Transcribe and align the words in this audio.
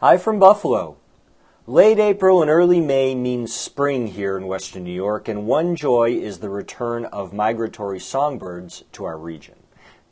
Hi 0.00 0.16
from 0.16 0.38
Buffalo. 0.38 0.96
Late 1.66 1.98
April 1.98 2.40
and 2.40 2.48
early 2.48 2.80
May 2.80 3.16
means 3.16 3.52
spring 3.52 4.06
here 4.06 4.36
in 4.36 4.46
western 4.46 4.84
New 4.84 4.92
York, 4.92 5.26
and 5.26 5.44
one 5.44 5.74
joy 5.74 6.12
is 6.12 6.38
the 6.38 6.48
return 6.48 7.06
of 7.06 7.32
migratory 7.32 7.98
songbirds 7.98 8.84
to 8.92 9.02
our 9.02 9.18
region. 9.18 9.56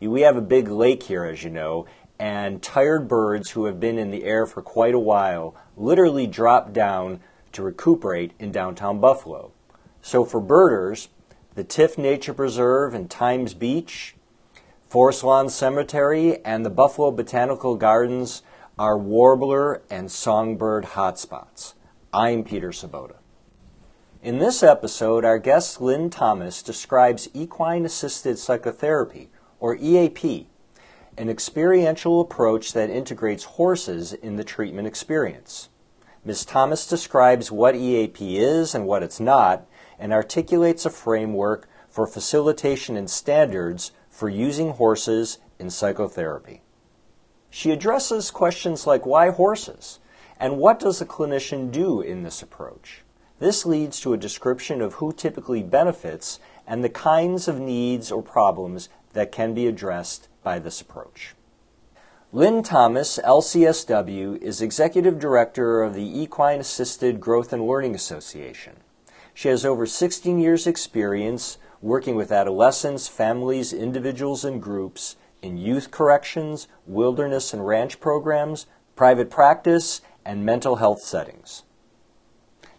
We 0.00 0.22
have 0.22 0.36
a 0.36 0.40
big 0.40 0.66
lake 0.66 1.04
here, 1.04 1.24
as 1.24 1.44
you 1.44 1.50
know, 1.50 1.86
and 2.18 2.60
tired 2.60 3.06
birds 3.06 3.50
who 3.50 3.66
have 3.66 3.78
been 3.78 3.96
in 3.96 4.10
the 4.10 4.24
air 4.24 4.44
for 4.44 4.60
quite 4.60 4.92
a 4.92 4.98
while 4.98 5.54
literally 5.76 6.26
drop 6.26 6.72
down 6.72 7.20
to 7.52 7.62
recuperate 7.62 8.32
in 8.40 8.50
downtown 8.50 8.98
Buffalo. 8.98 9.52
So 10.02 10.24
for 10.24 10.40
birders, 10.40 11.10
the 11.54 11.62
Tifft 11.62 11.96
Nature 11.96 12.34
Preserve 12.34 12.92
and 12.92 13.08
Times 13.08 13.54
Beach, 13.54 14.16
Forest 14.88 15.22
Lawn 15.22 15.48
Cemetery, 15.48 16.44
and 16.44 16.66
the 16.66 16.70
Buffalo 16.70 17.12
Botanical 17.12 17.76
Gardens 17.76 18.42
are 18.78 18.98
warbler 18.98 19.80
and 19.88 20.10
songbird 20.10 20.84
hotspots. 20.84 21.72
I'm 22.12 22.44
Peter 22.44 22.72
Sobota. 22.72 23.14
In 24.22 24.38
this 24.38 24.62
episode, 24.62 25.24
our 25.24 25.38
guest 25.38 25.80
Lynn 25.80 26.10
Thomas 26.10 26.62
describes 26.62 27.30
equine 27.32 27.86
assisted 27.86 28.38
psychotherapy, 28.38 29.30
or 29.60 29.76
EAP, 29.76 30.48
an 31.16 31.30
experiential 31.30 32.20
approach 32.20 32.74
that 32.74 32.90
integrates 32.90 33.44
horses 33.44 34.12
in 34.12 34.36
the 34.36 34.44
treatment 34.44 34.86
experience. 34.86 35.70
Ms. 36.26 36.44
Thomas 36.44 36.86
describes 36.86 37.50
what 37.50 37.76
EAP 37.76 38.36
is 38.36 38.74
and 38.74 38.86
what 38.86 39.02
it's 39.02 39.20
not, 39.20 39.66
and 39.98 40.12
articulates 40.12 40.84
a 40.84 40.90
framework 40.90 41.66
for 41.88 42.06
facilitation 42.06 42.94
and 42.94 43.08
standards 43.08 43.92
for 44.10 44.28
using 44.28 44.72
horses 44.72 45.38
in 45.58 45.70
psychotherapy. 45.70 46.60
She 47.56 47.70
addresses 47.70 48.30
questions 48.30 48.86
like 48.86 49.06
why 49.06 49.30
horses? 49.30 49.98
And 50.38 50.58
what 50.58 50.78
does 50.78 51.00
a 51.00 51.06
clinician 51.06 51.72
do 51.72 52.02
in 52.02 52.22
this 52.22 52.42
approach? 52.42 53.02
This 53.38 53.64
leads 53.64 53.98
to 54.00 54.12
a 54.12 54.18
description 54.18 54.82
of 54.82 54.92
who 55.00 55.10
typically 55.10 55.62
benefits 55.62 56.38
and 56.66 56.84
the 56.84 56.90
kinds 56.90 57.48
of 57.48 57.58
needs 57.58 58.12
or 58.12 58.20
problems 58.20 58.90
that 59.14 59.32
can 59.32 59.54
be 59.54 59.66
addressed 59.66 60.28
by 60.42 60.58
this 60.58 60.82
approach. 60.82 61.34
Lynn 62.30 62.62
Thomas, 62.62 63.18
LCSW, 63.24 64.36
is 64.42 64.60
Executive 64.60 65.18
Director 65.18 65.82
of 65.82 65.94
the 65.94 66.20
Equine 66.20 66.60
Assisted 66.60 67.22
Growth 67.22 67.54
and 67.54 67.66
Learning 67.66 67.94
Association. 67.94 68.74
She 69.32 69.48
has 69.48 69.64
over 69.64 69.86
16 69.86 70.38
years' 70.38 70.66
experience 70.66 71.56
working 71.80 72.16
with 72.16 72.32
adolescents, 72.32 73.08
families, 73.08 73.72
individuals, 73.72 74.44
and 74.44 74.60
groups 74.60 75.16
in 75.46 75.56
youth 75.56 75.92
corrections, 75.92 76.66
wilderness 76.86 77.54
and 77.54 77.64
ranch 77.64 78.00
programs, 78.00 78.66
private 78.96 79.30
practice, 79.30 80.00
and 80.24 80.44
mental 80.44 80.76
health 80.76 81.00
settings. 81.00 81.62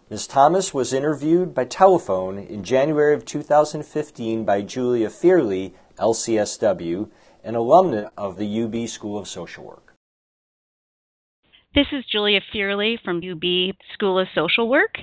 Ms. 0.09 0.27
Thomas 0.27 0.73
was 0.73 0.93
interviewed 0.93 1.53
by 1.53 1.63
telephone 1.63 2.37
in 2.37 2.63
January 2.63 3.13
of 3.13 3.25
2015 3.25 4.43
by 4.43 4.61
Julia 4.61 5.09
Fearley, 5.09 5.73
LCSW, 5.97 7.09
an 7.43 7.55
alumna 7.55 8.09
of 8.17 8.37
the 8.37 8.61
UB 8.63 8.87
School 8.89 9.17
of 9.17 9.27
Social 9.27 9.63
Work. 9.63 9.95
This 11.73 11.87
is 11.91 12.05
Julia 12.11 12.41
Fearley 12.53 12.97
from 13.03 13.17
UB 13.17 13.75
School 13.93 14.19
of 14.19 14.27
Social 14.35 14.69
Work. 14.69 14.95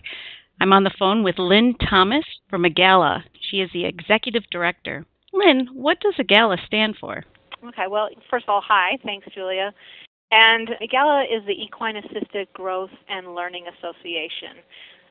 I'm 0.61 0.73
on 0.73 0.85
the 0.85 0.95
phone 0.99 1.23
with 1.23 1.39
Lynn 1.39 1.75
Thomas 1.91 2.25
from 2.49 2.65
EAGALA. 2.65 3.25
She 3.51 3.59
is 3.59 3.71
the 3.73 3.87
executive 3.87 4.45
director. 4.51 5.07
Lynn, 5.33 5.69
what 5.73 6.01
does 6.01 6.15
EAGALA 6.19 6.59
stand 6.67 6.97
for? 7.01 7.25
Okay, 7.69 7.87
well, 7.89 8.09
first 8.31 8.45
of 8.45 8.51
all, 8.51 8.63
hi. 8.67 8.99
Thanks, 9.05 9.27
Julia. 9.35 9.73
And 10.31 10.69
EAGALA 10.83 11.25
is 11.25 11.47
the 11.47 11.53
Equine 11.53 11.97
Assisted 11.97 12.49
Growth 12.53 12.91
and 13.09 13.35
Learning 13.35 13.67
Association. 13.79 14.63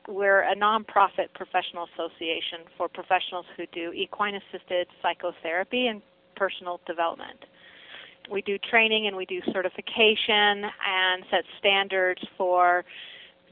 We're 0.06 0.42
a 0.42 0.54
nonprofit 0.54 1.32
professional 1.34 1.88
association 1.94 2.60
for 2.76 2.88
professionals 2.88 3.46
who 3.56 3.64
do 3.72 3.92
equine 3.92 4.34
assisted 4.34 4.86
psychotherapy 5.00 5.86
and 5.86 6.02
personal 6.36 6.80
development. 6.86 7.38
We 8.30 8.42
do 8.42 8.58
training 8.70 9.06
and 9.06 9.16
we 9.16 9.24
do 9.24 9.40
certification 9.52 10.64
and 10.86 11.24
set 11.30 11.44
standards 11.58 12.20
for 12.36 12.84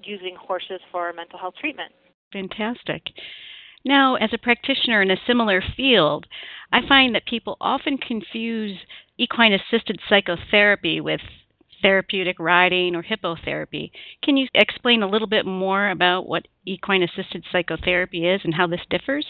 using 0.05 0.37
horses 0.37 0.81
for 0.91 1.13
mental 1.13 1.39
health 1.39 1.55
treatment. 1.59 1.93
Fantastic. 2.33 3.03
Now, 3.85 4.15
as 4.17 4.31
a 4.33 4.39
practitioner 4.39 5.03
in 5.03 5.11
a 5.11 5.17
similar 5.27 5.63
field, 5.77 6.27
I 6.73 6.87
find 6.87 7.15
that 7.15 7.27
people 7.27 7.57
often 7.61 7.99
confuse 7.99 8.79
equine 9.19 9.53
assisted 9.53 10.01
psychotherapy 10.09 11.01
with 11.01 11.21
therapeutic 11.83 12.39
riding 12.39 12.95
or 12.95 13.03
hippotherapy. 13.03 13.91
Can 14.23 14.37
you 14.37 14.47
explain 14.55 15.03
a 15.03 15.09
little 15.09 15.27
bit 15.27 15.45
more 15.45 15.91
about 15.91 16.29
what 16.29 16.47
equine 16.65 17.03
assisted 17.03 17.45
psychotherapy 17.51 18.27
is 18.27 18.41
and 18.45 18.55
how 18.55 18.69
this 18.69 18.81
differs? 18.89 19.27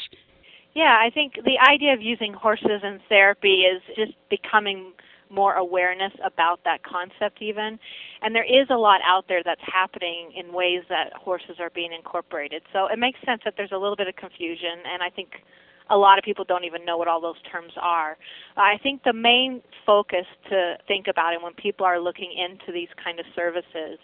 Yeah, 0.75 0.97
I 1.01 1.11
think 1.11 1.35
the 1.35 1.59
idea 1.59 1.93
of 1.93 2.01
using 2.01 2.33
horses 2.33 2.83
in 2.83 3.01
therapy 3.09 3.63
is 3.63 3.83
just 3.97 4.13
becoming 4.31 4.93
more 5.33 5.55
awareness 5.55 6.13
about 6.25 6.61
that 6.65 6.83
concept 6.83 7.41
even. 7.41 7.79
And 8.21 8.35
there 8.35 8.45
is 8.45 8.69
a 8.71 8.77
lot 8.77 9.01
out 9.07 9.25
there 9.29 9.43
that's 9.45 9.63
happening 9.65 10.33
in 10.37 10.53
ways 10.53 10.83
that 10.89 11.13
horses 11.15 11.57
are 11.59 11.71
being 11.71 11.93
incorporated. 11.93 12.63
So 12.73 12.87
it 12.87 12.99
makes 12.99 13.19
sense 13.25 13.43
that 13.45 13.55
there's 13.57 13.73
a 13.73 13.79
little 13.79 13.97
bit 13.97 14.09
of 14.09 14.17
confusion 14.17 14.85
and 14.93 15.03
i 15.03 15.11
think 15.11 15.43
a 15.91 15.97
lot 15.97 16.19
of 16.19 16.25
people 16.25 16.45
don't 16.45 16.65
even 16.65 16.85
know 16.85 16.97
what 16.97 17.09
all 17.09 17.21
those 17.21 17.41
terms 17.51 17.73
are. 17.81 18.17
I 18.57 18.79
think 18.83 19.03
the 19.05 19.13
main 19.13 19.61
focus 19.85 20.27
to 20.49 20.77
think 20.89 21.07
about 21.09 21.35
and 21.35 21.43
when 21.43 21.55
people 21.55 21.85
are 21.85 22.01
looking 22.01 22.33
into 22.33 22.73
these 22.73 22.89
kind 23.03 23.21
of 23.21 23.27
services 23.35 23.99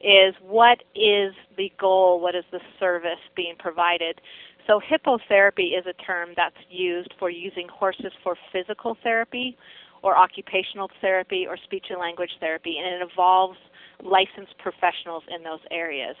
is 0.00 0.34
what 0.42 0.82
is 0.94 1.32
the 1.56 1.72
goal 1.80 2.20
what 2.20 2.34
is 2.34 2.44
the 2.52 2.60
service 2.78 3.22
being 3.34 3.54
provided. 3.58 4.20
So 4.66 4.80
hippotherapy 4.80 5.78
is 5.78 5.86
a 5.86 5.92
term 6.04 6.30
that's 6.36 6.56
used 6.70 7.12
for 7.18 7.30
using 7.30 7.68
horses 7.68 8.12
for 8.22 8.36
physical 8.52 8.96
therapy 9.02 9.56
or 10.04 10.16
occupational 10.16 10.90
therapy 11.00 11.46
or 11.48 11.56
speech 11.56 11.86
and 11.88 11.98
language 11.98 12.30
therapy, 12.38 12.76
and 12.76 12.86
it 12.94 13.00
involves 13.00 13.56
licensed 14.02 14.52
professionals 14.58 15.24
in 15.34 15.42
those 15.42 15.64
areas. 15.70 16.14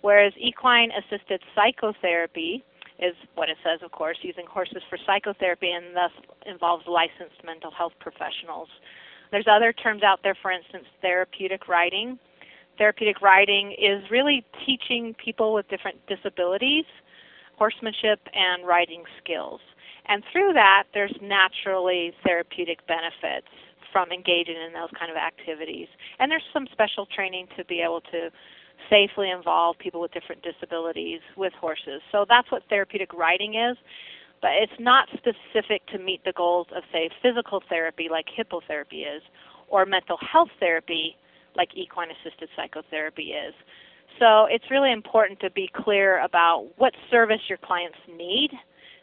Whereas 0.00 0.32
equine 0.40 0.90
assisted 0.96 1.42
psychotherapy 1.54 2.64
is 2.98 3.14
what 3.34 3.50
it 3.50 3.58
says, 3.62 3.80
of 3.84 3.92
course, 3.92 4.16
using 4.22 4.46
horses 4.48 4.82
for 4.88 4.98
psychotherapy 5.04 5.70
and 5.70 5.94
thus 5.94 6.10
involves 6.46 6.84
licensed 6.88 7.44
mental 7.44 7.70
health 7.70 7.92
professionals. 8.00 8.68
There's 9.30 9.46
other 9.46 9.74
terms 9.74 10.02
out 10.02 10.20
there, 10.22 10.36
for 10.40 10.50
instance, 10.50 10.86
therapeutic 11.02 11.68
riding. 11.68 12.18
Therapeutic 12.78 13.20
riding 13.20 13.72
is 13.72 14.10
really 14.10 14.42
teaching 14.64 15.14
people 15.22 15.52
with 15.52 15.68
different 15.68 15.98
disabilities 16.06 16.86
horsemanship 17.58 18.20
and 18.32 18.66
riding 18.66 19.02
skills. 19.22 19.60
And 20.08 20.22
through 20.32 20.54
that, 20.54 20.84
there's 20.94 21.14
naturally 21.20 22.12
therapeutic 22.24 22.86
benefits 22.86 23.48
from 23.92 24.10
engaging 24.12 24.56
in 24.56 24.72
those 24.72 24.90
kind 24.98 25.10
of 25.10 25.16
activities. 25.16 25.88
And 26.18 26.30
there's 26.30 26.44
some 26.52 26.66
special 26.72 27.06
training 27.06 27.48
to 27.56 27.64
be 27.64 27.80
able 27.80 28.00
to 28.12 28.30
safely 28.90 29.30
involve 29.30 29.78
people 29.78 30.00
with 30.00 30.12
different 30.12 30.42
disabilities 30.42 31.20
with 31.36 31.52
horses. 31.54 32.00
So 32.12 32.24
that's 32.28 32.50
what 32.50 32.62
therapeutic 32.68 33.12
riding 33.12 33.54
is. 33.54 33.76
But 34.40 34.52
it's 34.60 34.78
not 34.78 35.08
specific 35.08 35.84
to 35.88 35.98
meet 35.98 36.24
the 36.24 36.32
goals 36.32 36.68
of, 36.74 36.84
say, 36.92 37.10
physical 37.20 37.60
therapy 37.68 38.08
like 38.10 38.26
hippotherapy 38.26 39.02
is, 39.02 39.22
or 39.68 39.84
mental 39.84 40.16
health 40.20 40.50
therapy 40.60 41.16
like 41.56 41.70
equine 41.74 42.08
assisted 42.10 42.48
psychotherapy 42.54 43.32
is. 43.32 43.54
So 44.18 44.46
it's 44.46 44.70
really 44.70 44.92
important 44.92 45.40
to 45.40 45.50
be 45.50 45.68
clear 45.74 46.22
about 46.22 46.68
what 46.76 46.92
service 47.10 47.40
your 47.48 47.58
clients 47.58 47.98
need, 48.16 48.50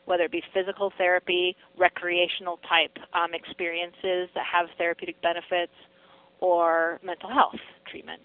whether 0.06 0.24
it 0.24 0.32
be 0.32 0.44
physical 0.54 0.92
therapy, 0.98 1.56
recreational 1.78 2.60
type 2.70 2.98
um, 3.14 3.34
experiences 3.34 4.30
that 4.36 4.46
have 4.52 4.68
therapeutic 4.78 5.22
benefits, 5.22 5.74
or 6.40 7.00
mental 7.04 7.30
health 7.30 7.56
treatment, 7.90 8.22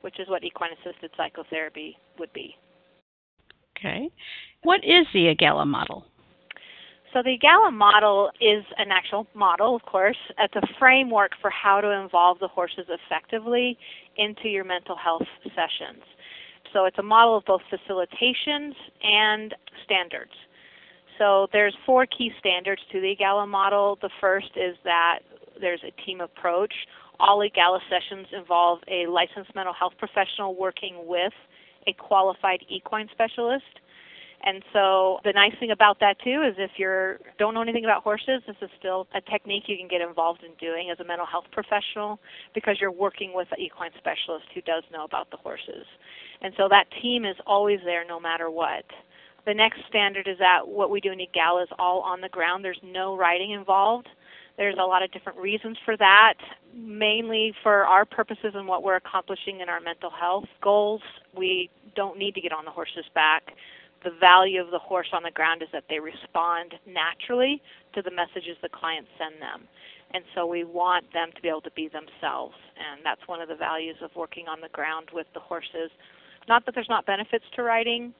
which 0.00 0.18
is 0.18 0.28
what 0.28 0.44
equine 0.44 0.70
assisted 0.72 1.10
psychotherapy 1.16 1.96
would 2.18 2.32
be. 2.32 2.56
Okay. 3.76 4.10
What 4.62 4.80
is 4.84 5.06
the 5.12 5.26
EAGALA 5.34 5.66
model? 5.66 6.04
So 7.12 7.22
the 7.22 7.36
EAGALA 7.36 7.72
model 7.72 8.30
is 8.40 8.64
an 8.78 8.90
actual 8.90 9.26
model, 9.34 9.76
of 9.76 9.82
course. 9.82 10.16
It's 10.38 10.54
a 10.56 10.66
framework 10.78 11.32
for 11.40 11.50
how 11.50 11.80
to 11.80 11.90
involve 11.90 12.38
the 12.38 12.48
horses 12.48 12.86
effectively 12.88 13.76
into 14.16 14.48
your 14.48 14.64
mental 14.64 14.96
health 14.96 15.26
sessions. 15.42 16.02
So 16.72 16.86
it's 16.86 16.98
a 16.98 17.02
model 17.02 17.36
of 17.36 17.44
both 17.44 17.60
facilitations 17.70 18.72
and 19.02 19.54
standards. 19.84 20.32
So 21.22 21.46
there's 21.52 21.76
four 21.86 22.04
key 22.04 22.32
standards 22.40 22.82
to 22.90 23.00
the 23.00 23.14
EAGALA 23.14 23.46
model. 23.46 23.96
The 24.02 24.10
first 24.20 24.50
is 24.56 24.74
that 24.82 25.20
there's 25.60 25.80
a 25.86 25.92
team 26.04 26.20
approach. 26.20 26.74
All 27.20 27.38
EAGALA 27.38 27.78
sessions 27.88 28.26
involve 28.36 28.80
a 28.88 29.06
licensed 29.06 29.54
mental 29.54 29.72
health 29.72 29.92
professional 29.98 30.56
working 30.56 31.06
with 31.06 31.32
a 31.86 31.92
qualified 31.92 32.64
equine 32.68 33.08
specialist. 33.12 33.78
And 34.42 34.64
so 34.72 35.20
the 35.22 35.30
nice 35.32 35.52
thing 35.60 35.70
about 35.70 36.00
that 36.00 36.16
too 36.24 36.42
is 36.42 36.56
if 36.58 36.72
you 36.76 37.14
don't 37.38 37.54
know 37.54 37.62
anything 37.62 37.84
about 37.84 38.02
horses, 38.02 38.42
this 38.48 38.56
is 38.60 38.70
still 38.76 39.06
a 39.14 39.20
technique 39.20 39.64
you 39.68 39.76
can 39.76 39.86
get 39.86 40.00
involved 40.00 40.42
in 40.42 40.50
doing 40.58 40.90
as 40.90 40.98
a 40.98 41.04
mental 41.04 41.26
health 41.26 41.44
professional 41.52 42.18
because 42.52 42.78
you're 42.80 42.90
working 42.90 43.30
with 43.32 43.46
an 43.52 43.60
equine 43.60 43.92
specialist 43.96 44.46
who 44.52 44.60
does 44.62 44.82
know 44.92 45.04
about 45.04 45.30
the 45.30 45.36
horses. 45.36 45.86
And 46.40 46.52
so 46.56 46.66
that 46.68 46.86
team 47.00 47.24
is 47.24 47.36
always 47.46 47.78
there 47.84 48.04
no 48.04 48.18
matter 48.18 48.50
what. 48.50 48.82
The 49.46 49.54
next 49.54 49.80
standard 49.88 50.28
is 50.28 50.38
that 50.38 50.66
what 50.66 50.90
we 50.90 51.00
do 51.00 51.12
in 51.12 51.18
EAGALA 51.18 51.64
is 51.64 51.68
all 51.78 52.00
on 52.00 52.20
the 52.20 52.28
ground. 52.28 52.64
There's 52.64 52.80
no 52.82 53.16
riding 53.16 53.50
involved. 53.50 54.08
There's 54.56 54.76
a 54.78 54.84
lot 54.84 55.02
of 55.02 55.10
different 55.10 55.38
reasons 55.38 55.78
for 55.84 55.96
that, 55.96 56.34
mainly 56.74 57.54
for 57.62 57.84
our 57.84 58.04
purposes 58.04 58.52
and 58.54 58.68
what 58.68 58.82
we're 58.82 58.96
accomplishing 58.96 59.60
in 59.60 59.68
our 59.68 59.80
mental 59.80 60.10
health 60.10 60.44
goals. 60.62 61.00
We 61.36 61.70
don't 61.96 62.18
need 62.18 62.34
to 62.34 62.40
get 62.40 62.52
on 62.52 62.64
the 62.64 62.70
horse's 62.70 63.06
back 63.14 63.52
the 64.04 64.10
value 64.10 64.60
of 64.60 64.70
the 64.70 64.78
horse 64.78 65.08
on 65.12 65.22
the 65.22 65.30
ground 65.30 65.62
is 65.62 65.68
that 65.72 65.84
they 65.88 66.00
respond 66.00 66.74
naturally 66.86 67.62
to 67.94 68.02
the 68.02 68.10
messages 68.10 68.56
the 68.62 68.68
clients 68.68 69.08
send 69.18 69.40
them. 69.40 69.68
And 70.14 70.24
so 70.34 70.46
we 70.46 70.64
want 70.64 71.10
them 71.12 71.30
to 71.34 71.40
be 71.40 71.48
able 71.48 71.62
to 71.62 71.70
be 71.72 71.88
themselves. 71.88 72.54
And 72.76 73.00
that's 73.04 73.22
one 73.26 73.40
of 73.40 73.48
the 73.48 73.56
values 73.56 73.96
of 74.02 74.10
working 74.14 74.46
on 74.48 74.60
the 74.60 74.68
ground 74.68 75.08
with 75.12 75.26
the 75.34 75.40
horses. 75.40 75.90
Not 76.48 76.66
that 76.66 76.74
there's 76.74 76.90
not 76.90 77.06
benefits 77.06 77.44
to 77.56 77.62
riding, 77.62 78.12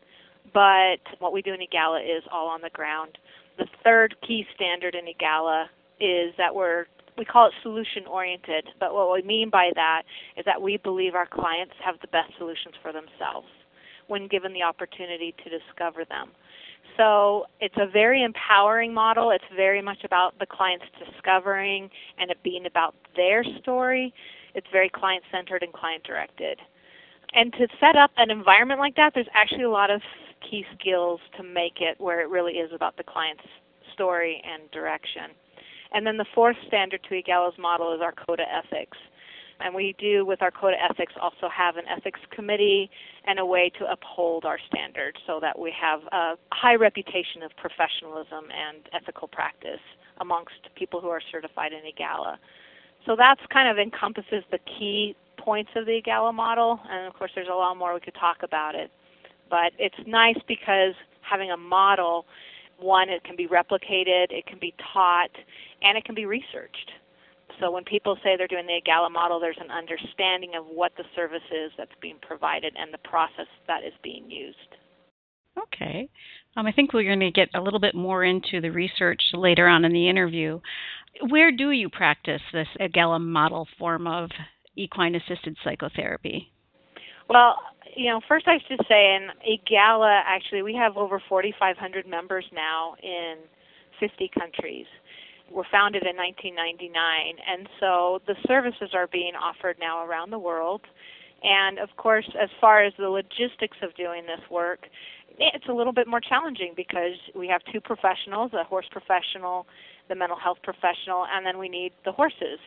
but 0.53 1.01
what 1.19 1.33
we 1.33 1.43
do 1.43 1.53
in 1.53 1.61
EAGALA 1.61 2.03
is 2.03 2.23
all 2.31 2.49
on 2.49 2.61
the 2.61 2.71
ground. 2.71 3.19
The 3.59 3.67
third 3.85 4.15
key 4.27 4.47
standard 4.55 4.95
in 4.95 5.07
EAGALA 5.07 5.67
is 6.01 6.35
that 6.39 6.55
we're 6.55 6.87
we 7.19 7.27
call 7.27 7.47
it 7.47 7.53
solution 7.63 8.07
oriented, 8.09 8.67
but 8.81 8.95
what 8.95 9.13
we 9.13 9.23
mean 9.23 9.51
by 9.51 9.71
that 9.75 10.03
is 10.37 10.47
that 10.47 10.61
we 10.61 10.79
believe 10.79 11.15
our 11.15 11.27
clients 11.27 11.75
have 11.85 11.97
the 12.01 12.09
best 12.09 12.33
solutions 12.39 12.75
for 12.83 12.91
themselves 12.91 13.47
when 14.07 14.29
given 14.29 14.53
the 14.53 14.63
opportunity 14.63 15.35
to 15.45 15.51
discover 15.51 16.05
them. 16.07 16.31
So 16.97 17.47
it's 17.61 17.77
a 17.79 17.87
very 17.87 18.23
empowering 18.23 18.93
model. 18.93 19.31
It's 19.31 19.45
very 19.55 19.83
much 19.83 20.05
about 20.05 20.39
the 20.39 20.47
clients 20.47 20.85
discovering 20.99 21.91
and 22.19 22.31
it 22.31 22.39
being 22.43 22.67
about 22.67 22.95
their 23.17 23.45
story. 23.61 24.13
It's 24.55 24.67
very 24.73 24.89
client 24.89 25.25
centered 25.31 25.63
and 25.63 25.73
client 25.73 26.05
directed. 26.05 26.59
And 27.35 27.53
to 27.55 27.67
set 27.81 27.97
up 27.97 28.11
an 28.19 28.31
environment 28.31 28.81
like 28.81 28.97
that, 28.97 29.13
there's 29.15 29.29
actually 29.35 29.65
a 29.65 29.71
lot 29.71 29.91
of 29.91 30.03
key 30.49 30.65
skills 30.79 31.21
to 31.37 31.43
make 31.43 31.81
it 31.81 32.01
where 32.01 32.21
it 32.21 32.29
really 32.29 32.55
is 32.55 32.71
about 32.73 32.97
the 32.97 33.05
client's 33.05 33.45
story 33.95 34.43
and 34.45 34.71
direction. 34.71 35.31
And 35.93 36.07
then 36.07 36.17
the 36.17 36.27
fourth 36.35 36.57
standard 36.67 37.01
to 37.09 37.15
EAGALA's 37.15 37.59
model 37.59 37.95
is 37.95 38.01
our 38.01 38.13
code 38.13 38.41
of 38.41 38.47
ethics. 38.51 38.97
And 39.61 39.75
we 39.75 39.95
do, 39.99 40.25
with 40.25 40.43
our 40.43 40.51
code 40.51 40.73
of 40.73 40.91
ethics, 40.91 41.13
also 41.21 41.49
have 41.49 41.77
an 41.77 41.85
ethics 41.87 42.21
committee 42.31 42.91
and 43.27 43.39
a 43.39 43.47
way 43.47 43.71
to 43.79 43.91
uphold 43.91 44.45
our 44.45 44.59
standards 44.67 45.19
so 45.27 45.39
that 45.41 45.57
we 45.57 45.73
have 45.81 46.01
a 46.11 46.35
high 46.51 46.75
reputation 46.75 47.43
of 47.45 47.51
professionalism 47.57 48.47
and 48.51 48.89
ethical 48.93 49.29
practice 49.29 49.81
amongst 50.21 50.55
people 50.75 51.01
who 51.01 51.09
are 51.09 51.21
certified 51.31 51.73
in 51.73 51.81
EAGALA. 51.81 52.39
So 53.07 53.15
that's 53.17 53.41
kind 53.53 53.69
of 53.69 53.79
encompasses 53.79 54.43
the 54.51 54.59
key 54.59 55.15
points 55.39 55.71
of 55.77 55.87
the 55.87 56.01
EAGALA 56.01 56.33
model, 56.33 56.81
and 56.89 57.07
of 57.07 57.15
course, 57.15 57.31
there's 57.35 57.49
a 57.51 57.55
lot 57.55 57.77
more 57.77 57.95
we 57.95 58.01
could 58.01 58.15
talk 58.15 58.39
about 58.43 58.75
it. 58.75 58.91
But 59.53 59.73
it's 59.79 59.95
nice 60.07 60.39
because 60.49 60.95
having 61.21 61.51
a 61.51 61.59
model, 61.59 62.25
one, 62.79 63.11
it 63.11 63.23
can 63.23 63.37
be 63.37 63.47
replicated, 63.47 64.33
it 64.33 64.47
can 64.47 64.59
be 64.59 64.75
taught, 64.95 65.29
and 65.83 65.99
it 65.99 66.07
can 66.07 66.15
be 66.15 66.25
researched. 66.25 66.91
So 67.61 67.71
when 67.71 67.85
people 67.85 68.17
say 68.25 68.35
they're 68.39 68.49
doing 68.49 68.67
the 68.67 68.81
EAGALA 68.81 69.13
model, 69.13 69.39
there's 69.39 69.59
an 69.61 69.71
understanding 69.71 70.53
of 70.57 70.65
what 70.65 70.93
the 70.97 71.05
service 71.15 71.45
is 71.53 71.71
that's 71.77 71.93
being 72.01 72.17
provided 72.27 72.73
and 72.79 72.95
the 72.95 73.09
process 73.09 73.47
that 73.67 73.85
is 73.85 73.93
being 74.03 74.31
used. 74.31 74.57
Okay. 75.59 76.09
Um, 76.57 76.65
I 76.65 76.73
think 76.73 76.95
we're 76.95 77.05
going 77.05 77.21
to 77.21 77.31
get 77.31 77.51
a 77.55 77.61
little 77.61 77.79
bit 77.79 77.95
more 77.95 78.25
into 78.25 78.63
the 78.63 78.71
research 78.71 79.21
later 79.35 79.69
on 79.69 79.85
in 79.85 79.93
the 79.93 80.09
interview. 80.09 80.61
Where 81.29 81.53
do 81.53 81.73
you 81.73 81.91
practice 81.91 82.41
this 82.55 82.69
EAGALA 82.81 83.21
model 83.21 83.69
form 83.79 84.07
of 84.07 84.31
equine 84.77 85.15
assisted 85.15 85.59
psychotherapy? 85.63 86.51
Well, 87.29 87.57
you 87.97 88.11
know, 88.11 88.21
first 88.29 88.47
I 88.49 88.59
should 88.69 88.81
say 88.89 89.15
in 89.17 89.29
EAGALA, 89.47 90.23
actually, 90.27 90.63
we 90.63 90.75
have 90.75 90.97
over 90.97 91.21
4,500 91.29 92.07
members 92.07 92.45
now 92.53 92.95
in 93.03 93.37
50 94.01 94.31
countries 94.39 94.87
We're 95.51 95.65
founded 95.71 96.05
in 96.05 96.17
1999, 96.17 96.95
and 97.47 97.69
so 97.81 98.21
the 98.27 98.37
services 98.47 98.91
are 98.95 99.07
being 99.07 99.35
offered 99.37 99.77
now 99.81 100.05
around 100.07 100.31
the 100.31 100.39
world. 100.39 100.83
And 101.43 101.79
of 101.79 101.91
course, 101.97 102.29
as 102.41 102.49
far 102.61 102.85
as 102.85 102.93
the 102.99 103.09
logistics 103.11 103.77
of 103.83 103.95
doing 103.97 104.25
this 104.27 104.41
work, 104.51 104.89
it's 105.39 105.67
a 105.69 105.73
little 105.73 105.93
bit 105.93 106.09
more 106.09 106.21
challenging 106.21 106.73
because 106.77 107.17
we 107.35 107.49
have 107.49 107.63
two 107.73 107.81
professionals 107.81 108.53
a 108.55 108.65
horse 108.65 108.87
professional, 108.91 109.67
the 110.13 110.19
mental 110.19 110.37
health 110.37 110.59
professional, 110.63 111.25
and 111.25 111.47
then 111.47 111.57
we 111.57 111.71
need 111.71 111.91
the 112.05 112.13
horses 112.13 112.61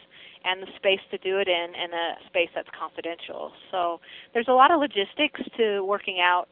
and 0.44 0.64
the 0.64 0.68
space 0.78 1.00
to 1.12 1.18
do 1.20 1.38
it 1.38 1.48
in 1.48 1.68
and 1.80 1.94
a 1.94 2.28
space 2.28 2.50
that's 2.56 2.70
confidential. 2.78 3.52
So 3.70 4.00
there's 4.34 4.48
a 4.48 4.54
lot 4.54 4.72
of 4.72 4.80
logistics 4.80 5.42
to 5.58 5.86
working 5.86 6.18
out 6.20 6.48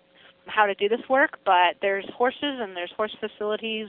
how 0.46 0.68
to 0.68 0.76
do 0.76 0.88
this 0.88 1.02
work, 1.10 1.40
but 1.46 1.82
there's 1.82 2.06
horses 2.16 2.38
and 2.62 2.78
there's 2.78 2.92
horse 2.96 3.16
facilities 3.20 3.88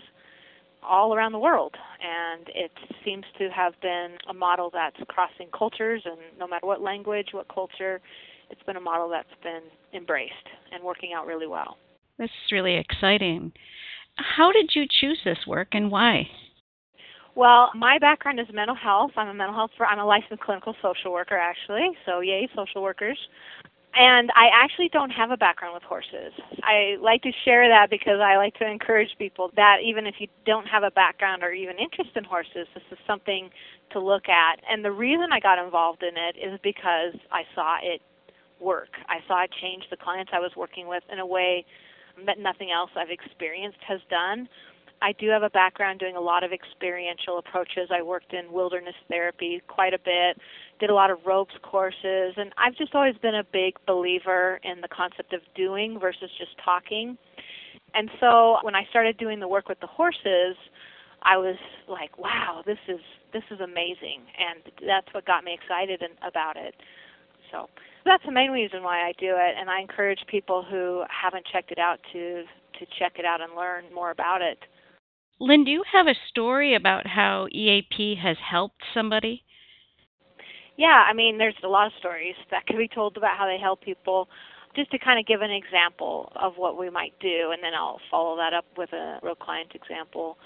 all 0.82 1.14
around 1.14 1.32
the 1.32 1.38
world. 1.38 1.74
And 2.00 2.48
it 2.54 2.72
seems 3.04 3.24
to 3.38 3.50
have 3.50 3.74
been 3.82 4.16
a 4.30 4.34
model 4.34 4.70
that's 4.72 4.96
crossing 5.08 5.48
cultures, 5.56 6.02
and 6.06 6.16
no 6.38 6.46
matter 6.46 6.66
what 6.66 6.80
language, 6.80 7.28
what 7.32 7.52
culture, 7.52 8.00
it's 8.48 8.62
been 8.62 8.76
a 8.76 8.80
model 8.80 9.10
that's 9.10 9.28
been 9.42 9.62
embraced 9.92 10.32
and 10.72 10.82
working 10.82 11.12
out 11.14 11.26
really 11.26 11.46
well. 11.46 11.76
This 12.18 12.30
is 12.30 12.52
really 12.52 12.76
exciting. 12.76 13.52
How 14.16 14.52
did 14.52 14.70
you 14.74 14.84
choose 14.88 15.18
this 15.24 15.38
work 15.46 15.68
and 15.72 15.90
why? 15.90 16.28
Well, 17.36 17.70
my 17.74 17.98
background 17.98 18.38
is 18.38 18.46
mental 18.52 18.76
health. 18.76 19.10
I'm 19.16 19.28
a 19.28 19.34
mental 19.34 19.54
health. 19.54 19.70
I'm 19.80 19.98
a 19.98 20.06
licensed 20.06 20.42
clinical 20.42 20.74
social 20.80 21.12
worker, 21.12 21.36
actually. 21.36 21.90
So, 22.06 22.20
yay, 22.20 22.48
social 22.54 22.82
workers. 22.82 23.18
And 23.96 24.30
I 24.34 24.50
actually 24.52 24.88
don't 24.92 25.10
have 25.10 25.30
a 25.30 25.36
background 25.36 25.74
with 25.74 25.84
horses. 25.84 26.32
I 26.62 26.96
like 27.00 27.22
to 27.22 27.30
share 27.44 27.68
that 27.68 27.90
because 27.90 28.18
I 28.20 28.36
like 28.36 28.54
to 28.56 28.66
encourage 28.66 29.10
people 29.18 29.50
that 29.54 29.78
even 29.84 30.06
if 30.06 30.16
you 30.18 30.26
don't 30.44 30.66
have 30.66 30.82
a 30.82 30.90
background 30.90 31.44
or 31.44 31.52
even 31.52 31.78
interest 31.78 32.10
in 32.16 32.24
horses, 32.24 32.66
this 32.74 32.82
is 32.90 32.98
something 33.06 33.50
to 33.92 34.00
look 34.00 34.28
at. 34.28 34.58
And 34.68 34.84
the 34.84 34.90
reason 34.90 35.26
I 35.32 35.38
got 35.38 35.64
involved 35.64 36.02
in 36.02 36.16
it 36.16 36.36
is 36.36 36.58
because 36.62 37.14
I 37.30 37.42
saw 37.54 37.76
it 37.82 38.00
work. 38.60 38.90
I 39.08 39.18
saw 39.28 39.44
it 39.44 39.50
change 39.60 39.84
the 39.90 39.96
clients 39.96 40.32
I 40.34 40.40
was 40.40 40.50
working 40.56 40.88
with 40.88 41.04
in 41.12 41.20
a 41.20 41.26
way 41.26 41.64
that 42.26 42.38
nothing 42.38 42.70
else 42.70 42.90
I've 42.96 43.10
experienced 43.10 43.78
has 43.86 44.00
done. 44.10 44.48
I 45.02 45.12
do 45.12 45.28
have 45.28 45.42
a 45.42 45.50
background 45.50 46.00
doing 46.00 46.16
a 46.16 46.20
lot 46.20 46.44
of 46.44 46.52
experiential 46.52 47.38
approaches. 47.38 47.90
I 47.90 48.02
worked 48.02 48.32
in 48.32 48.52
wilderness 48.52 48.94
therapy 49.08 49.60
quite 49.68 49.92
a 49.94 49.98
bit, 49.98 50.38
did 50.80 50.90
a 50.90 50.94
lot 50.94 51.10
of 51.10 51.18
ropes 51.26 51.54
courses, 51.62 52.34
and 52.36 52.52
I've 52.56 52.76
just 52.76 52.94
always 52.94 53.16
been 53.18 53.34
a 53.34 53.44
big 53.44 53.74
believer 53.86 54.60
in 54.62 54.80
the 54.80 54.88
concept 54.88 55.32
of 55.32 55.40
doing 55.54 55.98
versus 56.00 56.30
just 56.38 56.52
talking. 56.64 57.18
And 57.94 58.10
so 58.18 58.58
when 58.62 58.74
I 58.74 58.84
started 58.90 59.18
doing 59.18 59.40
the 59.40 59.48
work 59.48 59.68
with 59.68 59.80
the 59.80 59.86
horses, 59.86 60.56
I 61.22 61.36
was 61.36 61.56
like, 61.88 62.18
"Wow, 62.18 62.62
this 62.66 62.78
is 62.88 63.00
this 63.32 63.44
is 63.50 63.60
amazing," 63.60 64.22
and 64.38 64.60
that's 64.86 65.12
what 65.12 65.24
got 65.24 65.44
me 65.44 65.54
excited 65.54 66.02
about 66.22 66.56
it. 66.56 66.74
So 67.50 67.68
that's 68.04 68.24
the 68.24 68.32
main 68.32 68.50
reason 68.50 68.82
why 68.82 69.06
I 69.06 69.12
do 69.12 69.36
it, 69.36 69.54
and 69.56 69.70
I 69.70 69.80
encourage 69.80 70.26
people 70.26 70.62
who 70.62 71.04
haven't 71.08 71.46
checked 71.46 71.70
it 71.72 71.78
out 71.78 72.00
to 72.12 72.44
to 72.78 72.86
check 72.98 73.18
it 73.18 73.24
out 73.24 73.40
and 73.40 73.54
learn 73.54 73.84
more 73.94 74.10
about 74.10 74.42
it. 74.42 74.58
Lynn, 75.40 75.64
do 75.64 75.70
you 75.70 75.82
have 75.92 76.06
a 76.06 76.14
story 76.28 76.74
about 76.74 77.06
how 77.06 77.48
EAP 77.50 78.16
has 78.22 78.36
helped 78.38 78.82
somebody? 78.94 79.42
Yeah, 80.76 81.04
I 81.08 81.12
mean, 81.12 81.38
there's 81.38 81.54
a 81.64 81.68
lot 81.68 81.86
of 81.86 81.92
stories 81.98 82.36
that 82.50 82.66
can 82.66 82.76
be 82.76 82.88
told 82.88 83.16
about 83.16 83.36
how 83.36 83.46
they 83.46 83.58
help 83.58 83.80
people. 83.80 84.28
Just 84.76 84.90
to 84.90 84.98
kind 84.98 85.20
of 85.20 85.26
give 85.26 85.40
an 85.40 85.52
example 85.52 86.32
of 86.34 86.54
what 86.56 86.76
we 86.76 86.90
might 86.90 87.14
do, 87.20 87.50
and 87.52 87.62
then 87.62 87.74
I'll 87.74 88.00
follow 88.10 88.36
that 88.36 88.52
up 88.52 88.64
with 88.76 88.92
a 88.92 89.20
real 89.22 89.36
client 89.36 89.70
example. 89.72 90.36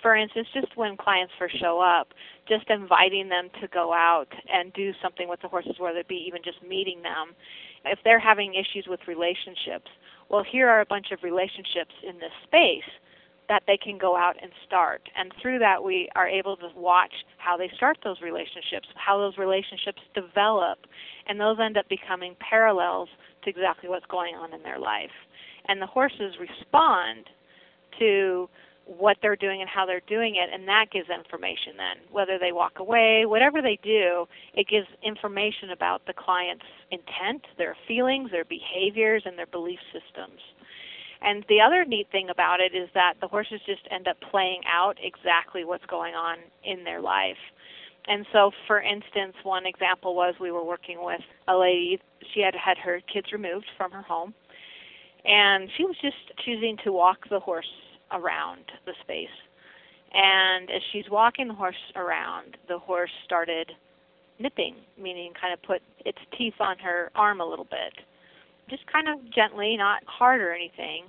For 0.00 0.16
instance, 0.16 0.48
just 0.54 0.76
when 0.76 0.96
clients 0.96 1.32
first 1.38 1.60
show 1.60 1.80
up, 1.80 2.08
just 2.48 2.70
inviting 2.70 3.28
them 3.28 3.48
to 3.60 3.68
go 3.68 3.92
out 3.92 4.28
and 4.50 4.72
do 4.72 4.92
something 5.02 5.28
with 5.28 5.42
the 5.42 5.48
horses, 5.48 5.76
whether 5.78 5.98
it 5.98 6.08
be 6.08 6.24
even 6.26 6.40
just 6.42 6.62
meeting 6.62 7.02
them. 7.02 7.34
If 7.84 7.98
they're 8.02 8.18
having 8.18 8.54
issues 8.54 8.86
with 8.88 9.00
relationships, 9.06 9.90
well, 10.30 10.42
here 10.50 10.68
are 10.68 10.80
a 10.80 10.86
bunch 10.86 11.12
of 11.12 11.22
relationships 11.22 11.92
in 12.02 12.18
this 12.18 12.32
space 12.44 12.88
that 13.48 13.62
they 13.66 13.76
can 13.76 13.98
go 13.98 14.16
out 14.16 14.36
and 14.42 14.50
start. 14.66 15.02
And 15.16 15.32
through 15.40 15.58
that, 15.60 15.82
we 15.82 16.08
are 16.16 16.28
able 16.28 16.56
to 16.56 16.68
watch 16.76 17.12
how 17.38 17.56
they 17.56 17.70
start 17.76 17.98
those 18.02 18.20
relationships, 18.20 18.88
how 18.94 19.18
those 19.18 19.38
relationships 19.38 20.02
develop, 20.14 20.78
and 21.28 21.38
those 21.38 21.58
end 21.62 21.76
up 21.76 21.88
becoming 21.88 22.34
parallels 22.40 23.08
to 23.44 23.50
exactly 23.50 23.88
what's 23.88 24.06
going 24.06 24.34
on 24.34 24.52
in 24.52 24.62
their 24.62 24.78
life. 24.78 25.14
And 25.68 25.80
the 25.80 25.86
horses 25.86 26.34
respond 26.40 27.26
to 27.98 28.48
what 28.86 29.16
they're 29.20 29.36
doing 29.36 29.60
and 29.60 29.68
how 29.68 29.84
they're 29.84 30.02
doing 30.06 30.36
it, 30.36 30.48
and 30.52 30.66
that 30.68 30.86
gives 30.92 31.08
information 31.10 31.74
then. 31.76 32.04
Whether 32.10 32.38
they 32.38 32.52
walk 32.52 32.78
away, 32.78 33.24
whatever 33.26 33.60
they 33.60 33.78
do, 33.82 34.26
it 34.54 34.68
gives 34.68 34.86
information 35.02 35.70
about 35.70 36.06
the 36.06 36.12
client's 36.12 36.64
intent, 36.90 37.42
their 37.58 37.76
feelings, 37.88 38.30
their 38.30 38.44
behaviors, 38.44 39.22
and 39.26 39.36
their 39.36 39.46
belief 39.46 39.80
systems. 39.92 40.38
And 41.22 41.44
the 41.48 41.60
other 41.60 41.84
neat 41.84 42.08
thing 42.12 42.28
about 42.30 42.60
it 42.60 42.76
is 42.76 42.88
that 42.94 43.14
the 43.20 43.28
horses 43.28 43.60
just 43.66 43.82
end 43.90 44.08
up 44.08 44.16
playing 44.30 44.60
out 44.70 44.96
exactly 45.02 45.64
what's 45.64 45.86
going 45.86 46.14
on 46.14 46.38
in 46.64 46.84
their 46.84 47.00
life. 47.00 47.40
And 48.08 48.24
so, 48.32 48.50
for 48.66 48.80
instance, 48.80 49.34
one 49.42 49.66
example 49.66 50.14
was 50.14 50.34
we 50.40 50.52
were 50.52 50.64
working 50.64 50.98
with 51.02 51.20
a 51.48 51.56
lady, 51.56 52.00
she 52.34 52.40
had 52.40 52.54
had 52.54 52.78
her 52.78 53.00
kids 53.12 53.32
removed 53.32 53.66
from 53.76 53.90
her 53.90 54.02
home, 54.02 54.32
and 55.24 55.68
she 55.76 55.84
was 55.84 55.96
just 56.00 56.38
choosing 56.44 56.76
to 56.84 56.92
walk 56.92 57.18
the 57.30 57.40
horse 57.40 57.66
around 58.12 58.62
the 58.84 58.92
space. 59.02 59.28
And 60.12 60.70
as 60.70 60.82
she's 60.92 61.10
walking 61.10 61.48
the 61.48 61.54
horse 61.54 61.74
around, 61.96 62.56
the 62.68 62.78
horse 62.78 63.10
started 63.24 63.72
nipping, 64.38 64.76
meaning 64.96 65.32
kind 65.40 65.52
of 65.52 65.60
put 65.62 65.82
its 66.04 66.18
teeth 66.38 66.54
on 66.60 66.78
her 66.78 67.10
arm 67.16 67.40
a 67.40 67.44
little 67.44 67.64
bit. 67.64 68.04
Just 68.68 68.86
kind 68.90 69.08
of 69.08 69.18
gently, 69.32 69.76
not 69.76 70.02
hard 70.06 70.40
or 70.40 70.52
anything, 70.52 71.04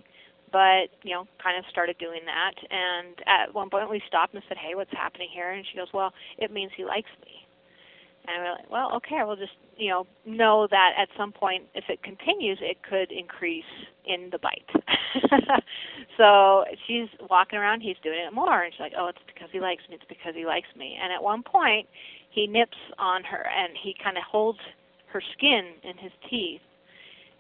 but, 0.52 0.94
you 1.04 1.12
know, 1.14 1.26
kind 1.42 1.58
of 1.58 1.66
started 1.70 1.98
doing 1.98 2.22
that. 2.26 2.54
And 2.70 3.16
at 3.26 3.54
one 3.54 3.70
point 3.70 3.90
we 3.90 4.02
stopped 4.08 4.34
and 4.34 4.44
said, 4.48 4.58
hey, 4.58 4.76
what's 4.76 4.92
happening 4.92 5.30
here? 5.34 5.52
And 5.52 5.66
she 5.70 5.78
goes, 5.78 5.88
well, 5.94 6.14
it 6.38 6.52
means 6.52 6.72
he 6.78 6.86
likes 6.86 7.10
me. 7.26 7.48
And 8.28 8.44
we're 8.44 8.52
like, 8.52 8.70
well, 8.70 8.94
okay, 8.98 9.22
we'll 9.26 9.38
just, 9.38 9.56
you 9.78 9.90
know, 9.90 10.06
know 10.26 10.68
that 10.70 10.92
at 11.00 11.08
some 11.18 11.32
point, 11.32 11.64
if 11.74 11.86
it 11.88 12.04
continues, 12.04 12.60
it 12.62 12.78
could 12.84 13.10
increase 13.10 13.64
in 14.06 14.30
the 14.32 14.38
bite. 14.40 14.68
so 16.18 16.66
she's 16.86 17.08
walking 17.30 17.58
around, 17.58 17.82
he's 17.82 17.96
doing 18.04 18.20
it 18.20 18.34
more, 18.34 18.64
and 18.64 18.74
she's 18.74 18.82
like, 18.82 18.94
oh, 19.00 19.08
it's 19.08 19.24
because 19.28 19.48
he 19.54 19.62
likes 19.62 19.82
me, 19.90 19.96
it's 19.96 20.04
because 20.10 20.36
he 20.36 20.46
likes 20.46 20.68
me. 20.76 20.98
And 21.02 21.14
at 21.14 21.24
one 21.24 21.42
point, 21.42 21.88
he 22.30 22.48
nips 22.48 22.78
on 23.00 23.24
her, 23.24 23.48
and 23.48 23.74
he 23.82 23.96
kind 24.04 24.18
of 24.18 24.24
holds 24.30 24.60
her 25.14 25.22
skin 25.38 25.72
in 25.84 25.98
his 25.98 26.12
teeth. 26.30 26.62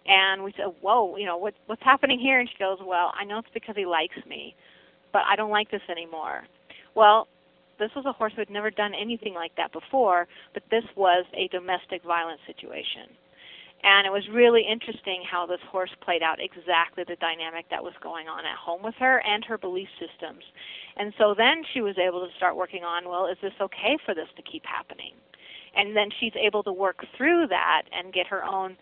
And 0.08 0.44
we 0.44 0.54
said, 0.56 0.68
whoa, 0.82 1.18
you 1.18 1.26
know, 1.26 1.38
what, 1.38 1.54
what's 1.66 1.84
happening 1.84 2.20
here? 2.20 2.40
And 2.40 2.50
she 2.50 2.58
goes, 2.58 2.78
well, 2.84 3.12
I 3.20 3.26
know 3.26 3.40
it's 3.40 3.48
because 3.54 3.76
he 3.76 3.86
likes 3.86 4.18
me, 4.28 4.56
but 5.12 5.24
I 5.30 5.36
don't 5.36 5.52
like 5.52 5.70
this 5.70 5.82
anymore. 5.90 6.44
Well, 6.96 7.28
this 7.78 7.92
was 7.96 8.06
a 8.06 8.14
horse 8.14 8.34
who 8.34 8.42
had 8.42 8.50
never 8.50 8.72
done 8.72 8.94
anything 8.94 9.34
like 9.34 9.56
that 9.58 9.72
before, 9.72 10.28
but 10.54 10.64
this 10.72 10.86
was 10.96 11.26
a 11.34 11.48
domestic 11.50 12.04
violence 12.04 12.42
situation. 12.48 13.12
And 13.84 14.08
it 14.08 14.12
was 14.12 14.28
really 14.34 14.66
interesting 14.66 15.22
how 15.30 15.46
this 15.46 15.62
horse 15.70 15.92
played 16.02 16.24
out 16.24 16.40
exactly 16.42 17.04
the 17.08 17.16
dynamic 17.18 17.66
that 17.70 17.84
was 17.84 17.94
going 18.02 18.28
on 18.28 18.46
at 18.46 18.58
home 18.58 18.82
with 18.82 18.96
her 18.96 19.22
and 19.22 19.46
her 19.46 19.58
belief 19.58 19.88
systems. 20.00 20.44
And 20.98 21.14
so 21.20 21.36
then 21.38 21.62
she 21.74 21.82
was 21.82 21.96
able 22.00 22.26
to 22.26 22.34
start 22.38 22.56
working 22.56 22.84
on, 22.84 23.08
well, 23.08 23.28
is 23.28 23.38
this 23.42 23.54
okay 23.62 23.98
for 24.04 24.16
this 24.16 24.30
to 24.36 24.42
keep 24.42 24.66
happening? 24.66 25.14
And 25.76 25.96
then 25.96 26.10
she's 26.20 26.34
able 26.36 26.64
to 26.64 26.74
work 26.74 27.06
through 27.16 27.48
that 27.50 27.84
and 27.94 28.12
get 28.12 28.26
her 28.28 28.44
own 28.44 28.78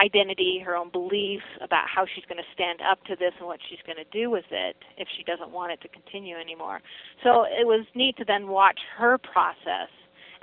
identity, 0.00 0.62
her 0.64 0.76
own 0.76 0.90
beliefs 0.90 1.44
about 1.60 1.84
how 1.88 2.06
she's 2.14 2.24
going 2.24 2.38
to 2.38 2.50
stand 2.54 2.80
up 2.80 3.02
to 3.04 3.16
this 3.16 3.32
and 3.38 3.46
what 3.46 3.60
she's 3.68 3.82
going 3.84 3.98
to 3.98 4.08
do 4.10 4.30
with 4.30 4.46
it 4.50 4.76
if 4.96 5.08
she 5.16 5.24
doesn't 5.24 5.50
want 5.50 5.72
it 5.72 5.80
to 5.82 5.88
continue 5.88 6.36
anymore. 6.36 6.80
So 7.22 7.44
it 7.44 7.66
was 7.66 7.84
neat 7.94 8.16
to 8.16 8.24
then 8.24 8.48
watch 8.48 8.78
her 8.96 9.18
process. 9.18 9.90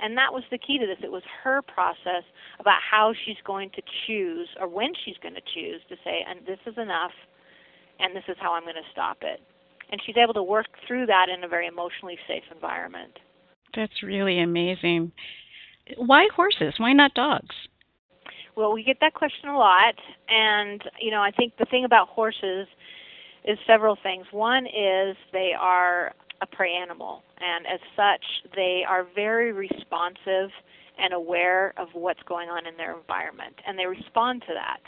And 0.02 0.16
that 0.16 0.32
was 0.32 0.44
the 0.50 0.56
key 0.58 0.78
to 0.78 0.86
this. 0.86 0.96
It 1.02 1.12
was 1.12 1.22
her 1.44 1.60
process 1.62 2.24
about 2.58 2.80
how 2.80 3.12
she's 3.26 3.36
going 3.44 3.70
to 3.76 3.82
choose 4.06 4.48
or 4.58 4.66
when 4.66 4.92
she's 5.04 5.16
going 5.22 5.34
to 5.34 5.44
choose 5.54 5.82
to 5.88 5.96
say, 6.04 6.24
and 6.26 6.40
this 6.46 6.58
is 6.66 6.78
enough, 6.78 7.12
and 7.98 8.16
this 8.16 8.24
is 8.28 8.36
how 8.40 8.54
I'm 8.54 8.62
going 8.62 8.80
to 8.80 8.92
stop 8.92 9.18
it. 9.20 9.40
And 9.92 10.00
she's 10.06 10.16
able 10.16 10.34
to 10.34 10.42
work 10.42 10.66
through 10.86 11.06
that 11.06 11.26
in 11.28 11.44
a 11.44 11.48
very 11.48 11.66
emotionally 11.66 12.16
safe 12.26 12.44
environment. 12.54 13.18
That's 13.76 14.02
really 14.02 14.40
amazing. 14.40 15.12
Why 15.96 16.28
horses? 16.34 16.74
Why 16.78 16.92
not 16.92 17.12
dogs? 17.14 17.54
Well, 18.56 18.72
we 18.72 18.82
get 18.82 18.98
that 19.00 19.14
question 19.14 19.48
a 19.48 19.56
lot, 19.56 19.94
and 20.28 20.82
you 21.00 21.10
know, 21.10 21.22
I 21.22 21.30
think 21.30 21.54
the 21.58 21.64
thing 21.64 21.84
about 21.84 22.08
horses 22.08 22.66
is 23.44 23.58
several 23.66 23.96
things. 24.02 24.26
One 24.32 24.66
is 24.66 25.16
they 25.32 25.52
are 25.58 26.12
a 26.42 26.46
prey 26.46 26.74
animal, 26.74 27.22
and 27.38 27.66
as 27.66 27.80
such, 27.96 28.24
they 28.54 28.82
are 28.86 29.06
very 29.14 29.52
responsive 29.52 30.50
and 30.98 31.12
aware 31.14 31.72
of 31.78 31.88
what's 31.94 32.22
going 32.24 32.48
on 32.48 32.66
in 32.66 32.76
their 32.76 32.96
environment, 32.96 33.54
and 33.66 33.78
they 33.78 33.86
respond 33.86 34.42
to 34.42 34.54
that. 34.54 34.80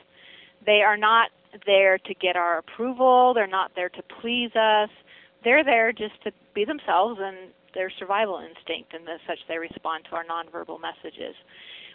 They 0.66 0.82
are 0.82 0.96
not 0.96 1.30
there 1.66 1.98
to 1.98 2.14
get 2.14 2.36
our 2.36 2.58
approval, 2.58 3.32
they're 3.34 3.46
not 3.46 3.72
there 3.74 3.88
to 3.90 4.02
please 4.20 4.54
us. 4.54 4.90
They're 5.44 5.64
there 5.64 5.92
just 5.92 6.22
to 6.24 6.32
be 6.54 6.64
themselves 6.64 7.18
and 7.20 7.36
their 7.74 7.90
survival 7.98 8.38
instinct, 8.38 8.94
and 8.94 9.08
as 9.08 9.20
such, 9.26 9.38
they 9.48 9.58
respond 9.58 10.04
to 10.10 10.16
our 10.16 10.24
nonverbal 10.24 10.78
messages. 10.80 11.34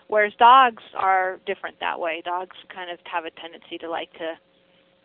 Whereas 0.07 0.33
dogs 0.39 0.83
are 0.95 1.39
different 1.45 1.79
that 1.79 1.99
way. 1.99 2.21
Dogs 2.23 2.55
kind 2.73 2.89
of 2.89 2.99
have 3.11 3.25
a 3.25 3.31
tendency 3.31 3.77
to 3.79 3.89
like 3.89 4.11
to 4.13 4.35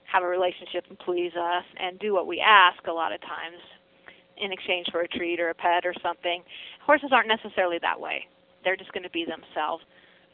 have 0.05 0.23
a 0.23 0.27
relationship 0.27 0.85
and 0.89 0.99
please 0.99 1.33
us 1.35 1.65
and 1.79 1.99
do 1.99 2.13
what 2.13 2.27
we 2.27 2.41
ask 2.41 2.87
a 2.87 2.93
lot 2.93 3.13
of 3.13 3.21
times 3.21 3.59
in 4.37 4.53
exchange 4.53 4.87
for 4.91 5.01
a 5.01 5.09
treat 5.09 5.41
or 5.41 5.51
a 5.51 5.55
pet 5.55 5.85
or 5.85 5.95
something. 6.03 6.43
Horses 6.85 7.11
aren't 7.13 7.29
necessarily 7.29 7.79
that 7.83 8.01
way. 8.01 8.27
They're 8.65 8.77
just 8.77 8.93
going 8.93 9.03
to 9.03 9.11
be 9.11 9.25
themselves. 9.25 9.85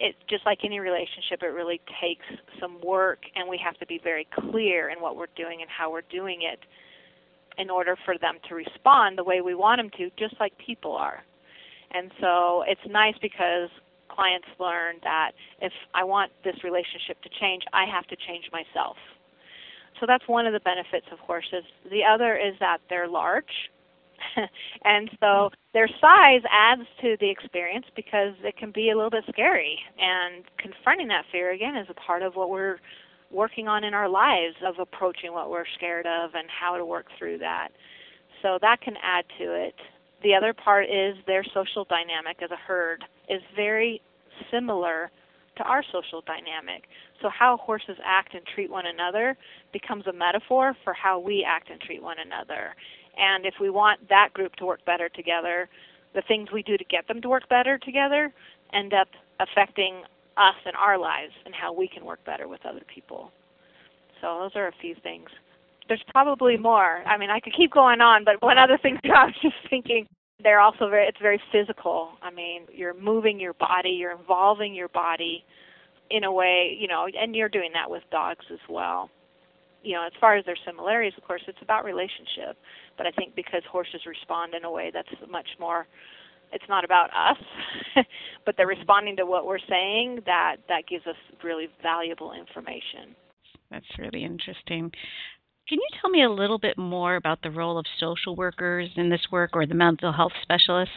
It's 0.01 0.19
just 0.29 0.47
like 0.47 0.59
any 0.65 0.79
relationship, 0.79 1.43
it 1.43 1.47
really 1.47 1.81
takes 2.01 2.25
some 2.61 2.79
work, 2.85 3.19
and 3.35 3.49
we 3.49 3.59
have 3.65 3.77
to 3.79 3.87
be 3.87 4.01
very 4.03 4.29
clear 4.33 4.91
in 4.91 5.01
what 5.01 5.17
we're 5.17 5.33
doing 5.35 5.61
and 5.61 5.69
how 5.69 5.91
we're 5.91 6.07
doing 6.11 6.43
it 6.43 6.61
in 7.61 7.69
order 7.69 7.97
for 8.05 8.17
them 8.17 8.37
to 8.49 8.55
respond 8.55 9.19
the 9.19 9.25
way 9.25 9.41
we 9.41 9.57
want 9.57 9.81
them 9.81 9.91
to, 9.99 10.11
just 10.17 10.39
like 10.39 10.53
people 10.65 10.95
are. 10.95 11.25
And 11.91 12.13
so 12.21 12.63
it's 12.69 12.81
nice 12.89 13.17
because 13.21 13.71
clients 14.19 14.49
learn 14.59 14.97
that 15.05 15.31
if 15.63 15.73
I 15.95 16.03
want 16.03 16.33
this 16.43 16.57
relationship 16.65 17.23
to 17.23 17.31
change, 17.41 17.63
I 17.73 17.85
have 17.87 18.05
to 18.09 18.17
change 18.27 18.51
myself. 18.51 18.97
So 20.01 20.07
that's 20.07 20.27
one 20.27 20.45
of 20.45 20.53
the 20.53 20.61
benefits 20.61 21.07
of 21.13 21.21
horses. 21.21 21.63
The 21.89 22.03
other 22.03 22.37
is 22.37 22.55
that 22.59 22.79
they're 22.91 23.07
large. 23.07 23.71
and 24.85 25.09
so 25.21 25.51
their 25.73 25.89
size 26.01 26.43
adds 26.51 26.83
to 27.03 27.17
the 27.21 27.31
experience 27.31 27.87
because 27.95 28.35
it 28.43 28.57
can 28.57 28.73
be 28.73 28.91
a 28.91 28.97
little 28.97 29.11
bit 29.11 29.25
scary. 29.31 29.79
And 29.99 30.43
confronting 30.59 31.07
that 31.09 31.25
fear, 31.31 31.53
again, 31.53 31.77
is 31.77 31.87
a 31.89 31.95
part 31.95 32.23
of 32.23 32.35
what 32.35 32.51
we're 32.51 32.79
working 33.31 33.69
on 33.69 33.85
in 33.85 33.95
our 33.95 34.09
lives 34.09 34.57
of 34.67 34.75
approaching 34.81 35.33
what 35.33 35.49
we're 35.49 35.71
scared 35.77 36.07
of 36.07 36.31
and 36.35 36.49
how 36.49 36.77
to 36.77 36.85
work 36.85 37.07
through 37.19 37.39
that. 37.39 37.69
So 38.43 38.59
that 38.63 38.81
can 38.81 38.95
add 39.03 39.25
to 39.39 39.55
it. 39.55 39.75
The 40.25 40.35
other 40.35 40.53
part 40.53 40.87
is 40.87 41.15
their 41.27 41.45
social 41.55 41.85
dynamic 41.85 42.43
as 42.43 42.51
a 42.51 42.57
herd 42.57 43.05
is 43.29 43.41
very 43.55 44.01
similar 44.51 45.11
to 45.59 45.65
our 45.65 45.83
social 45.93 46.23
dynamic. 46.27 46.85
So, 47.21 47.29
how 47.29 47.59
horses 47.59 47.97
act 48.05 48.35
and 48.35 48.43
treat 48.55 48.71
one 48.71 48.87
another 48.87 49.37
becomes 49.73 50.07
a 50.07 50.13
metaphor 50.13 50.75
for 50.85 50.95
how 50.95 51.19
we 51.19 51.45
act 51.47 51.71
and 51.71 51.81
treat 51.81 52.03
one 52.03 52.17
another. 52.25 52.75
And 53.17 53.45
if 53.45 53.55
we 53.61 53.69
want 53.69 54.09
that 54.09 54.33
group 54.33 54.55
to 54.57 54.65
work 54.65 54.85
better 54.87 55.09
together, 55.09 55.69
the 56.15 56.23
things 56.27 56.49
we 56.53 56.63
do 56.63 56.77
to 56.77 56.85
get 56.85 57.07
them 57.09 57.21
to 57.21 57.29
work 57.29 57.49
better 57.49 57.77
together 57.79 58.33
end 58.73 58.95
up 58.95 59.09
affecting 59.41 60.03
us 60.37 60.55
and 60.65 60.77
our 60.77 60.99
lives 60.99 61.33
and 61.45 61.55
how 61.55 61.73
we 61.73 61.89
can 61.89 62.05
work 62.05 62.25
better 62.25 62.47
with 62.47 62.65
other 62.65 62.83
people. 62.93 63.33
So, 64.21 64.39
those 64.41 64.53
are 64.55 64.69
a 64.69 64.73
few 64.81 64.95
things. 65.03 65.29
There's 65.89 66.05
probably 66.11 66.57
more. 66.57 67.03
I 67.07 67.17
mean, 67.17 67.31
I 67.31 67.41
could 67.41 67.55
keep 67.57 67.73
going 67.73 68.01
on, 68.01 68.25
but 68.25 68.41
one 68.43 68.59
other 68.59 68.79
thing 68.81 68.99
I 69.05 69.27
was 69.27 69.35
just 69.43 69.57
thinking 69.69 70.07
they're 70.43 70.61
also 70.61 70.89
very 70.89 71.07
it's 71.07 71.19
very 71.21 71.41
physical. 71.53 72.11
I 72.23 72.31
mean 72.31 72.63
you're 72.73 72.95
moving 72.95 73.41
your 73.41 73.55
body 73.55 73.91
you're 73.91 74.13
involving 74.13 74.75
your 74.75 74.89
body 74.89 75.45
in 76.11 76.25
a 76.25 76.33
way 76.33 76.77
you 76.79 76.89
know 76.89 77.07
and 77.21 77.35
you're 77.35 77.49
doing 77.49 77.71
that 77.75 77.91
with 77.91 78.03
dogs 78.11 78.45
as 78.53 78.61
well. 78.69 79.11
You 79.83 79.95
know 79.95 80.07
as 80.07 80.13
far 80.21 80.37
as 80.37 80.45
their 80.45 80.57
similarities 80.67 81.15
of 81.17 81.25
course 81.25 81.43
it's 81.47 81.63
about 81.63 81.85
relationship 81.85 82.57
but 82.97 83.07
i 83.07 83.11
think 83.13 83.35
because 83.35 83.63
horses 83.71 84.01
respond 84.07 84.55
in 84.55 84.65
a 84.65 84.71
way 84.71 84.91
that's 84.93 85.09
much 85.31 85.49
more 85.61 85.87
it's 86.53 86.65
not 86.69 86.85
about 86.85 87.11
us 87.11 88.05
but 88.45 88.57
they're 88.57 88.67
responding 88.67 89.17
to 89.17 89.27
what 89.27 89.47
we're 89.47 89.59
saying 89.69 90.21
that 90.27 90.57
that 90.69 90.87
gives 90.89 91.07
us 91.07 91.17
really 91.45 91.69
valuable 91.83 92.33
information. 92.33 93.15
That's 93.71 93.87
really 93.99 94.25
interesting 94.25 94.91
can 95.69 95.79
you 95.79 95.89
tell 96.01 96.11
me 96.11 96.23
a 96.23 96.31
little 96.31 96.59
bit 96.59 96.79
more 96.79 97.17
about 97.17 97.43
the 97.43 97.51
role 97.51 97.79
of 97.79 97.87
social 97.99 98.35
workers 98.35 98.91
in 98.97 99.09
this 99.09 99.27
work 99.31 99.51
or 99.55 99.67
the 99.67 99.75
mental 99.75 100.13
health 100.13 100.33
specialists 100.43 100.95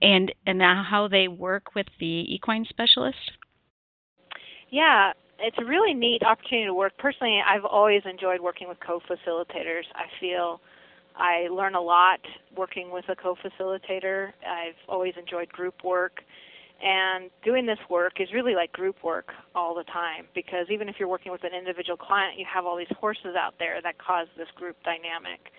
and, 0.00 0.32
and 0.46 0.62
how 0.62 1.08
they 1.10 1.28
work 1.28 1.74
with 1.74 1.86
the 1.98 2.24
equine 2.34 2.64
specialist? 2.68 3.32
Yeah, 4.70 5.12
it's 5.38 5.56
a 5.58 5.64
really 5.64 5.94
neat 5.94 6.22
opportunity 6.22 6.66
to 6.66 6.74
work. 6.74 6.96
Personally, 6.98 7.40
I've 7.46 7.64
always 7.64 8.02
enjoyed 8.08 8.40
working 8.40 8.68
with 8.68 8.78
co 8.80 9.00
facilitators. 9.08 9.84
I 9.94 10.06
feel 10.20 10.60
I 11.16 11.48
learn 11.50 11.74
a 11.74 11.80
lot 11.80 12.20
working 12.56 12.90
with 12.90 13.04
a 13.08 13.16
co-facilitator. 13.16 14.32
I've 14.46 14.74
always 14.88 15.14
enjoyed 15.18 15.48
group 15.50 15.84
work. 15.84 16.20
And 16.82 17.30
doing 17.44 17.66
this 17.66 17.78
work 17.88 18.20
is 18.20 18.28
really 18.34 18.54
like 18.54 18.72
group 18.72 19.02
work 19.02 19.32
all 19.54 19.74
the 19.74 19.84
time 19.84 20.26
because 20.34 20.66
even 20.70 20.88
if 20.88 20.96
you're 20.98 21.08
working 21.08 21.32
with 21.32 21.44
an 21.44 21.54
individual 21.56 21.96
client, 21.96 22.38
you 22.38 22.44
have 22.52 22.66
all 22.66 22.76
these 22.76 22.92
horses 23.00 23.36
out 23.38 23.54
there 23.58 23.80
that 23.82 23.98
cause 23.98 24.26
this 24.36 24.48
group 24.56 24.76
dynamic. 24.84 25.52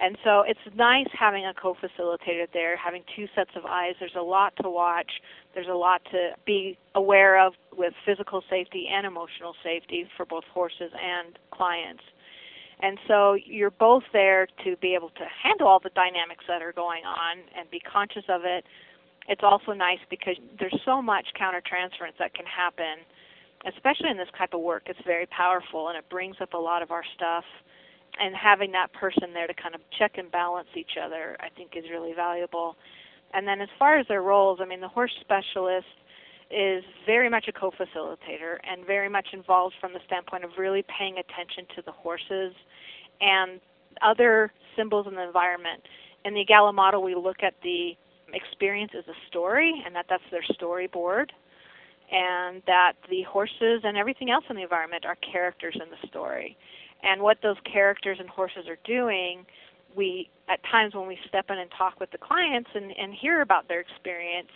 And 0.00 0.16
so 0.24 0.42
it's 0.46 0.60
nice 0.74 1.06
having 1.18 1.46
a 1.46 1.54
co 1.54 1.74
facilitator 1.74 2.46
there, 2.52 2.76
having 2.76 3.02
two 3.14 3.26
sets 3.34 3.50
of 3.56 3.64
eyes. 3.66 3.94
There's 4.00 4.16
a 4.16 4.22
lot 4.22 4.54
to 4.62 4.70
watch, 4.70 5.10
there's 5.54 5.68
a 5.68 5.74
lot 5.74 6.02
to 6.10 6.30
be 6.46 6.78
aware 6.94 7.44
of 7.44 7.54
with 7.76 7.92
physical 8.06 8.42
safety 8.48 8.88
and 8.90 9.06
emotional 9.06 9.54
safety 9.62 10.08
for 10.16 10.24
both 10.24 10.44
horses 10.52 10.90
and 10.92 11.38
clients. 11.50 12.02
And 12.80 12.98
so 13.06 13.34
you're 13.34 13.70
both 13.70 14.02
there 14.12 14.48
to 14.64 14.76
be 14.76 14.94
able 14.94 15.10
to 15.10 15.24
handle 15.42 15.68
all 15.68 15.78
the 15.78 15.90
dynamics 15.90 16.44
that 16.48 16.62
are 16.62 16.72
going 16.72 17.04
on 17.04 17.38
and 17.56 17.70
be 17.70 17.80
conscious 17.80 18.24
of 18.28 18.42
it. 18.44 18.64
It's 19.28 19.42
also 19.42 19.72
nice 19.72 20.00
because 20.10 20.36
there's 20.58 20.78
so 20.84 21.00
much 21.00 21.26
countertransference 21.40 22.18
that 22.18 22.34
can 22.34 22.46
happen, 22.46 23.04
especially 23.66 24.10
in 24.10 24.16
this 24.16 24.28
type 24.36 24.54
of 24.54 24.60
work. 24.60 24.84
It's 24.86 24.98
very 25.06 25.26
powerful 25.26 25.88
and 25.88 25.96
it 25.96 26.08
brings 26.10 26.36
up 26.40 26.54
a 26.54 26.58
lot 26.58 26.82
of 26.82 26.90
our 26.90 27.04
stuff. 27.14 27.44
And 28.20 28.34
having 28.36 28.72
that 28.72 28.92
person 28.92 29.32
there 29.32 29.46
to 29.46 29.54
kind 29.54 29.74
of 29.74 29.80
check 29.98 30.18
and 30.18 30.30
balance 30.30 30.68
each 30.76 30.98
other, 31.02 31.36
I 31.40 31.48
think, 31.56 31.70
is 31.76 31.84
really 31.90 32.12
valuable. 32.12 32.76
And 33.32 33.48
then 33.48 33.60
as 33.62 33.70
far 33.78 33.98
as 33.98 34.06
their 34.06 34.22
roles, 34.22 34.58
I 34.60 34.66
mean, 34.66 34.80
the 34.80 34.88
horse 34.88 35.12
specialist 35.20 35.86
is 36.50 36.84
very 37.06 37.30
much 37.30 37.48
a 37.48 37.52
co-facilitator 37.52 38.58
and 38.70 38.86
very 38.86 39.08
much 39.08 39.28
involved 39.32 39.74
from 39.80 39.94
the 39.94 40.00
standpoint 40.04 40.44
of 40.44 40.50
really 40.58 40.84
paying 40.98 41.16
attention 41.16 41.64
to 41.74 41.82
the 41.82 41.92
horses 41.92 42.52
and 43.22 43.58
other 44.02 44.52
symbols 44.76 45.06
in 45.06 45.14
the 45.14 45.22
environment. 45.22 45.80
In 46.26 46.34
the 46.34 46.40
EAGALA 46.40 46.74
model, 46.74 47.02
we 47.02 47.14
look 47.14 47.42
at 47.42 47.54
the 47.62 47.96
experience 48.32 48.92
is 48.94 49.04
a 49.08 49.16
story 49.28 49.82
and 49.84 49.94
that 49.94 50.06
that's 50.08 50.22
their 50.30 50.42
storyboard 50.42 51.30
and 52.10 52.62
that 52.66 52.92
the 53.08 53.22
horses 53.22 53.80
and 53.84 53.96
everything 53.96 54.30
else 54.30 54.44
in 54.50 54.56
the 54.56 54.62
environment 54.62 55.04
are 55.06 55.16
characters 55.16 55.74
in 55.74 55.88
the 55.90 56.06
story. 56.08 56.56
And 57.02 57.22
what 57.22 57.38
those 57.42 57.56
characters 57.64 58.18
and 58.20 58.28
horses 58.28 58.68
are 58.68 58.78
doing, 58.84 59.46
we 59.96 60.28
at 60.48 60.60
times 60.70 60.94
when 60.94 61.08
we 61.08 61.18
step 61.26 61.46
in 61.50 61.58
and 61.58 61.70
talk 61.76 61.98
with 61.98 62.10
the 62.10 62.18
clients 62.18 62.70
and, 62.74 62.92
and 62.96 63.14
hear 63.14 63.40
about 63.40 63.66
their 63.68 63.80
experience, 63.80 64.48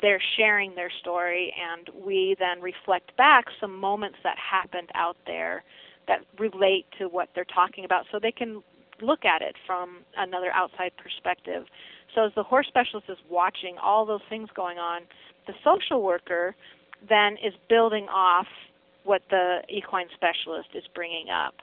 they're 0.00 0.22
sharing 0.36 0.74
their 0.74 0.90
story, 1.00 1.54
and 1.56 1.88
we 2.04 2.36
then 2.38 2.60
reflect 2.60 3.16
back 3.16 3.44
some 3.60 3.78
moments 3.78 4.18
that 4.24 4.36
happened 4.38 4.90
out 4.94 5.16
there 5.26 5.62
that 6.08 6.20
relate 6.38 6.86
to 6.98 7.08
what 7.08 7.28
they're 7.34 7.46
talking 7.46 7.84
about 7.84 8.04
so 8.10 8.18
they 8.18 8.32
can 8.32 8.62
look 9.00 9.24
at 9.24 9.42
it 9.42 9.56
from 9.66 9.98
another 10.16 10.50
outside 10.52 10.92
perspective. 10.96 11.64
So, 12.14 12.24
as 12.24 12.32
the 12.36 12.42
horse 12.42 12.66
specialist 12.68 13.08
is 13.08 13.18
watching 13.28 13.76
all 13.82 14.06
those 14.06 14.20
things 14.28 14.48
going 14.54 14.78
on, 14.78 15.02
the 15.46 15.54
social 15.64 16.02
worker 16.02 16.54
then 17.08 17.34
is 17.44 17.52
building 17.68 18.06
off 18.08 18.46
what 19.04 19.22
the 19.30 19.58
equine 19.68 20.06
specialist 20.14 20.68
is 20.74 20.84
bringing 20.94 21.28
up. 21.28 21.54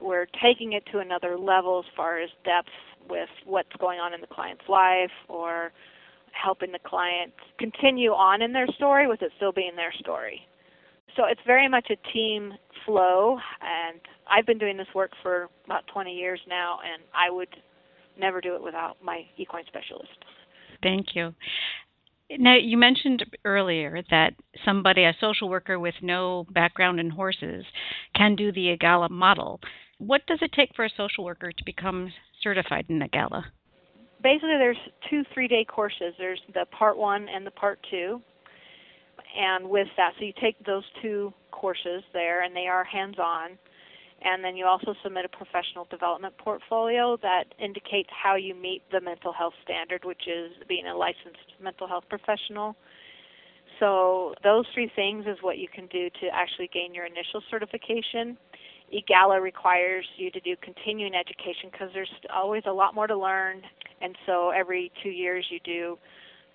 We're 0.00 0.26
taking 0.42 0.74
it 0.74 0.84
to 0.92 0.98
another 0.98 1.38
level 1.38 1.82
as 1.84 1.92
far 1.96 2.20
as 2.20 2.30
depth 2.44 2.68
with 3.08 3.28
what's 3.44 3.72
going 3.78 3.98
on 3.98 4.14
in 4.14 4.20
the 4.20 4.26
client's 4.26 4.64
life 4.68 5.10
or 5.28 5.72
helping 6.32 6.72
the 6.72 6.78
client 6.84 7.32
continue 7.58 8.10
on 8.10 8.42
in 8.42 8.52
their 8.52 8.66
story 8.76 9.06
with 9.06 9.22
it 9.22 9.32
still 9.36 9.52
being 9.52 9.76
their 9.76 9.92
story. 9.92 10.40
So 11.16 11.24
it's 11.26 11.40
very 11.46 11.68
much 11.68 11.90
a 11.90 12.12
team 12.12 12.54
flow, 12.84 13.38
and 13.60 14.00
I've 14.28 14.46
been 14.46 14.58
doing 14.58 14.76
this 14.76 14.88
work 14.94 15.12
for 15.22 15.48
about 15.64 15.86
20 15.92 16.12
years 16.12 16.40
now, 16.48 16.78
and 16.84 17.02
I 17.14 17.30
would 17.30 17.48
never 18.18 18.40
do 18.40 18.54
it 18.54 18.62
without 18.62 18.96
my 19.02 19.22
equine 19.36 19.64
specialist. 19.66 20.12
Thank 20.82 21.14
you. 21.14 21.34
Now, 22.30 22.56
you 22.56 22.78
mentioned 22.78 23.24
earlier 23.44 24.02
that 24.10 24.34
somebody, 24.64 25.04
a 25.04 25.14
social 25.20 25.48
worker 25.48 25.78
with 25.78 25.94
no 26.00 26.46
background 26.50 26.98
in 26.98 27.10
horses, 27.10 27.64
can 28.16 28.34
do 28.34 28.50
the 28.50 28.76
EAGALA 28.76 29.10
model. 29.10 29.60
What 29.98 30.26
does 30.26 30.38
it 30.40 30.52
take 30.52 30.70
for 30.74 30.84
a 30.84 30.90
social 30.96 31.24
worker 31.24 31.52
to 31.52 31.64
become 31.64 32.12
certified 32.42 32.86
in 32.88 33.00
EAGALA? 33.00 33.44
basically 34.24 34.56
there's 34.58 34.78
two 35.08 35.22
three 35.32 35.46
day 35.46 35.64
courses 35.64 36.14
there's 36.18 36.40
the 36.54 36.64
part 36.76 36.96
one 36.96 37.28
and 37.28 37.46
the 37.46 37.50
part 37.52 37.78
two 37.90 38.20
and 39.36 39.68
with 39.68 39.86
that 39.96 40.12
so 40.18 40.24
you 40.24 40.32
take 40.40 40.56
those 40.64 40.82
two 41.02 41.32
courses 41.52 42.02
there 42.12 42.42
and 42.42 42.56
they 42.56 42.66
are 42.66 42.82
hands 42.82 43.16
on 43.18 43.50
and 44.24 44.42
then 44.42 44.56
you 44.56 44.64
also 44.64 44.94
submit 45.02 45.24
a 45.26 45.28
professional 45.28 45.86
development 45.90 46.36
portfolio 46.38 47.18
that 47.22 47.44
indicates 47.58 48.08
how 48.10 48.36
you 48.36 48.54
meet 48.54 48.82
the 48.90 49.00
mental 49.00 49.32
health 49.32 49.54
standard 49.62 50.04
which 50.04 50.26
is 50.26 50.52
being 50.66 50.86
a 50.86 50.96
licensed 50.96 51.52
mental 51.62 51.86
health 51.86 52.04
professional. 52.08 52.74
So 53.80 54.34
those 54.42 54.64
three 54.72 54.90
things 54.94 55.26
is 55.26 55.36
what 55.40 55.58
you 55.58 55.68
can 55.68 55.86
do 55.88 56.08
to 56.20 56.26
actually 56.32 56.70
gain 56.72 56.94
your 56.94 57.06
initial 57.06 57.42
certification. 57.50 58.38
EAGALA 58.92 59.42
requires 59.42 60.06
you 60.16 60.30
to 60.30 60.40
do 60.40 60.54
continuing 60.62 61.14
education 61.14 61.70
because 61.72 61.88
there's 61.92 62.10
always 62.32 62.62
a 62.66 62.72
lot 62.72 62.94
more 62.94 63.06
to 63.06 63.16
learn. 63.16 63.62
And 64.00 64.16
so 64.26 64.50
every 64.50 64.92
two 65.02 65.08
years 65.08 65.44
you 65.50 65.58
do 65.64 65.98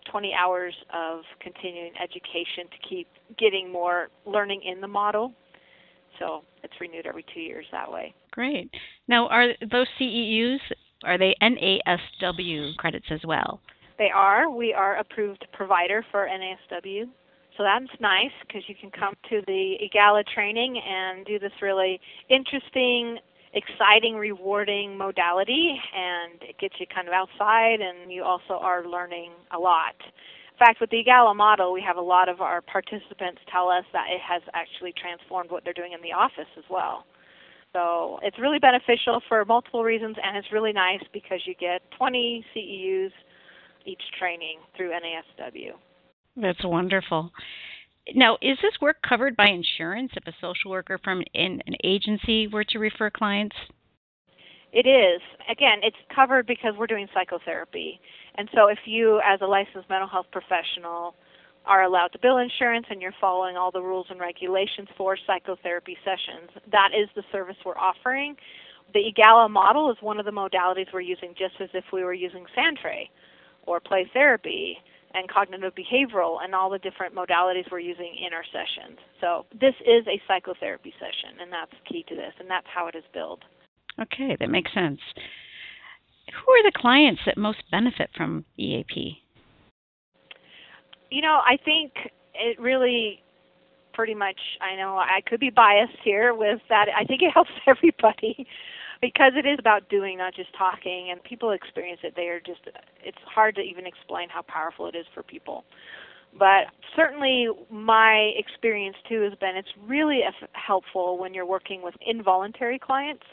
20 0.09 0.33
hours 0.33 0.73
of 0.93 1.21
continuing 1.39 1.91
education 2.01 2.65
to 2.71 2.87
keep 2.87 3.07
getting 3.37 3.71
more 3.71 4.09
learning 4.25 4.61
in 4.63 4.81
the 4.81 4.87
model. 4.87 5.33
So 6.19 6.43
it's 6.63 6.73
renewed 6.79 7.05
every 7.05 7.25
two 7.33 7.39
years 7.39 7.65
that 7.71 7.91
way. 7.91 8.13
Great. 8.31 8.69
Now, 9.07 9.27
are 9.27 9.47
those 9.71 9.87
CEUs, 9.99 10.59
are 11.03 11.17
they 11.17 11.35
NASW 11.41 12.75
credits 12.77 13.07
as 13.09 13.21
well? 13.25 13.61
They 13.97 14.09
are. 14.13 14.49
We 14.49 14.73
are 14.73 14.97
approved 14.97 15.45
provider 15.53 16.05
for 16.11 16.27
NASW. 16.27 17.05
So 17.57 17.63
that's 17.63 17.99
nice 17.99 18.31
because 18.47 18.63
you 18.67 18.75
can 18.79 18.91
come 18.91 19.15
to 19.29 19.41
the 19.45 19.75
EAGALA 19.83 20.23
training 20.33 20.81
and 20.85 21.25
do 21.25 21.39
this 21.39 21.51
really 21.61 21.99
interesting 22.29 23.17
exciting, 23.53 24.15
rewarding 24.15 24.97
modality, 24.97 25.75
and 25.95 26.41
it 26.41 26.57
gets 26.59 26.75
you 26.79 26.85
kind 26.93 27.07
of 27.07 27.13
outside, 27.13 27.79
and 27.81 28.11
you 28.11 28.23
also 28.23 28.53
are 28.53 28.85
learning 28.85 29.31
a 29.55 29.59
lot. 29.59 29.95
Fact, 30.59 30.81
with 30.81 30.89
the 30.89 30.97
EAGALA 30.97 31.35
model, 31.35 31.71
we 31.71 31.81
have 31.81 31.95
a 31.95 32.01
lot 32.01 32.27
of 32.27 32.41
our 32.41 32.61
participants 32.61 33.39
tell 33.49 33.69
us 33.69 33.85
that 33.93 34.07
it 34.13 34.19
has 34.19 34.41
actually 34.53 34.93
transformed 35.01 35.49
what 35.49 35.63
they're 35.63 35.73
doing 35.73 35.93
in 35.93 36.01
the 36.01 36.11
office 36.11 36.51
as 36.57 36.65
well. 36.69 37.05
So 37.71 38.19
it's 38.23 38.37
really 38.37 38.59
beneficial 38.59 39.21
for 39.29 39.45
multiple 39.45 39.83
reasons, 39.83 40.17
and 40.21 40.35
it's 40.35 40.51
really 40.51 40.73
nice 40.73 41.01
because 41.13 41.39
you 41.45 41.55
get 41.55 41.81
20 41.97 42.43
CEUs 42.53 43.11
each 43.85 44.01
training 44.19 44.57
through 44.75 44.91
NASW. 44.91 45.71
That's 46.35 46.63
wonderful. 46.65 47.31
Now, 48.15 48.37
is 48.41 48.57
this 48.61 48.73
work 48.81 48.97
covered 49.07 49.37
by 49.37 49.47
insurance 49.47 50.11
if 50.15 50.27
a 50.27 50.35
social 50.41 50.71
worker 50.71 50.99
from 51.03 51.23
an 51.35 51.61
agency 51.83 52.47
were 52.47 52.63
to 52.65 52.79
refer 52.79 53.09
clients? 53.09 53.55
It 54.71 54.85
is. 54.85 55.21
Again, 55.49 55.79
it's 55.81 55.97
covered 56.13 56.45
because 56.45 56.75
we're 56.77 56.87
doing 56.87 57.07
psychotherapy. 57.13 57.99
And 58.35 58.49
so 58.53 58.67
if 58.67 58.79
you, 58.85 59.19
as 59.25 59.41
a 59.41 59.45
licensed 59.45 59.89
mental 59.89 60.07
health 60.07 60.27
professional, 60.31 61.15
are 61.65 61.83
allowed 61.83 62.07
to 62.09 62.19
bill 62.19 62.37
insurance 62.37 62.85
and 62.89 63.01
you're 63.01 63.13
following 63.19 63.57
all 63.57 63.71
the 63.71 63.81
rules 63.81 64.07
and 64.09 64.19
regulations 64.19 64.87
for 64.97 65.17
psychotherapy 65.27 65.97
sessions, 66.05 66.49
that 66.71 66.89
is 66.97 67.09
the 67.15 67.23
service 67.31 67.57
we're 67.65 67.77
offering. 67.77 68.35
The 68.93 69.11
EAGALA 69.11 69.49
model 69.49 69.91
is 69.91 69.97
one 70.01 70.19
of 70.19 70.25
the 70.25 70.31
modalities 70.31 70.87
we're 70.93 71.01
using 71.01 71.33
just 71.37 71.55
as 71.59 71.69
if 71.73 71.83
we 71.93 72.03
were 72.03 72.13
using 72.13 72.45
Sandtray 72.57 73.09
or 73.65 73.79
play 73.79 74.09
therapy 74.13 74.77
and 75.13 75.29
cognitive 75.29 75.73
behavioral 75.75 76.37
and 76.43 76.55
all 76.55 76.69
the 76.69 76.79
different 76.79 77.13
modalities 77.13 77.69
we're 77.71 77.79
using 77.79 78.15
in 78.25 78.33
our 78.33 78.45
sessions. 78.45 78.97
So 79.21 79.45
this 79.59 79.75
is 79.81 80.05
a 80.07 80.21
psychotherapy 80.27 80.93
session, 80.99 81.39
and 81.41 81.51
that's 81.51 81.73
key 81.87 82.05
to 82.09 82.15
this, 82.15 82.33
and 82.39 82.49
that's 82.49 82.67
how 82.73 82.87
it 82.87 82.95
is 82.95 83.03
billed. 83.13 83.43
Okay, 84.01 84.37
that 84.39 84.49
makes 84.49 84.73
sense. 84.73 84.99
Who 86.27 86.51
are 86.51 86.63
the 86.63 86.71
clients 86.75 87.21
that 87.25 87.37
most 87.37 87.63
benefit 87.71 88.09
from 88.15 88.45
EAP? 88.57 89.17
You 91.09 91.21
know, 91.21 91.41
I 91.43 91.57
think 91.63 91.91
it 92.35 92.59
really 92.59 93.21
pretty 93.93 94.13
much 94.13 94.37
I 94.61 94.75
know 94.77 94.97
I 94.97 95.21
could 95.25 95.39
be 95.39 95.49
biased 95.49 95.97
here 96.03 96.33
with 96.33 96.59
that. 96.69 96.85
I 96.95 97.03
think 97.03 97.21
it 97.21 97.31
helps 97.33 97.51
everybody 97.67 98.47
because 99.01 99.33
it 99.35 99.47
is 99.47 99.57
about 99.59 99.89
doing, 99.89 100.17
not 100.17 100.35
just 100.35 100.49
talking, 100.57 101.09
and 101.11 101.23
people 101.23 101.51
experience 101.51 102.01
it. 102.03 102.13
They 102.15 102.27
are 102.27 102.39
just, 102.39 102.59
it's 103.03 103.17
hard 103.25 103.55
to 103.55 103.61
even 103.61 103.85
explain 103.85 104.29
how 104.29 104.41
powerful 104.43 104.87
it 104.87 104.95
is 104.95 105.05
for 105.13 105.23
people. 105.23 105.63
But 106.37 106.67
certainly, 106.95 107.47
my 107.71 108.31
experience 108.37 108.97
too 109.07 109.21
has 109.21 109.33
been 109.39 109.55
it's 109.55 109.69
really 109.87 110.21
helpful 110.53 111.17
when 111.17 111.33
you're 111.33 111.45
working 111.45 111.81
with 111.81 111.95
involuntary 112.05 112.77
clients 112.77 113.23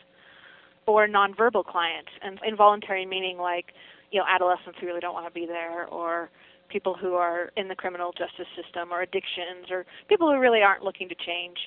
or 0.87 1.07
nonverbal 1.09 1.65
clients. 1.65 2.11
And 2.23 2.39
involuntary 2.47 3.07
meaning 3.07 3.39
like, 3.39 3.73
you 4.13 4.21
know, 4.21 4.27
adolescents 4.29 4.79
who 4.81 4.87
really 4.87 5.01
don't 5.01 5.15
want 5.15 5.27
to 5.27 5.33
be 5.33 5.47
there, 5.47 5.87
or 5.87 6.31
people 6.69 6.95
who 6.95 7.15
are 7.15 7.51
in 7.57 7.69
the 7.69 7.75
criminal 7.75 8.13
justice 8.13 8.47
system, 8.61 8.93
or 8.93 9.03
addictions, 9.03 9.71
or 9.71 9.85
people 10.09 10.31
who 10.31 10.39
really 10.39 10.63
aren't 10.63 10.83
looking 10.83 11.09
to 11.09 11.15
change 11.15 11.59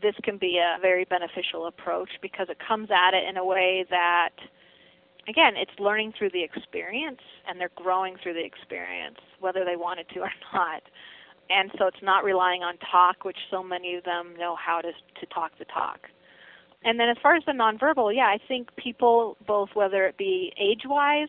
this 0.00 0.14
can 0.22 0.38
be 0.38 0.58
a 0.58 0.80
very 0.80 1.04
beneficial 1.04 1.66
approach 1.66 2.08
because 2.22 2.46
it 2.48 2.56
comes 2.66 2.88
at 2.90 3.14
it 3.14 3.28
in 3.28 3.36
a 3.36 3.44
way 3.44 3.84
that 3.90 4.30
again, 5.28 5.54
it's 5.56 5.72
learning 5.78 6.12
through 6.18 6.30
the 6.30 6.42
experience 6.42 7.20
and 7.46 7.60
they're 7.60 7.70
growing 7.76 8.16
through 8.22 8.34
the 8.34 8.44
experience, 8.44 9.18
whether 9.40 9.64
they 9.64 9.76
wanted 9.76 10.08
to 10.14 10.20
or 10.26 10.32
not. 10.52 10.82
And 11.50 11.70
so 11.78 11.86
it's 11.86 12.02
not 12.02 12.24
relying 12.24 12.62
on 12.62 12.78
talk, 12.78 13.24
which 13.24 13.36
so 13.50 13.62
many 13.62 13.94
of 13.96 14.04
them 14.04 14.34
know 14.38 14.56
how 14.56 14.80
to 14.80 14.92
to 14.92 15.26
talk 15.26 15.52
the 15.58 15.66
talk. 15.66 16.08
And 16.84 16.98
then 16.98 17.08
as 17.08 17.16
far 17.22 17.36
as 17.36 17.44
the 17.46 17.52
nonverbal, 17.52 18.14
yeah, 18.14 18.26
I 18.26 18.38
think 18.48 18.74
people 18.76 19.36
both 19.46 19.70
whether 19.74 20.04
it 20.06 20.16
be 20.16 20.52
age 20.58 20.82
wise, 20.84 21.28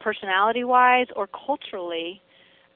personality 0.00 0.64
wise, 0.64 1.06
or 1.14 1.26
culturally, 1.28 2.22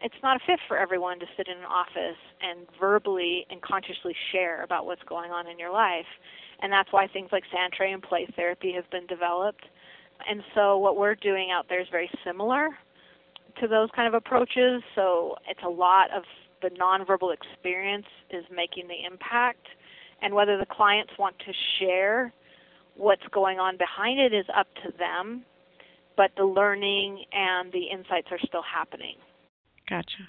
it's 0.02 0.14
not 0.22 0.36
a 0.36 0.40
fit 0.46 0.60
for 0.68 0.76
everyone 0.76 1.18
to 1.20 1.26
sit 1.36 1.48
in 1.48 1.56
an 1.56 1.64
office 1.64 2.20
and 2.42 2.66
verbally 2.78 3.46
and 3.50 3.62
consciously 3.62 4.14
share 4.32 4.62
about 4.62 4.84
what's 4.84 5.02
going 5.04 5.30
on 5.30 5.48
in 5.48 5.58
your 5.58 5.72
life. 5.72 6.06
And 6.60 6.70
that's 6.70 6.92
why 6.92 7.06
things 7.06 7.30
like 7.32 7.44
Sandtray 7.52 7.92
and 7.92 8.02
play 8.02 8.26
therapy 8.36 8.72
have 8.74 8.88
been 8.90 9.06
developed. 9.06 9.64
And 10.28 10.42
so 10.54 10.76
what 10.78 10.96
we're 10.96 11.14
doing 11.14 11.50
out 11.50 11.66
there 11.68 11.80
is 11.80 11.88
very 11.90 12.10
similar 12.24 12.68
to 13.60 13.68
those 13.68 13.88
kind 13.96 14.06
of 14.06 14.14
approaches. 14.14 14.82
So 14.94 15.36
it's 15.48 15.60
a 15.64 15.68
lot 15.68 16.10
of 16.14 16.24
the 16.62 16.68
nonverbal 16.70 17.34
experience 17.34 18.06
is 18.30 18.44
making 18.54 18.88
the 18.88 19.06
impact. 19.10 19.66
And 20.24 20.34
whether 20.34 20.58
the 20.58 20.66
clients 20.66 21.12
want 21.18 21.38
to 21.40 21.52
share 21.78 22.32
what's 22.96 23.22
going 23.30 23.58
on 23.58 23.76
behind 23.76 24.18
it 24.18 24.32
is 24.32 24.46
up 24.56 24.66
to 24.82 24.90
them. 24.98 25.44
But 26.16 26.30
the 26.36 26.44
learning 26.44 27.24
and 27.32 27.70
the 27.72 27.84
insights 27.92 28.28
are 28.30 28.38
still 28.46 28.62
happening. 28.62 29.16
Gotcha. 29.88 30.26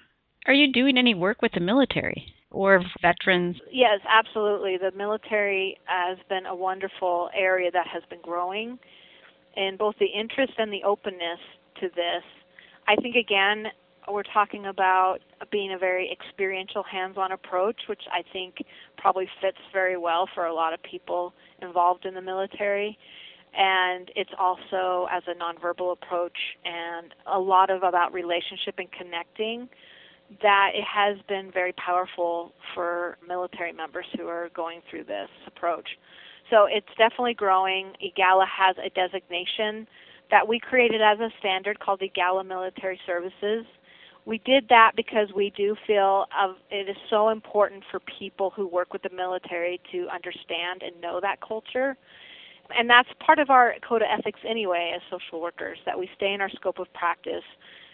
Are 0.48 0.54
you 0.54 0.74
doing 0.74 0.98
any 0.98 1.14
work 1.16 1.42
with 1.42 1.54
the 1.54 1.60
military 1.60 2.34
or 2.52 2.84
veterans? 3.02 3.56
Yes, 3.72 4.02
absolutely. 4.08 4.78
The 4.78 4.92
military 4.98 5.78
has 5.86 6.18
been 6.28 6.46
a 6.46 6.56
wonderful 6.56 7.30
area 7.34 7.72
that 7.72 7.88
has 7.88 8.04
been 8.10 8.22
growing 8.22 8.78
in 9.56 9.78
both 9.78 9.96
the 10.00 10.08
interest 10.08 10.54
and 10.58 10.74
the 10.74 10.84
openness 10.84 11.40
to 11.80 11.88
this. 11.96 12.24
I 12.88 12.96
think, 12.98 13.16
again, 13.16 13.68
we're 14.12 14.24
talking 14.24 14.68
about 14.68 15.20
being 15.52 15.74
a 15.74 15.78
very 15.78 16.12
experiential, 16.12 16.84
hands 16.84 17.18
on 17.18 17.32
approach, 17.32 17.82
which 17.88 18.04
I 18.12 18.24
think 18.34 18.56
probably 18.98 19.28
fits 19.42 19.58
very 19.74 19.98
well 19.98 20.28
for 20.34 20.46
a 20.46 20.54
lot 20.54 20.74
of 20.74 20.82
people 20.84 21.34
involved 21.62 22.06
in 22.06 22.14
the 22.14 22.22
military. 22.22 22.98
And 23.58 24.12
it's 24.16 24.32
also 24.38 25.08
as 25.12 25.24
a 25.28 25.34
nonverbal 25.34 25.94
approach 25.94 26.38
and 26.66 27.14
a 27.26 27.40
lot 27.40 27.70
of 27.70 27.84
about 27.84 28.14
relationship 28.14 28.76
and 28.78 28.92
connecting 28.92 29.70
that 30.42 30.72
it 30.74 30.84
has 30.84 31.18
been 31.28 31.52
very 31.52 31.74
powerful 31.74 32.52
for 32.74 33.18
military 33.28 33.72
members 33.72 34.06
who 34.18 34.28
are 34.28 34.50
going 34.56 34.82
through 34.90 35.04
this 35.04 35.30
approach. 35.48 35.88
So 36.50 36.68
it's 36.70 36.88
definitely 36.98 37.34
growing. 37.34 37.94
EAGALA 38.04 38.46
has 38.48 38.76
a 38.84 38.90
designation 38.90 39.88
that 40.32 40.48
we 40.48 40.60
created 40.60 41.02
as 41.02 41.20
a 41.20 41.30
standard 41.40 41.80
called 41.80 42.02
EAGALA 42.02 42.46
Military 42.46 43.00
Services. 43.06 43.66
We 44.26 44.40
did 44.40 44.68
that 44.70 44.94
because 44.96 45.28
we 45.36 45.52
do 45.56 45.76
feel 45.86 46.26
of, 46.38 46.56
it 46.72 46.90
is 46.90 46.96
so 47.10 47.30
important 47.30 47.84
for 47.92 48.00
people 48.20 48.50
who 48.50 48.68
work 48.68 48.92
with 48.92 49.04
the 49.04 49.12
military 49.12 49.80
to 49.92 50.08
understand 50.10 50.82
and 50.82 51.00
know 51.00 51.20
that 51.22 51.42
culture. 51.42 51.96
And 52.76 52.90
that's 52.90 53.10
part 53.24 53.38
of 53.38 53.52
our 53.52 53.76
code 53.88 54.02
of 54.02 54.08
ethics 54.12 54.40
anyway 54.48 54.94
as 54.96 55.02
social 55.12 55.40
workers, 55.40 55.78
that 55.86 55.98
we 55.98 56.10
stay 56.16 56.34
in 56.34 56.42
our 56.42 56.50
scope 56.50 56.80
of 56.80 56.92
practice. 56.94 57.44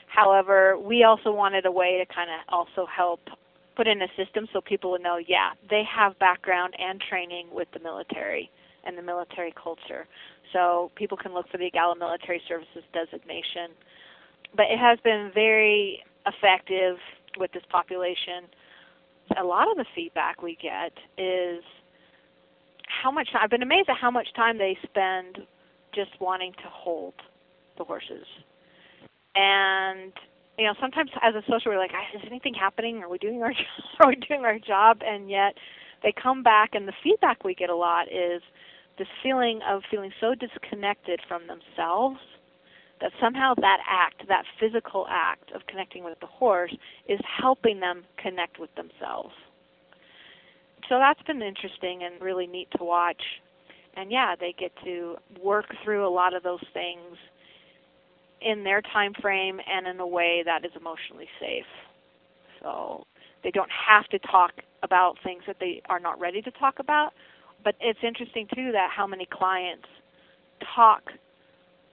However, 0.08 0.78
we 0.80 1.04
also 1.04 1.34
wanted 1.34 1.66
a 1.66 1.72
way 1.72 1.98
to 1.98 2.14
kind 2.14 2.30
of 2.30 2.40
also 2.48 2.86
help 2.86 3.20
put 3.76 3.88
in 3.88 4.02
a 4.02 4.08
system 4.16 4.48
so 4.54 4.62
people 4.62 4.92
would 4.92 5.02
know, 5.02 5.18
yeah, 5.18 5.52
they 5.70 5.84
have 5.84 6.18
background 6.20 6.74
and 6.80 7.02
training 7.02 7.48
with 7.52 7.68
the 7.74 7.80
military 7.80 8.50
and 8.86 8.98
the 8.98 9.02
military 9.02 9.54
culture. 9.62 10.08
So 10.54 10.92
people 10.96 11.18
can 11.18 11.34
look 11.34 11.50
for 11.50 11.58
the 11.58 11.70
EAGALA 11.70 11.98
Military 11.98 12.42
Services 12.48 12.84
designation. 12.94 13.72
But 14.56 14.68
it 14.70 14.80
has 14.80 15.00
been 15.04 15.32
very 15.34 16.04
effective 16.26 16.98
with 17.38 17.52
this 17.52 17.64
population. 17.70 18.46
A 19.40 19.44
lot 19.44 19.70
of 19.72 19.78
the 19.78 19.86
feedback 19.96 20.42
we 20.42 20.58
get 20.62 20.94
is 21.18 21.64
how 22.88 23.12
much 23.12 23.30
I've 23.40 23.50
been 23.50 23.64
amazed 23.64 23.90
at 23.90 23.98
how 23.98 24.12
much 24.12 24.28
time 24.36 24.58
they 24.58 24.78
spend 24.84 25.40
just 25.96 26.12
wanting 26.20 26.54
to 26.54 26.70
hold 26.70 27.14
the 27.78 27.84
horses. 27.84 28.26
And 29.36 30.12
you 30.58 30.66
know, 30.66 30.74
sometimes 30.80 31.10
as 31.24 31.34
a 31.34 31.42
social, 31.50 31.72
we're 31.72 31.80
like, 31.80 31.92
is 32.14 32.22
anything 32.28 32.54
happening? 32.54 33.02
Are 33.02 33.10
we 33.10 33.18
doing 33.18 33.42
our 33.42 33.50
job? 33.54 33.66
are 34.02 34.10
we 34.10 34.16
doing 34.16 34.42
our 34.42 34.60
job? 34.60 35.00
And 35.06 35.30
yet, 35.30 35.56
they 36.04 36.14
come 36.22 36.44
back, 36.44 36.72
and 36.74 36.88
the 36.88 36.94
feedback 37.04 37.44
we 37.44 37.56
get 37.56 37.70
a 37.70 37.76
lot 37.76 38.08
is 38.08 38.42
this 38.98 39.08
feeling 39.24 39.62
of 39.68 39.82
feeling 39.90 40.12
so 40.20 40.36
disconnected 40.36 41.20
from 41.28 41.44
themselves 41.48 42.20
that 43.02 43.12
somehow 43.20 43.54
that 43.56 43.80
act, 43.90 44.28
that 44.28 44.46
physical 44.60 45.08
act 45.10 45.52
of 45.54 45.62
connecting 45.68 46.04
with 46.04 46.20
the 46.20 46.28
horse, 46.28 46.76
is 47.08 47.20
helping 47.42 47.80
them 47.80 48.04
connect 48.18 48.60
with 48.60 48.74
themselves. 48.76 49.34
So 50.90 50.98
that's 50.98 51.22
been 51.24 51.42
interesting 51.42 52.04
and 52.04 52.22
really 52.22 52.48
neat 52.48 52.68
to 52.78 52.84
watch. 52.84 53.22
And 53.96 54.12
yeah, 54.12 54.36
they 54.40 54.54
get 54.58 54.72
to 54.84 55.16
work 55.44 55.66
through 55.84 56.08
a 56.08 56.10
lot 56.10 56.34
of 56.34 56.44
those 56.44 56.64
things 56.74 57.18
in 58.42 58.64
their 58.64 58.82
time 58.82 59.14
frame 59.22 59.60
and 59.68 59.88
in 59.88 60.00
a 60.00 60.08
way 60.08 60.44
that 60.46 60.66
is 60.66 60.72
emotionally 60.80 61.28
safe. 61.40 61.66
So 62.62 63.06
they 63.44 63.52
don't 63.52 63.72
have 63.72 64.06
to 64.08 64.20
talk 64.20 64.52
about 64.84 65.18
things 65.24 65.44
that 65.48 65.58
they 65.60 65.82
are 65.90 66.00
not 66.00 66.20
ready 66.20 66.42
to 66.42 66.52
talk 66.52 66.80
about. 66.80 67.12
But 67.64 67.76
it's 67.80 68.00
interesting 68.04 68.48
too 68.54 68.72
that 68.72 68.90
how 68.96 69.06
many 69.06 69.28
clients 69.32 69.88
talk 70.76 71.04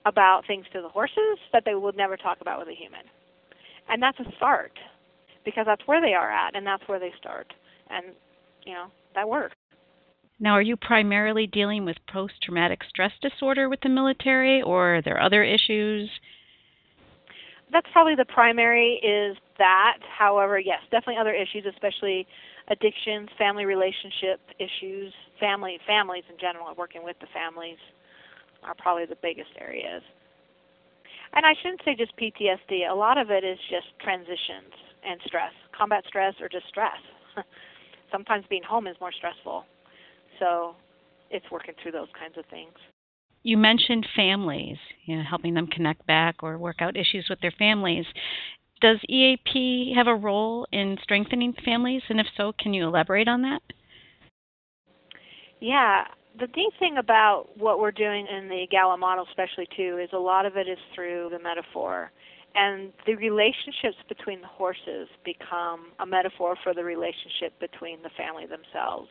about 0.09 0.47
things 0.47 0.66
to 0.73 0.83
the 0.83 0.88
horses 0.88 1.38
that 1.53 1.64
they 1.64 1.75
would 1.75 1.97
never 1.97 2.16
talk 2.16 2.38
about 2.40 2.59
with 2.59 2.68
a 2.68 2.75
human. 2.75 3.05
And 3.88 4.03
that's 4.03 4.18
a 4.21 4.25
start 4.37 4.73
because 5.44 5.64
that's 5.66 5.87
where 5.87 6.01
they 6.01 6.14
are 6.14 6.31
at 6.31 6.57
and 6.57 6.66
that's 6.66 6.87
where 6.87 6.99
they 6.99 7.12
start. 7.18 7.53
And 7.90 8.07
you 8.64 8.75
know, 8.75 8.87
that 9.14 9.29
works. 9.29 9.55
Now, 10.40 10.53
are 10.53 10.62
you 10.62 10.77
primarily 10.77 11.47
dealing 11.47 11.85
with 11.85 11.97
post 12.12 12.35
traumatic 12.42 12.81
stress 12.88 13.12
disorder 13.21 13.68
with 13.68 13.81
the 13.83 13.88
military 13.88 14.62
or 14.62 14.97
are 14.97 15.03
there 15.03 15.21
other 15.21 15.42
issues? 15.42 16.11
that's 17.73 17.87
probably 17.92 18.14
the 18.14 18.25
primary 18.25 19.01
is 19.03 19.37
that. 19.59 19.99
However, 20.16 20.59
yes, 20.59 20.81
definitely 20.90 21.21
other 21.21 21.35
issues, 21.35 21.64
especially 21.68 22.27
addictions, 22.68 23.29
family 23.38 23.64
relationship 23.64 24.40
issues, 24.59 25.12
family 25.40 25.79
families 25.87 26.25
in 26.31 26.38
general, 26.38 26.73
working 26.77 27.05
with 27.05 27.16
the 27.21 27.27
families 27.33 27.79
are 28.62 28.75
probably 28.75 29.07
the 29.07 29.16
biggest 29.23 29.51
areas. 29.61 30.03
And 31.35 31.44
I 31.44 31.53
shouldn't 31.62 31.83
say 31.85 31.94
just 31.94 32.16
PTSD. 32.16 32.90
A 32.90 32.94
lot 32.94 33.18
of 33.18 33.31
it 33.31 33.44
is 33.44 33.59
just 33.71 33.87
transitions 34.03 34.73
and 35.07 35.21
stress, 35.27 35.53
combat 35.77 36.05
stress 36.09 36.35
or 36.40 36.49
just 36.49 36.66
stress. 36.68 36.99
Sometimes 38.12 38.44
being 38.49 38.62
home 38.62 38.87
is 38.87 38.97
more 39.01 39.12
stressful. 39.12 39.64
So 40.38 40.75
it's 41.31 41.44
working 41.51 41.75
through 41.83 41.92
those 41.92 42.09
kinds 42.18 42.38
of 42.38 42.44
things 42.47 42.73
you 43.42 43.57
mentioned 43.57 44.07
families, 44.16 44.77
you 45.05 45.16
know, 45.16 45.23
helping 45.23 45.55
them 45.55 45.66
connect 45.66 46.07
back 46.07 46.42
or 46.42 46.59
work 46.59 46.77
out 46.81 46.97
issues 46.97 47.27
with 47.31 47.40
their 47.40 47.55
families. 47.59 48.05
Does 48.81 48.99
EAP 49.09 49.94
have 49.97 50.07
a 50.07 50.14
role 50.14 50.66
in 50.73 50.99
strengthening 51.03 51.55
families? 51.64 52.03
And 52.09 52.21
if 52.21 52.27
so, 52.37 52.53
can 52.59 52.75
you 52.75 52.87
elaborate 52.87 53.29
on 53.29 53.42
that? 53.42 53.62
Yeah, 55.61 56.05
the 56.38 56.46
neat 56.57 56.72
thing 56.79 56.96
about 56.98 57.46
what 57.57 57.81
we're 57.81 57.92
doing 57.92 58.27
in 58.27 58.48
the 58.48 58.66
EAGALA 58.66 58.98
model, 58.98 59.27
especially 59.29 59.68
too, 59.77 59.98
is 60.03 60.11
a 60.12 60.18
lot 60.18 60.46
of 60.46 60.57
it 60.57 60.68
is 60.68 60.79
through 60.94 61.29
the 61.31 61.38
metaphor. 61.38 62.11
And 62.55 62.92
the 63.07 63.14
relationships 63.14 63.96
between 64.09 64.40
the 64.40 64.46
horses 64.46 65.09
become 65.24 65.92
a 66.01 66.07
metaphor 66.07 66.57
for 66.62 66.74
the 66.74 66.83
relationship 66.83 67.59
between 67.61 68.03
the 68.03 68.11
family 68.16 68.46
themselves. 68.46 69.09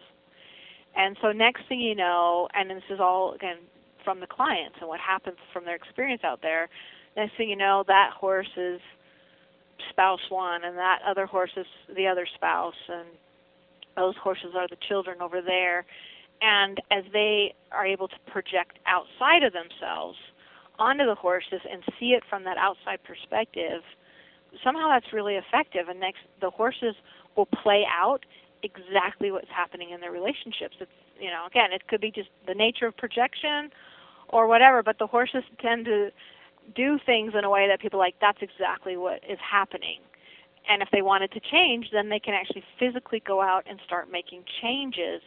And 0.95 1.15
so, 1.21 1.31
next 1.31 1.61
thing 1.69 1.79
you 1.79 1.95
know, 1.95 2.47
and 2.53 2.69
this 2.69 2.83
is 2.89 2.99
all, 2.99 3.33
again, 3.33 3.57
from 4.03 4.19
the 4.19 4.27
clients 4.27 4.77
and 4.79 4.87
what 4.87 4.99
happens 4.99 5.37
from 5.53 5.65
their 5.65 5.75
experience 5.75 6.23
out 6.23 6.41
there. 6.41 6.69
Next 7.15 7.35
thing 7.37 7.49
you 7.49 7.55
know, 7.55 7.83
that 7.87 8.11
horse 8.17 8.49
is 8.57 8.79
spouse 9.89 10.21
one, 10.29 10.63
and 10.63 10.77
that 10.77 10.99
other 11.07 11.25
horse 11.25 11.51
is 11.55 11.65
the 11.95 12.07
other 12.07 12.27
spouse, 12.35 12.75
and 12.89 13.07
those 13.95 14.15
horses 14.23 14.53
are 14.55 14.67
the 14.67 14.77
children 14.87 15.21
over 15.21 15.41
there. 15.41 15.85
And 16.41 16.79
as 16.91 17.03
they 17.13 17.55
are 17.71 17.85
able 17.85 18.07
to 18.07 18.15
project 18.27 18.79
outside 18.85 19.43
of 19.43 19.53
themselves 19.53 20.17
onto 20.79 21.05
the 21.05 21.15
horses 21.15 21.61
and 21.69 21.81
see 21.99 22.13
it 22.13 22.23
from 22.29 22.43
that 22.43 22.57
outside 22.57 22.99
perspective, 23.03 23.81
somehow 24.63 24.89
that's 24.89 25.11
really 25.13 25.35
effective. 25.35 25.89
And 25.89 25.99
next, 25.99 26.19
the 26.41 26.49
horses 26.49 26.95
will 27.35 27.47
play 27.47 27.85
out 27.89 28.25
exactly 28.63 29.31
what's 29.31 29.49
happening 29.49 29.91
in 29.91 30.01
their 30.01 30.11
relationships. 30.11 30.77
It's 30.79 30.91
you 31.19 31.31
know, 31.31 31.45
again, 31.47 31.73
it 31.73 31.87
could 31.87 32.01
be 32.01 32.11
just 32.11 32.29
the 32.45 32.53
nature 32.53 32.85
of 32.85 32.95
projection, 32.95 33.71
or 34.29 34.47
whatever, 34.47 34.83
but 34.83 34.99
the 34.99 35.07
horses 35.07 35.43
tend 35.61 35.85
to 35.85 36.09
do 36.75 36.99
things 37.05 37.33
in 37.37 37.43
a 37.43 37.49
way 37.49 37.67
that 37.67 37.79
people 37.79 37.99
like 37.99 38.15
that's 38.19 38.39
exactly 38.41 38.97
what 38.97 39.21
is 39.27 39.39
happening. 39.39 39.99
And 40.69 40.81
if 40.81 40.89
they 40.91 41.01
wanted 41.01 41.31
to 41.31 41.39
change, 41.39 41.87
then 41.93 42.09
they 42.09 42.19
can 42.19 42.33
actually 42.33 42.63
physically 42.77 43.21
go 43.25 43.41
out 43.41 43.63
and 43.69 43.79
start 43.85 44.11
making 44.11 44.43
changes 44.61 45.21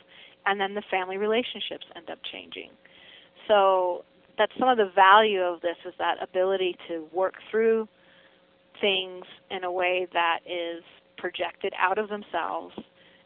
and 0.46 0.61
then 0.61 0.74
the 0.74 0.83
family 0.90 1.16
relationships 1.16 1.87
end 1.96 2.11
up 2.11 2.18
changing. 2.31 2.70
So 3.48 4.05
that's 4.38 4.53
some 4.59 4.68
of 4.68 4.79
the 4.79 4.90
value 4.94 5.40
of 5.40 5.61
this 5.61 5.76
is 5.87 5.94
that 5.98 6.22
ability 6.22 6.76
to 6.88 7.07
work 7.12 7.35
through 7.50 7.88
things 8.81 9.24
in 9.50 9.64
a 9.64 9.72
way 9.72 10.07
that 10.12 10.38
is 10.46 10.83
projected 11.18 11.72
out 11.79 11.98
of 11.98 12.09
themselves. 12.09 12.74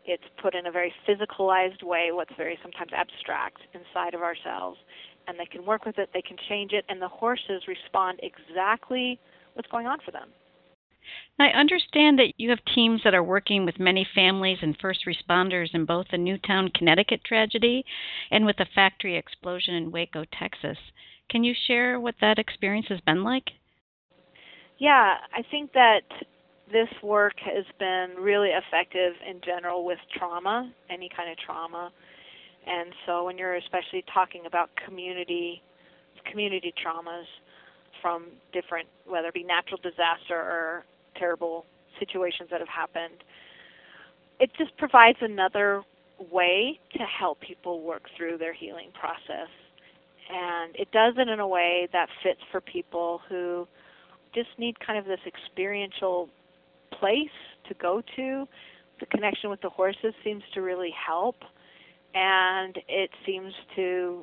It's 0.04 0.24
put 0.42 0.54
in 0.54 0.66
a 0.66 0.72
very 0.72 0.92
physicalized 1.08 1.82
way, 1.82 2.10
what's 2.12 2.34
very 2.36 2.58
sometimes 2.62 2.92
abstract 2.92 3.58
inside 3.72 4.14
of 4.14 4.22
ourselves, 4.22 4.78
and 5.28 5.38
they 5.38 5.46
can 5.46 5.64
work 5.64 5.86
with 5.86 5.98
it, 5.98 6.10
they 6.12 6.22
can 6.22 6.36
change 6.48 6.72
it, 6.72 6.84
and 6.88 7.00
the 7.00 7.08
horses 7.08 7.62
respond 7.68 8.20
exactly 8.22 9.18
what's 9.54 9.70
going 9.70 9.86
on 9.86 9.98
for 10.04 10.10
them. 10.10 10.28
I 11.38 11.48
understand 11.48 12.18
that 12.18 12.32
you 12.36 12.50
have 12.50 12.64
teams 12.74 13.00
that 13.04 13.14
are 13.14 13.22
working 13.22 13.64
with 13.64 13.80
many 13.80 14.06
families 14.14 14.58
and 14.62 14.76
first 14.80 15.00
responders 15.06 15.74
in 15.74 15.84
both 15.84 16.06
the 16.10 16.18
Newtown, 16.18 16.68
Connecticut 16.68 17.22
tragedy 17.24 17.84
and 18.30 18.46
with 18.46 18.56
the 18.56 18.66
factory 18.74 19.16
explosion 19.16 19.74
in 19.74 19.90
Waco, 19.90 20.24
Texas. 20.38 20.78
Can 21.28 21.42
you 21.42 21.54
share 21.66 21.98
what 21.98 22.14
that 22.20 22.38
experience 22.38 22.86
has 22.88 23.00
been 23.00 23.24
like? 23.24 23.50
Yeah, 24.78 25.16
I 25.34 25.42
think 25.50 25.72
that 25.72 26.02
this 26.70 26.88
work 27.02 27.34
has 27.40 27.64
been 27.78 28.14
really 28.18 28.50
effective 28.50 29.14
in 29.28 29.40
general 29.44 29.84
with 29.84 29.98
trauma, 30.16 30.72
any 30.90 31.08
kind 31.14 31.30
of 31.30 31.36
trauma. 31.38 31.92
And 32.66 32.92
so 33.06 33.24
when 33.24 33.36
you're 33.36 33.56
especially 33.56 34.04
talking 34.12 34.46
about 34.46 34.70
community 34.86 35.62
community 36.30 36.72
traumas 36.84 37.24
from 38.00 38.26
different 38.52 38.88
whether 39.06 39.28
it 39.28 39.34
be 39.34 39.42
natural 39.42 39.78
disaster 39.82 40.34
or 40.34 40.84
terrible 41.16 41.66
situations 41.98 42.48
that 42.50 42.60
have 42.60 42.68
happened, 42.68 43.22
it 44.40 44.50
just 44.58 44.76
provides 44.76 45.18
another 45.20 45.82
way 46.30 46.78
to 46.92 47.00
help 47.00 47.40
people 47.40 47.82
work 47.82 48.02
through 48.16 48.38
their 48.38 48.52
healing 48.52 48.88
process. 48.98 49.48
And 50.30 50.74
it 50.76 50.90
does 50.92 51.14
it 51.18 51.28
in 51.28 51.40
a 51.40 51.46
way 51.46 51.88
that 51.92 52.08
fits 52.22 52.40
for 52.50 52.60
people 52.60 53.20
who 53.28 53.66
just 54.34 54.48
need 54.58 54.78
kind 54.80 54.98
of 54.98 55.04
this 55.04 55.20
experiential 55.26 56.28
place 56.98 57.28
to 57.68 57.74
go 57.74 58.02
to. 58.16 58.46
The 59.00 59.06
connection 59.06 59.50
with 59.50 59.60
the 59.60 59.68
horses 59.68 60.14
seems 60.22 60.42
to 60.54 60.62
really 60.62 60.92
help, 61.06 61.36
and 62.14 62.78
it 62.88 63.10
seems 63.26 63.52
to 63.76 64.22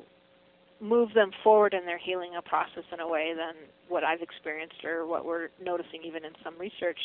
move 0.82 1.14
them 1.14 1.30
forward 1.44 1.74
in 1.74 1.86
their 1.86 1.98
healing 1.98 2.32
process 2.44 2.82
in 2.92 2.98
a 2.98 3.08
way 3.08 3.32
than 3.36 3.54
what 3.88 4.02
I've 4.02 4.20
experienced 4.20 4.84
or 4.84 5.06
what 5.06 5.24
we're 5.24 5.48
noticing 5.62 6.02
even 6.04 6.24
in 6.24 6.32
some 6.42 6.58
research 6.58 6.98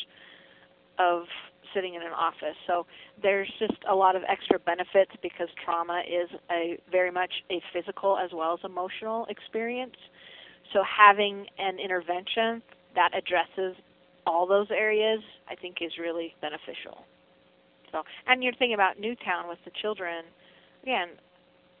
of 0.98 1.24
sitting 1.72 1.94
in 1.94 2.02
an 2.02 2.12
office. 2.12 2.56
So 2.66 2.86
there's 3.22 3.48
just 3.60 3.78
a 3.88 3.94
lot 3.94 4.16
of 4.16 4.22
extra 4.28 4.58
benefits 4.58 5.12
because 5.22 5.48
trauma 5.64 6.02
is 6.08 6.28
a 6.50 6.80
very 6.90 7.12
much 7.12 7.30
a 7.50 7.62
physical 7.72 8.18
as 8.18 8.30
well 8.32 8.54
as 8.54 8.60
emotional 8.64 9.26
experience. 9.28 9.96
So 10.72 10.82
having 10.82 11.46
an 11.58 11.78
intervention 11.78 12.62
that 12.96 13.10
addresses 13.16 13.76
all 14.26 14.46
those 14.46 14.70
areas, 14.70 15.20
I 15.48 15.54
think 15.54 15.76
is 15.80 15.92
really 16.00 16.34
beneficial. 16.40 17.04
So, 17.92 18.02
and 18.26 18.42
you're 18.42 18.52
thinking 18.52 18.74
about 18.74 18.98
Newtown 18.98 19.48
with 19.48 19.58
the 19.64 19.70
children. 19.80 20.24
Again, 20.82 21.10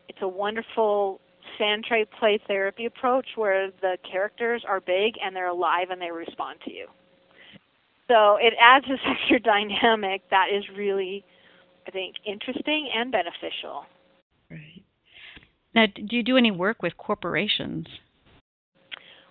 it's 0.08 0.18
a 0.22 0.28
wonderful 0.28 1.20
sand 1.56 1.84
tray 1.88 2.04
play 2.18 2.38
therapy 2.46 2.86
approach 2.86 3.26
where 3.36 3.70
the 3.80 3.96
characters 4.10 4.62
are 4.66 4.80
big 4.80 5.14
and 5.22 5.34
they're 5.34 5.48
alive 5.48 5.88
and 5.90 6.00
they 6.00 6.10
respond 6.10 6.58
to 6.64 6.72
you. 6.72 6.86
So 8.08 8.36
it 8.40 8.54
adds 8.60 8.86
this 8.88 9.00
extra 9.06 9.40
dynamic 9.40 10.22
that 10.30 10.46
is 10.54 10.64
really, 10.76 11.24
I 11.86 11.90
think, 11.90 12.16
interesting 12.26 12.90
and 12.94 13.12
beneficial. 13.12 13.84
Right. 14.50 14.82
Now, 15.74 15.86
do 15.94 16.16
you 16.16 16.22
do 16.22 16.36
any 16.36 16.50
work 16.50 16.82
with 16.82 16.96
corporations? 16.96 17.86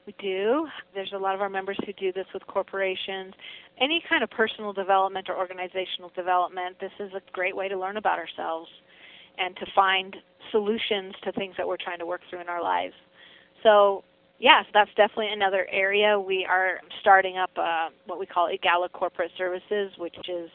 We 0.06 0.15
do. 0.19 0.67
There's 0.93 1.12
a 1.13 1.17
lot 1.17 1.36
of 1.36 1.41
our 1.41 1.49
members 1.49 1.77
who 1.86 1.91
do 1.93 2.13
this 2.13 2.27
with 2.34 2.47
corporations. 2.47 3.34
Any 3.82 4.01
kind 4.08 4.23
of 4.23 4.30
personal 4.30 4.71
development 4.71 5.27
or 5.30 5.36
organizational 5.36 6.12
development, 6.15 6.77
this 6.80 6.93
is 6.99 7.12
a 7.13 7.21
great 7.34 7.56
way 7.56 7.67
to 7.67 7.77
learn 7.77 7.97
about 7.97 8.17
ourselves 8.17 8.69
and 9.38 9.56
to 9.58 9.65
find 9.76 10.15
solutions 10.52 11.13
to 11.23 11.32
things 11.34 11.56
that 11.58 11.67
we're 11.67 11.78
trying 11.78 12.00
to 12.00 12.06
work 12.06 12.21
through 12.30 12.41
in 12.41 12.50
our 12.50 12.62
lives. 12.62 12.93
So, 13.63 14.04
yes, 14.39 14.65
that's 14.73 14.89
definitely 14.95 15.30
another 15.32 15.67
area. 15.71 16.19
We 16.19 16.45
are 16.50 16.80
starting 17.02 17.38
up 17.38 17.52
uh, 17.58 17.89
what 18.06 18.19
we 18.19 18.26
call 18.26 18.50
EAGALA 18.50 18.91
Corporate 18.93 19.32
Services, 19.38 19.91
which 19.97 20.15
is 20.30 20.50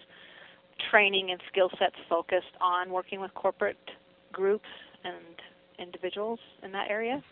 training 0.91 1.31
and 1.31 1.41
skill 1.51 1.71
sets 1.79 1.97
focused 2.09 2.55
on 2.61 2.91
working 2.91 3.21
with 3.21 3.33
corporate 3.35 3.77
groups 4.33 4.67
and 5.05 5.17
individuals 5.79 6.39
in 6.63 6.73
that 6.73 6.91
area. 6.91 7.23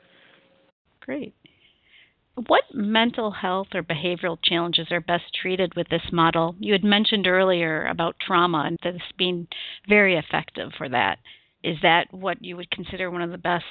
Great. 1.00 1.34
What 2.46 2.64
mental 2.72 3.30
health 3.30 3.68
or 3.74 3.82
behavioral 3.82 4.38
challenges 4.42 4.86
are 4.90 5.00
best 5.00 5.24
treated 5.40 5.74
with 5.74 5.88
this 5.88 6.12
model? 6.12 6.54
You 6.58 6.72
had 6.72 6.84
mentioned 6.84 7.26
earlier 7.26 7.86
about 7.86 8.16
trauma 8.24 8.64
and 8.66 8.78
this 8.82 9.02
being 9.18 9.48
very 9.88 10.16
effective 10.16 10.70
for 10.78 10.88
that. 10.88 11.18
Is 11.62 11.76
that 11.82 12.12
what 12.12 12.42
you 12.42 12.56
would 12.56 12.70
consider 12.70 13.10
one 13.10 13.22
of 13.22 13.30
the 13.30 13.38
best 13.38 13.64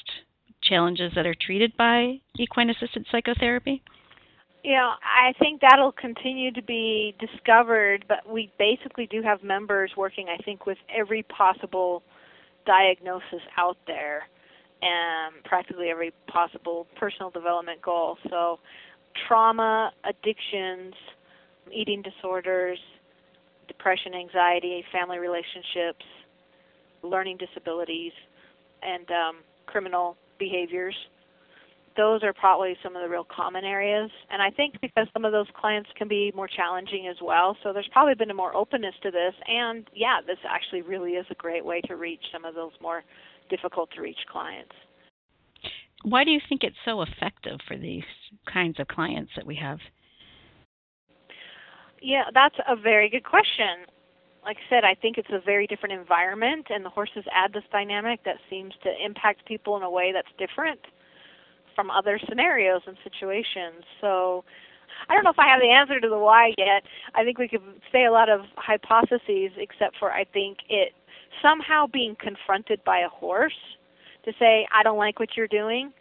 challenges 0.62 1.12
that 1.16 1.26
are 1.26 1.36
treated 1.36 1.76
by 1.78 2.20
equine 2.38 2.70
assisted 2.70 3.06
psychotherapy? 3.12 3.82
Yeah, 4.64 4.92
I 5.02 5.34
think 5.40 5.62
that'll 5.62 5.94
continue 5.94 6.52
to 6.52 6.62
be 6.62 7.16
discovered, 7.20 8.06
but 8.08 8.30
we 8.30 8.52
basically 8.60 9.08
do 9.08 9.22
have 9.22 9.42
members 9.42 9.92
working, 9.96 10.28
I 10.28 10.42
think, 10.44 10.66
with 10.66 10.78
every 10.94 11.24
possible 11.24 12.04
diagnosis 12.66 13.42
out 13.58 13.78
there 13.88 14.24
and 14.82 15.44
practically 15.46 15.90
every 15.90 16.12
possible 16.28 16.88
personal 16.98 17.30
development 17.30 17.82
goal. 17.82 18.18
So, 18.30 18.60
trauma, 19.28 19.92
addictions, 20.04 20.94
eating 21.74 22.02
disorders, 22.02 22.80
depression, 23.68 24.14
anxiety, 24.14 24.84
family 24.92 25.20
relationships, 25.20 26.06
learning 27.04 27.38
disabilities, 27.38 28.12
and 28.82 29.10
um, 29.12 29.36
criminal 29.66 30.18
behaviors. 30.38 30.96
Those 31.98 32.24
are 32.24 32.34
probably 32.34 32.78
some 32.82 32.96
of 32.96 33.02
the 33.02 33.10
real 33.10 33.26
common 33.26 33.66
areas. 33.66 34.10
And 34.30 34.42
I 34.42 34.52
think 34.52 34.76
because 34.82 35.08
some 35.12 35.26
of 35.26 35.32
those 35.32 35.48
clients 35.60 35.90
can 35.98 36.08
be 36.08 36.32
more 36.36 36.48
challenging 36.48 37.08
as 37.08 37.18
well, 37.22 37.58
so 37.62 37.74
there's 37.74 37.90
probably 37.92 38.16
been 38.16 38.32
a 38.32 38.34
more 38.34 38.56
openness 38.56 38.96
to 39.04 39.12
this. 39.12 39.34
And 39.48 39.88
yeah, 39.94 40.20
this 40.26 40.38
actually 40.48 40.82
really 40.82 41.12
is 41.14 41.26
a 41.30 41.36
great 41.36 41.66
way 41.66 41.82
to 41.82 41.96
reach 41.96 42.22
some 42.32 42.46
of 42.46 42.56
those 42.56 42.72
more 42.82 43.04
difficult 43.50 43.90
to 43.96 44.02
reach 44.02 44.20
clients. 44.32 44.72
Why 46.04 46.24
do 46.24 46.32
you 46.32 46.40
think 46.48 46.64
it's 46.64 46.78
so 46.86 47.02
effective 47.02 47.60
for 47.68 47.76
these 47.76 48.04
kinds 48.52 48.80
of 48.80 48.88
clients 48.88 49.32
that 49.36 49.46
we 49.46 49.56
have? 49.56 49.80
Yeah, 52.02 52.26
that's 52.34 52.56
a 52.66 52.78
very 52.78 53.10
good 53.10 53.26
question 53.26 53.86
like 54.50 54.58
I 54.66 54.68
said, 54.68 54.84
I 54.84 54.96
think 54.96 55.20
it's 55.20 55.30
a 55.32 55.40
very 55.40 55.68
different 55.68 55.94
environment, 55.94 56.68
and 56.72 56.84
the 56.84 56.90
horses 56.90 57.24
add 57.32 57.54
this 57.54 57.64
dynamic 57.72 58.24
that 58.26 58.38
seems 58.50 58.74
to 58.82 58.90
impact 59.00 59.46
people 59.46 59.78
in 59.78 59.84
a 59.84 59.92
way 59.92 60.12
that's 60.12 60.28
different 60.40 60.80
from 61.76 61.92
other 61.92 62.20
scenarios 62.28 62.82
and 62.88 62.98
situations. 63.04 63.86
So 64.02 64.44
I 65.08 65.14
don't 65.14 65.24
know 65.24 65.30
if 65.30 65.38
I 65.38 65.48
have 65.48 65.62
the 65.62 65.70
answer 65.70 66.00
to 66.00 66.10
the 66.10 66.18
why 66.18 66.56
yet. 66.58 66.82
I 67.14 67.24
think 67.24 67.38
we 67.38 67.48
could 67.48 67.62
say 67.92 68.06
a 68.06 68.12
lot 68.12 68.28
of 68.28 68.42
hypotheses, 68.56 69.52
except 69.56 69.98
for 70.00 70.12
I 70.12 70.24
think 70.24 70.58
it 70.68 70.94
somehow 71.44 71.86
being 71.86 72.18
confronted 72.20 72.84
by 72.84 73.02
a 73.02 73.10
horse 73.10 73.78
to 74.26 74.34
say, 74.40 74.68
I 74.74 74.82
don't 74.82 74.98
like 74.98 75.20
what 75.20 75.38
you're 75.38 75.48
doing, 75.48 75.94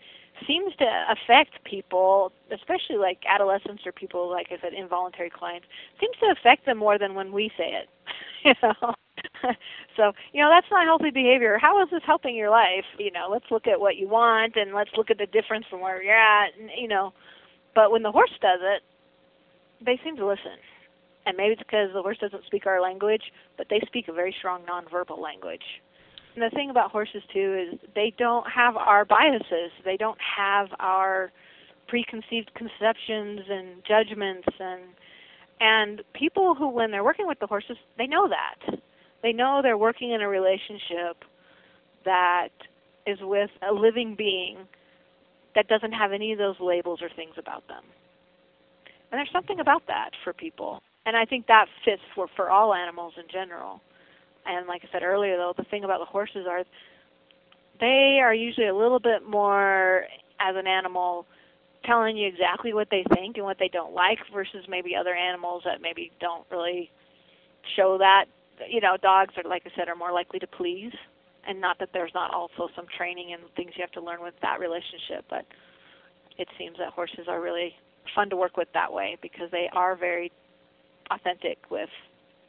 seems 0.47 0.75
to 0.77 0.87
affect 1.11 1.63
people, 1.65 2.33
especially 2.51 2.97
like 2.97 3.19
adolescents 3.29 3.83
or 3.85 3.93
people, 3.93 4.31
like 4.31 4.47
I 4.51 4.61
said, 4.61 4.73
involuntary 4.73 5.31
clients, 5.31 5.67
seems 6.01 6.17
to 6.21 6.33
affect 6.33 6.67
them 6.67 6.79
more 6.79 6.99
than 6.99 7.15
when 7.15 7.31
we 7.31 7.51
say 7.59 7.73
it. 7.73 7.89
you 8.45 8.55
know. 8.63 8.95
so, 9.97 10.13
you 10.33 10.43
know, 10.43 10.51
that's 10.51 10.67
not 10.71 10.85
healthy 10.85 11.11
behavior. 11.11 11.59
How 11.59 11.83
is 11.83 11.89
this 11.91 12.03
helping 12.07 12.35
your 12.35 12.51
life? 12.51 12.85
You 12.99 13.11
know, 13.11 13.29
let's 13.31 13.47
look 13.51 13.67
at 13.67 13.81
what 13.81 13.97
you 13.97 14.09
want 14.09 14.57
and 14.57 14.75
let's 14.75 14.91
look 14.97 15.11
at 15.11 15.19
the 15.19 15.27
difference 15.27 15.67
from 15.71 15.81
where 15.81 16.03
you're 16.03 16.15
at, 16.15 16.51
and, 16.59 16.71
you 16.77 16.89
know. 16.89 17.13
But 17.75 17.91
when 17.91 18.03
the 18.03 18.13
horse 18.13 18.33
does 18.41 18.61
it, 18.63 18.83
they 19.85 20.01
seem 20.05 20.17
to 20.17 20.27
listen. 20.27 20.59
And 21.27 21.37
maybe 21.37 21.53
it's 21.53 21.63
because 21.63 21.91
the 21.93 22.03
horse 22.03 22.19
doesn't 22.19 22.45
speak 22.47 22.67
our 22.67 22.81
language, 22.81 23.23
but 23.57 23.67
they 23.69 23.81
speak 23.87 24.09
a 24.09 24.13
very 24.13 24.35
strong 24.39 24.63
nonverbal 24.63 25.19
language. 25.19 25.63
And 26.35 26.43
the 26.43 26.55
thing 26.55 26.71
about 26.71 26.91
horses 26.91 27.23
too 27.33 27.73
is 27.73 27.81
they 27.95 28.15
don't 28.17 28.47
have 28.51 28.77
our 28.77 29.05
biases. 29.05 29.73
They 29.85 29.97
don't 29.97 30.19
have 30.21 30.69
our 30.79 31.33
preconceived 31.89 32.53
conceptions 32.55 33.41
and 33.51 33.83
judgments 33.87 34.49
and 34.61 34.83
and 35.61 36.03
people 36.15 36.55
who, 36.55 36.69
when 36.69 36.91
they're 36.91 37.05
working 37.05 37.27
with 37.27 37.39
the 37.41 37.47
horses, 37.47 37.77
they 37.97 38.07
know 38.07 38.29
that. 38.29 38.79
They 39.23 39.33
know 39.33 39.61
they're 39.63 39.79
working 39.79 40.13
in 40.13 40.21
a 40.21 40.29
relationship 40.29 41.25
that 42.05 42.51
is 43.07 43.19
with 43.21 43.51
a 43.69 43.73
living 43.73 44.15
being 44.17 44.59
that 45.55 45.69
doesn't 45.69 45.93
have 45.93 46.13
any 46.13 46.33
of 46.33 46.39
those 46.39 46.57
labels 46.61 47.01
or 47.03 47.09
things 47.17 47.35
about 47.37 47.67
them. 47.69 47.83
And 49.11 49.19
there's 49.19 49.33
something 49.33 49.59
about 49.61 49.87
that 49.89 50.11
for 50.23 50.33
people. 50.33 50.81
And 51.07 51.17
I 51.17 51.25
think 51.25 51.47
that 51.47 51.67
fits 51.85 52.03
for, 52.15 52.29
for 52.37 52.51
all 52.51 52.75
animals 52.75 53.15
in 53.17 53.25
general. 53.33 53.81
And 54.47 54.67
like 54.67 54.83
I 54.85 54.93
said 54.93 55.03
earlier, 55.03 55.37
though, 55.37 55.55
the 55.57 55.65
thing 55.65 55.85
about 55.85 55.99
the 55.99 56.05
horses 56.05 56.47
are 56.49 56.65
they 57.81 58.19
are 58.23 58.35
usually 58.35 58.67
a 58.67 58.75
little 58.75 58.99
bit 58.99 59.29
more 59.29 60.05
as 60.41 60.57
an 60.57 60.67
animal 60.67 61.27
telling 61.85 62.17
you 62.17 62.29
exactly 62.29 62.73
what 62.75 62.89
they 62.91 63.05
think 63.15 63.37
and 63.37 63.45
what 63.45 63.59
they 63.59 63.69
don't 63.69 63.95
like 63.95 64.19
versus 64.33 64.65
maybe 64.69 64.95
other 64.95 65.15
animals 65.15 65.63
that 65.65 65.81
maybe 65.81 66.11
don't 66.21 66.45
really 66.51 66.91
show 67.77 67.99
that. 67.99 68.27
You 68.69 68.81
know 68.81 68.97
dogs 69.01 69.35
are 69.37 69.49
like 69.49 69.63
i 69.67 69.71
said 69.77 69.89
are 69.89 69.95
more 69.95 70.13
likely 70.13 70.41
to 70.41 70.47
please 70.47 70.93
and 71.47 71.61
not 71.61 71.79
that 71.79 71.91
there's 71.93 72.11
not 72.15 72.35
also 72.35 72.69
some 72.75 72.87
training 72.97 73.33
and 73.33 73.43
things 73.55 73.71
you 73.77 73.83
have 73.83 73.93
to 73.93 74.03
learn 74.03 74.21
with 74.21 74.35
that 74.43 74.59
relationship 74.59 75.25
but 75.31 75.47
it 76.39 76.49
seems 76.59 76.77
that 76.79 76.93
horses 76.93 77.27
are 77.29 77.41
really 77.41 77.73
fun 78.15 78.29
to 78.31 78.37
work 78.37 78.57
with 78.57 78.69
that 78.75 78.93
way 78.93 79.17
because 79.23 79.49
they 79.53 79.69
are 79.73 79.95
very 79.97 80.33
authentic 81.11 81.59
with 81.71 81.89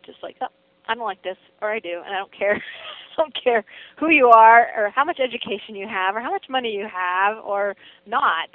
just 0.05 0.17
like 0.23 0.35
oh 0.41 0.47
i 0.87 0.95
don't 0.95 1.05
like 1.05 1.21
this 1.21 1.37
or 1.61 1.71
i 1.71 1.79
do 1.79 2.01
and 2.03 2.13
i 2.15 2.17
don't 2.17 2.35
care. 2.37 2.55
I 3.17 3.21
don't 3.23 3.43
care 3.43 3.65
who 3.99 4.09
you 4.11 4.29
are 4.29 4.67
or 4.77 4.91
how 4.91 5.03
much 5.03 5.19
education 5.19 5.75
you 5.75 5.85
have 5.85 6.15
or 6.15 6.21
how 6.21 6.31
much 6.31 6.45
money 6.49 6.69
you 6.69 6.87
have 6.87 7.43
or 7.43 7.75
not 8.07 8.47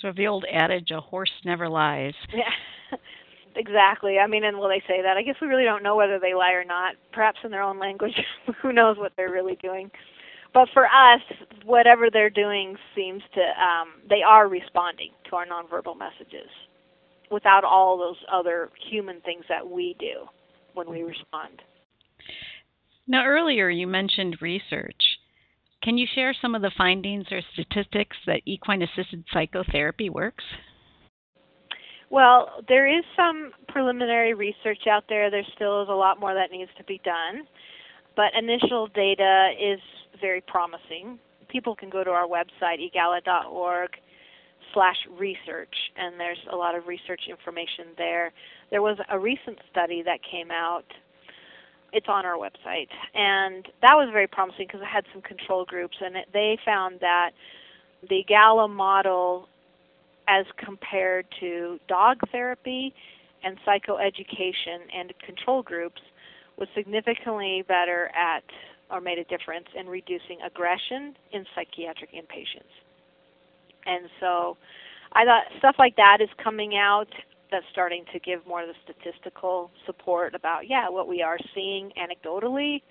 so 0.00 0.12
the 0.16 0.26
old 0.26 0.44
adage, 0.52 0.90
a 0.90 1.00
horse 1.00 1.32
never 1.44 1.68
lies. 1.68 2.14
Yeah, 2.32 2.98
exactly. 3.56 4.18
I 4.18 4.26
mean, 4.26 4.44
and 4.44 4.56
will 4.56 4.68
they 4.68 4.82
say 4.86 5.02
that? 5.02 5.16
I 5.16 5.22
guess 5.22 5.34
we 5.42 5.48
really 5.48 5.64
don't 5.64 5.82
know 5.82 5.96
whether 5.96 6.18
they 6.18 6.34
lie 6.34 6.52
or 6.52 6.64
not. 6.64 6.94
Perhaps 7.12 7.40
in 7.44 7.50
their 7.50 7.62
own 7.62 7.78
language, 7.78 8.14
who 8.62 8.72
knows 8.72 8.96
what 8.96 9.12
they're 9.16 9.30
really 9.30 9.56
doing. 9.56 9.90
But 10.54 10.68
for 10.72 10.86
us, 10.86 11.20
whatever 11.64 12.08
they're 12.12 12.30
doing 12.30 12.76
seems 12.94 13.22
to, 13.34 13.40
um, 13.40 14.02
they 14.08 14.22
are 14.26 14.48
responding 14.48 15.10
to 15.28 15.36
our 15.36 15.46
nonverbal 15.46 15.96
messages 15.98 16.48
without 17.30 17.64
all 17.64 17.98
those 17.98 18.16
other 18.32 18.70
human 18.90 19.20
things 19.20 19.44
that 19.48 19.68
we 19.68 19.96
do 20.00 20.26
when 20.74 20.88
we 20.90 21.02
respond. 21.02 21.62
Now, 23.06 23.24
earlier 23.24 23.68
you 23.68 23.86
mentioned 23.86 24.38
research. 24.40 25.09
Can 25.82 25.96
you 25.96 26.06
share 26.14 26.34
some 26.40 26.54
of 26.54 26.62
the 26.62 26.70
findings 26.76 27.26
or 27.30 27.40
statistics 27.54 28.16
that 28.26 28.42
equine 28.44 28.82
assisted 28.82 29.24
psychotherapy 29.32 30.10
works? 30.10 30.44
Well, 32.10 32.64
there 32.68 32.86
is 32.86 33.04
some 33.16 33.52
preliminary 33.68 34.34
research 34.34 34.86
out 34.90 35.04
there. 35.08 35.30
There 35.30 35.44
still 35.54 35.82
is 35.82 35.88
a 35.88 35.94
lot 35.94 36.20
more 36.20 36.34
that 36.34 36.50
needs 36.50 36.70
to 36.76 36.84
be 36.84 37.00
done. 37.04 37.46
But 38.16 38.32
initial 38.36 38.88
data 38.88 39.52
is 39.58 39.80
very 40.20 40.42
promising. 40.42 41.18
People 41.48 41.74
can 41.74 41.88
go 41.88 42.04
to 42.04 42.10
our 42.10 42.26
website, 42.26 42.78
eagala.org 42.80 43.90
slash 44.74 44.96
research, 45.18 45.74
and 45.96 46.18
there's 46.18 46.38
a 46.52 46.56
lot 46.56 46.74
of 46.74 46.86
research 46.86 47.22
information 47.28 47.86
there. 47.96 48.32
There 48.70 48.82
was 48.82 48.98
a 49.08 49.18
recent 49.18 49.58
study 49.70 50.02
that 50.04 50.18
came 50.30 50.50
out 50.50 50.84
it's 51.92 52.06
on 52.08 52.24
our 52.24 52.36
website, 52.36 52.88
and 53.14 53.66
that 53.82 53.94
was 53.94 54.08
very 54.12 54.26
promising 54.26 54.66
because 54.66 54.80
it 54.80 54.86
had 54.86 55.04
some 55.12 55.22
control 55.22 55.64
groups, 55.64 55.96
and 56.00 56.16
it, 56.16 56.28
they 56.32 56.58
found 56.64 57.00
that 57.00 57.30
the 58.08 58.24
EAGALA 58.24 58.68
model, 58.68 59.48
as 60.28 60.46
compared 60.56 61.26
to 61.40 61.78
dog 61.88 62.18
therapy 62.30 62.94
and 63.42 63.56
psychoeducation 63.66 64.78
and 64.94 65.12
control 65.24 65.62
groups, 65.62 66.00
was 66.56 66.68
significantly 66.74 67.64
better 67.66 68.10
at 68.14 68.44
or 68.90 69.00
made 69.00 69.18
a 69.18 69.24
difference 69.24 69.66
in 69.78 69.86
reducing 69.86 70.38
aggression 70.44 71.14
in 71.32 71.44
psychiatric 71.54 72.12
inpatients. 72.12 72.74
And 73.86 74.08
so 74.18 74.56
I 75.12 75.24
thought 75.24 75.44
stuff 75.58 75.76
like 75.78 75.96
that 75.96 76.18
is 76.20 76.28
coming 76.42 76.76
out 76.76 77.08
that's 77.50 77.64
starting 77.72 78.04
to 78.12 78.18
give 78.20 78.46
more 78.46 78.62
of 78.62 78.68
the 78.68 78.74
statistical 78.84 79.70
support 79.86 80.34
about 80.34 80.68
yeah 80.68 80.88
what 80.88 81.08
we 81.08 81.22
are 81.22 81.38
seeing 81.54 81.90
anecdotally 81.98 82.82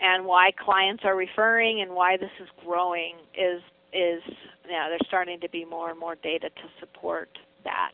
and 0.00 0.24
why 0.24 0.50
clients 0.62 1.02
are 1.04 1.16
referring 1.16 1.80
and 1.80 1.90
why 1.90 2.16
this 2.16 2.30
is 2.40 2.48
growing 2.64 3.14
is 3.34 3.62
is 3.92 4.22
yeah 4.68 4.88
there's 4.88 5.00
starting 5.06 5.40
to 5.40 5.48
be 5.50 5.64
more 5.64 5.90
and 5.90 5.98
more 5.98 6.16
data 6.16 6.48
to 6.48 6.68
support 6.80 7.30
that 7.64 7.92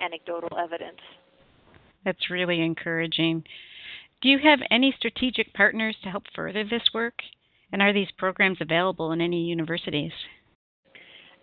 anecdotal 0.00 0.56
evidence. 0.58 1.00
That's 2.04 2.30
really 2.30 2.60
encouraging. 2.60 3.44
Do 4.22 4.28
you 4.28 4.38
have 4.42 4.60
any 4.70 4.94
strategic 4.96 5.52
partners 5.54 5.96
to 6.02 6.10
help 6.10 6.24
further 6.34 6.64
this 6.64 6.82
work? 6.94 7.14
And 7.72 7.82
are 7.82 7.92
these 7.92 8.08
programs 8.16 8.58
available 8.60 9.12
in 9.12 9.20
any 9.20 9.44
universities? 9.44 10.12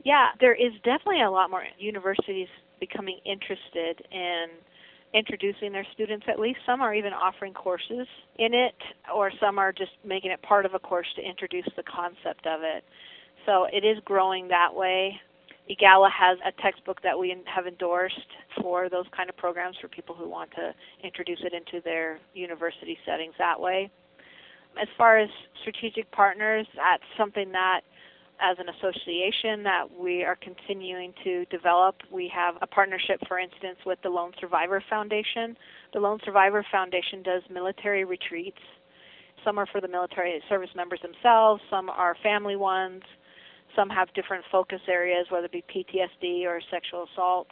Yeah, 0.04 0.28
there 0.40 0.56
is 0.56 0.74
definitely 0.84 1.22
a 1.22 1.30
lot 1.30 1.50
more 1.50 1.64
universities 1.78 2.48
becoming 2.80 3.20
interested 3.26 4.02
in 4.12 4.48
introducing 5.14 5.72
their 5.72 5.86
students. 5.94 6.26
At 6.28 6.40
least 6.40 6.60
some 6.66 6.82
are 6.82 6.94
even 6.94 7.14
offering 7.14 7.54
courses 7.54 8.08
in 8.38 8.54
it 8.54 8.76
or 9.14 9.32
some 9.40 9.58
are 9.58 9.72
just 9.72 9.92
making 10.04 10.32
it 10.32 10.42
part 10.42 10.66
of 10.66 10.74
a 10.74 10.80
course 10.80 11.08
to 11.16 11.22
introduce 11.22 11.68
the 11.78 11.84
concept 11.84 12.46
of 12.46 12.62
it. 12.64 12.84
So 13.46 13.68
it 13.72 13.86
is 13.86 13.98
growing 14.04 14.48
that 14.50 14.74
way. 14.74 15.20
EAGALA 15.70 16.10
has 16.12 16.38
a 16.46 16.52
textbook 16.62 17.02
that 17.02 17.18
we 17.18 17.36
have 17.46 17.66
endorsed 17.66 18.30
for 18.62 18.90
those 18.90 19.06
kind 19.16 19.30
of 19.30 19.38
programs 19.38 19.76
for 19.82 19.88
people 19.88 20.14
who 20.14 20.30
want 20.30 20.52
to 20.52 20.74
introduce 21.04 21.40
it 21.42 21.54
into 21.54 21.82
their 21.84 22.20
university 22.34 22.98
settings 23.06 23.34
that 23.40 23.60
way. 23.60 23.90
As 24.80 24.88
far 24.98 25.18
as 25.18 25.30
strategic 25.62 26.12
partners 26.12 26.68
that's 26.76 27.04
something 27.18 27.52
that 27.54 27.82
as 28.42 28.58
an 28.60 28.68
association 28.70 29.64
that 29.64 29.86
we 29.90 30.24
are 30.24 30.36
continuing 30.36 31.14
to 31.24 31.46
develop. 31.46 31.96
We 32.12 32.32
have 32.34 32.56
a 32.62 32.68
partnership, 32.68 33.20
for 33.28 33.40
instance, 33.40 33.78
with 33.86 34.00
the 34.04 34.10
Lone 34.10 34.32
Survivor 34.40 34.84
Foundation. 34.90 35.56
The 35.94 36.00
Lone 36.00 36.20
Survivor 36.26 36.66
Foundation 36.72 37.24
does 37.24 37.42
military 37.52 38.04
retreats. 38.04 38.60
Some 39.44 39.58
are 39.58 39.68
for 39.72 39.80
the 39.80 39.88
military 39.88 40.42
service 40.50 40.72
members 40.76 41.00
themselves, 41.02 41.62
some 41.70 41.90
are 41.90 42.18
family 42.24 42.56
ones, 42.56 43.04
some 43.76 43.90
have 43.90 44.12
different 44.14 44.44
focus 44.52 44.82
areas, 44.88 45.28
whether 45.30 45.46
it 45.46 45.52
be 45.52 45.64
PTSD 45.70 46.46
or 46.46 46.60
sexual 46.72 47.06
assault. 47.14 47.48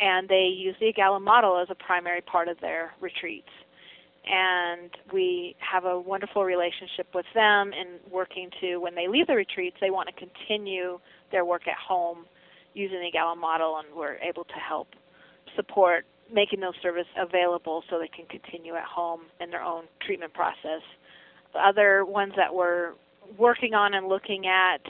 And 0.00 0.28
they 0.28 0.52
use 0.54 0.76
the 0.80 0.92
EAGALA 0.92 1.20
model 1.22 1.58
as 1.58 1.68
a 1.70 1.74
primary 1.74 2.20
part 2.20 2.48
of 2.48 2.60
their 2.60 2.92
retreats 3.00 3.48
and 4.26 4.90
we 5.12 5.54
have 5.58 5.84
a 5.84 5.98
wonderful 5.98 6.44
relationship 6.44 7.06
with 7.14 7.26
them 7.34 7.72
and 7.78 8.00
working 8.10 8.50
to 8.60 8.78
when 8.78 8.94
they 8.94 9.08
leave 9.08 9.26
the 9.26 9.34
retreats 9.34 9.76
they 9.80 9.90
want 9.90 10.08
to 10.08 10.14
continue 10.14 10.98
their 11.30 11.44
work 11.44 11.62
at 11.68 11.76
home 11.76 12.24
using 12.74 12.98
the 13.00 13.10
EAGALA 13.16 13.36
model 13.36 13.78
and 13.78 13.86
we're 13.96 14.16
able 14.16 14.44
to 14.44 14.54
help 14.54 14.88
support 15.56 16.04
making 16.32 16.60
those 16.60 16.74
services 16.82 17.10
available 17.18 17.82
so 17.90 17.98
they 17.98 18.08
can 18.08 18.26
continue 18.26 18.74
at 18.74 18.84
home 18.84 19.22
in 19.40 19.50
their 19.50 19.62
own 19.62 19.84
treatment 20.04 20.32
process. 20.32 20.80
The 21.52 21.60
other 21.60 22.04
ones 22.04 22.32
that 22.36 22.54
we're 22.54 22.92
working 23.38 23.74
on 23.74 23.94
and 23.94 24.08
looking 24.08 24.46
at, 24.46 24.80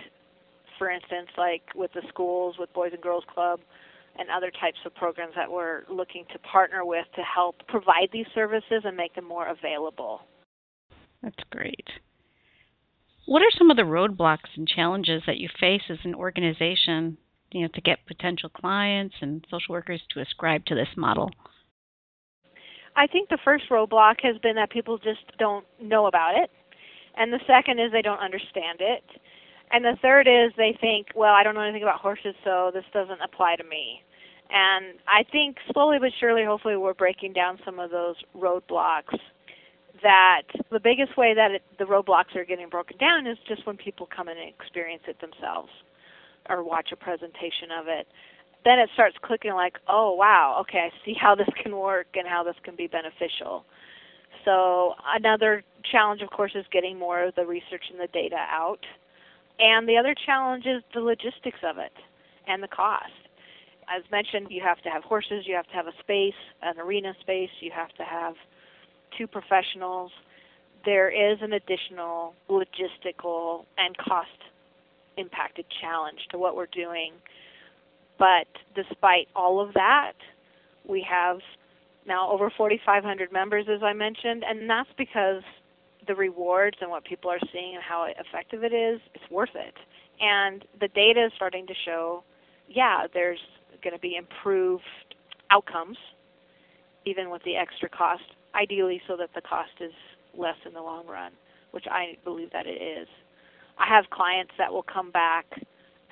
for 0.79 0.91
instance, 0.91 1.29
like 1.37 1.63
with 1.75 1.93
the 1.93 2.03
schools, 2.09 2.57
with 2.59 2.73
Boys 2.73 2.93
and 2.93 3.03
Girls 3.03 3.25
Club, 3.33 3.61
and 4.19 4.29
other 4.31 4.51
types 4.61 4.79
of 4.87 4.95
programs 4.95 5.35
that 5.37 5.51
we're 5.51 5.83
looking 5.91 6.25
to 6.33 6.39
partner 6.41 6.85
with 6.85 7.07
to 7.17 7.23
help 7.23 7.67
provide 7.67 8.09
these 8.13 8.27
services 8.35 8.83
and 8.85 8.97
make 8.97 9.15
them 9.15 9.27
more 9.27 9.49
available. 9.49 10.23
That's 11.23 11.43
great. 11.51 11.89
What 13.27 13.43
are 13.43 13.51
some 13.57 13.71
of 13.71 13.77
the 13.77 13.83
roadblocks 13.83 14.53
and 14.57 14.69
challenges 14.69 15.23
that 15.27 15.39
you 15.39 15.49
face 15.59 15.83
as 15.89 15.99
an 16.05 16.15
organization, 16.15 17.17
you 17.51 17.63
know, 17.63 17.69
to 17.75 17.81
get 17.81 18.07
potential 18.07 18.51
clients 18.51 19.15
and 19.21 19.45
social 19.51 19.73
workers 19.73 20.03
to 20.11 20.21
ascribe 20.21 20.67
to 20.67 20.75
this 20.75 20.89
model? 20.97 21.31
I 22.97 23.07
think 23.07 23.29
the 23.29 23.39
first 23.45 23.65
roadblock 23.71 24.17
has 24.23 24.37
been 24.39 24.57
that 24.57 24.71
people 24.71 24.99
just 24.99 25.25
don't 25.39 25.65
know 25.81 26.07
about 26.07 26.37
it. 26.37 26.51
And 27.17 27.33
the 27.33 27.41
second 27.47 27.81
is 27.81 27.91
they 27.93 28.03
don't 28.03 28.21
understand 28.21 28.79
it. 28.81 29.05
And 29.75 29.85
the 29.85 29.99
third 30.01 30.29
is 30.29 30.53
they 30.57 30.79
think, 30.81 31.09
well, 31.17 31.33
I 31.35 31.43
don't 31.43 31.57
know 31.57 31.61
anything 31.61 31.83
about 31.83 31.99
horses, 31.99 32.37
so 32.45 32.71
this 32.73 32.85
doesn't 32.93 33.21
apply 33.21 33.57
to 33.57 33.65
me. 33.65 34.05
And 34.49 35.01
I 35.09 35.25
think 35.33 35.57
slowly 35.73 35.99
but 35.99 36.13
surely, 36.21 36.45
hopefully, 36.45 36.77
we're 36.77 36.95
breaking 36.95 37.33
down 37.33 37.59
some 37.65 37.81
of 37.81 37.91
those 37.91 38.15
roadblocks. 38.37 39.19
That 40.01 40.43
the 40.71 40.79
biggest 40.79 41.17
way 41.17 41.35
that 41.35 41.51
it, 41.51 41.63
the 41.81 41.87
roadblocks 41.87 42.37
are 42.37 42.45
getting 42.45 42.69
broken 42.69 42.99
down 42.99 43.27
is 43.27 43.37
just 43.49 43.67
when 43.67 43.77
people 43.77 44.09
come 44.15 44.29
and 44.29 44.39
experience 44.39 45.03
it 45.09 45.21
themselves 45.21 45.71
or 46.49 46.63
watch 46.63 46.91
a 46.93 46.97
presentation 46.97 47.75
of 47.77 47.89
it. 47.89 48.07
Then 48.65 48.79
it 48.79 48.91
starts 48.95 49.17
clicking 49.23 49.55
like, 49.55 49.79
oh, 49.89 50.15
wow, 50.15 50.59
okay, 50.61 50.87
I 50.87 51.05
see 51.05 51.17
how 51.21 51.35
this 51.35 51.49
can 51.61 51.77
work 51.77 52.07
and 52.15 52.29
how 52.29 52.45
this 52.45 52.57
can 52.63 52.77
be 52.77 52.87
beneficial. 52.87 53.65
So, 54.45 54.95
another 55.17 55.65
challenge, 55.91 56.23
of 56.23 56.31
course, 56.31 56.53
is 56.55 56.65
getting 56.71 56.97
more 56.97 57.25
of 57.25 57.35
the 57.35 57.45
research 57.45 57.91
and 57.91 57.99
the 57.99 58.09
data 58.13 58.37
out 58.37 58.85
and 59.59 59.89
the 59.89 59.97
other 59.97 60.15
challenge 60.27 60.67
is 60.67 60.83
the 60.95 61.01
logistics 61.01 61.61
of 61.63 61.79
it 61.79 61.93
and 62.47 62.63
the 62.63 62.69
cost. 62.69 63.13
As 63.95 64.03
mentioned, 64.11 64.49
you 64.51 64.63
have 64.63 64.81
to 64.83 64.91
have 64.91 65.05
horses, 65.05 65.45
you 65.47 65.55
have 65.55 65.67
to 65.67 65.75
have 65.75 65.87
a 65.87 65.93
space, 66.01 66.35
an 66.63 66.79
arena 66.81 67.15
space, 67.21 67.51
you 67.61 67.71
have 67.75 67.93
to 67.95 68.05
have 68.05 68.35
two 69.17 69.27
professionals. 69.27 70.11
There 70.85 71.09
is 71.09 71.39
an 71.43 71.53
additional 71.53 72.35
logistical 72.49 73.65
and 73.79 73.97
cost 73.99 74.29
impacted 75.17 75.67
challenge 75.81 76.19
to 76.31 76.39
what 76.39 76.57
we're 76.57 76.67
doing. 76.67 77.13
But 78.19 78.47
despite 78.75 79.29
all 79.35 79.61
of 79.61 79.75
that, 79.75 80.13
we 80.89 81.07
have 81.09 81.39
now 82.07 82.31
over 82.31 82.51
4,500 82.57 83.33
members, 83.33 83.67
as 83.69 83.83
I 83.83 83.93
mentioned, 83.93 84.45
and 84.47 84.69
that's 84.69 84.91
because 84.97 85.43
the 86.07 86.15
rewards 86.15 86.77
and 86.81 86.91
what 86.91 87.05
people 87.05 87.31
are 87.31 87.39
seeing 87.53 87.75
and 87.75 87.83
how 87.83 88.07
effective 88.19 88.65
it 88.65 88.73
is, 88.73 89.01
it's 89.15 89.31
worth 89.31 89.55
it. 89.55 89.75
And 90.21 90.65
the 90.81 90.89
data 90.89 91.27
is 91.27 91.33
starting 91.37 91.67
to 91.67 91.75
show, 91.85 92.25
yeah, 92.69 93.07
there's 93.13 93.41
going 93.83 93.95
to 93.95 94.01
be 94.01 94.17
improved 94.17 94.85
outcomes, 95.51 95.97
even 97.05 97.31
with 97.31 97.43
the 97.45 97.57
extra 97.57 97.89
cost, 97.89 98.23
ideally 98.55 99.01
so 99.07 99.17
that 99.17 99.31
the 99.35 99.43
cost 99.43 99.73
is 99.81 99.93
less 100.37 100.57
in 100.67 100.73
the 100.73 100.81
long 100.81 101.07
run, 101.07 101.33
which 101.73 101.85
I 101.91 102.17
believe 102.25 102.51
that 102.53 102.67
it 102.67 102.81
is. 102.81 103.09
I 103.79 103.87
have 103.89 104.05
clients 104.11 104.53
that 104.59 104.73
will 104.73 104.85
come 104.85 105.11
back 105.11 105.47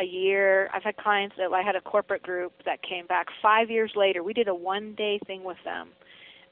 a 0.00 0.04
year. 0.04 0.68
I've 0.74 0.82
had 0.82 0.96
clients 0.96 1.36
that 1.38 1.52
I 1.52 1.62
had 1.62 1.76
a 1.76 1.80
corporate 1.80 2.22
group 2.22 2.52
that 2.64 2.82
came 2.82 3.06
back 3.06 3.26
five 3.40 3.70
years 3.70 3.92
later. 3.94 4.22
We 4.22 4.32
did 4.32 4.48
a 4.48 4.54
one 4.54 4.94
day 4.94 5.20
thing 5.26 5.44
with 5.44 5.58
them. 5.64 5.90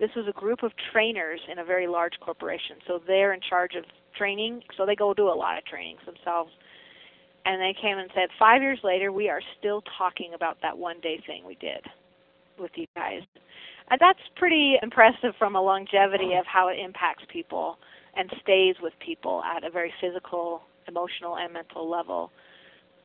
This 0.01 0.11
was 0.16 0.26
a 0.26 0.32
group 0.32 0.62
of 0.62 0.72
trainers 0.92 1.40
in 1.51 1.59
a 1.59 1.64
very 1.64 1.86
large 1.86 2.14
corporation. 2.20 2.76
So 2.86 3.01
they're 3.07 3.32
in 3.32 3.40
charge 3.40 3.74
of 3.76 3.84
training. 4.16 4.62
So 4.76 4.86
they 4.86 4.96
go 4.96 5.14
do 5.14 5.28
a 5.28 5.36
lot 5.36 5.59
of 5.59 5.64
trainings 5.64 6.01
themselves. 6.07 6.51
And 7.44 7.61
they 7.61 7.74
came 7.80 7.98
and 7.98 8.11
said, 8.14 8.28
five 8.38 8.62
years 8.62 8.80
later, 8.82 9.12
we 9.12 9.28
are 9.28 9.40
still 9.59 9.82
talking 9.96 10.32
about 10.34 10.59
that 10.62 10.76
one 10.76 11.01
day 11.01 11.22
thing 11.26 11.44
we 11.46 11.55
did 11.55 11.84
with 12.59 12.72
you 12.74 12.86
guys. 12.96 13.22
And 13.90 14.01
that's 14.01 14.18
pretty 14.36 14.76
impressive 14.82 15.34
from 15.38 15.57
a 15.57 15.61
longevity 15.61 16.34
of 16.34 16.46
how 16.46 16.68
it 16.68 16.78
impacts 16.78 17.24
people 17.32 17.78
and 18.16 18.30
stays 18.42 18.76
with 18.82 18.92
people 19.05 19.42
at 19.42 19.64
a 19.64 19.70
very 19.70 19.92
physical, 20.01 20.62
emotional, 20.88 21.36
and 21.36 21.53
mental 21.53 21.88
level 21.88 22.30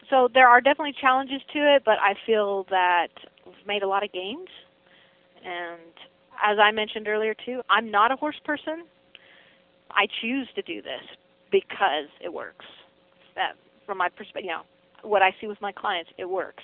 so 0.10 0.30
there 0.34 0.48
are 0.48 0.62
definitely 0.62 0.96
challenges 1.00 1.41
to 1.54 1.76
it, 1.76 1.84
but 1.86 1.98
I 2.00 2.14
feel 2.26 2.66
that 2.70 3.08
we've 3.46 3.56
made 3.68 3.84
a 3.84 3.88
lot 3.88 4.04
of 4.04 4.12
gains. 4.12 4.50
And 5.43 5.93
as 6.44 6.58
I 6.62 6.72
mentioned 6.72 7.08
earlier 7.08 7.36
too, 7.46 7.62
I'm 7.70 7.92
not 7.92 8.12
a 8.12 8.16
horse 8.16 8.40
person. 8.44 8.86
I 9.92 10.08
choose 10.22 10.48
to 10.56 10.62
do 10.62 10.82
this 10.82 11.02
because 11.52 12.10
it 12.24 12.34
works. 12.34 12.66
That 13.36 13.54
from 13.86 13.98
my 13.98 14.10
perspective, 14.10 14.44
you 14.46 14.52
know, 14.52 14.64
what 15.04 15.22
I 15.22 15.32
see 15.40 15.48
with 15.48 15.62
my 15.62 15.72
clients, 15.72 16.12
it 16.18 16.26
works. 16.26 16.64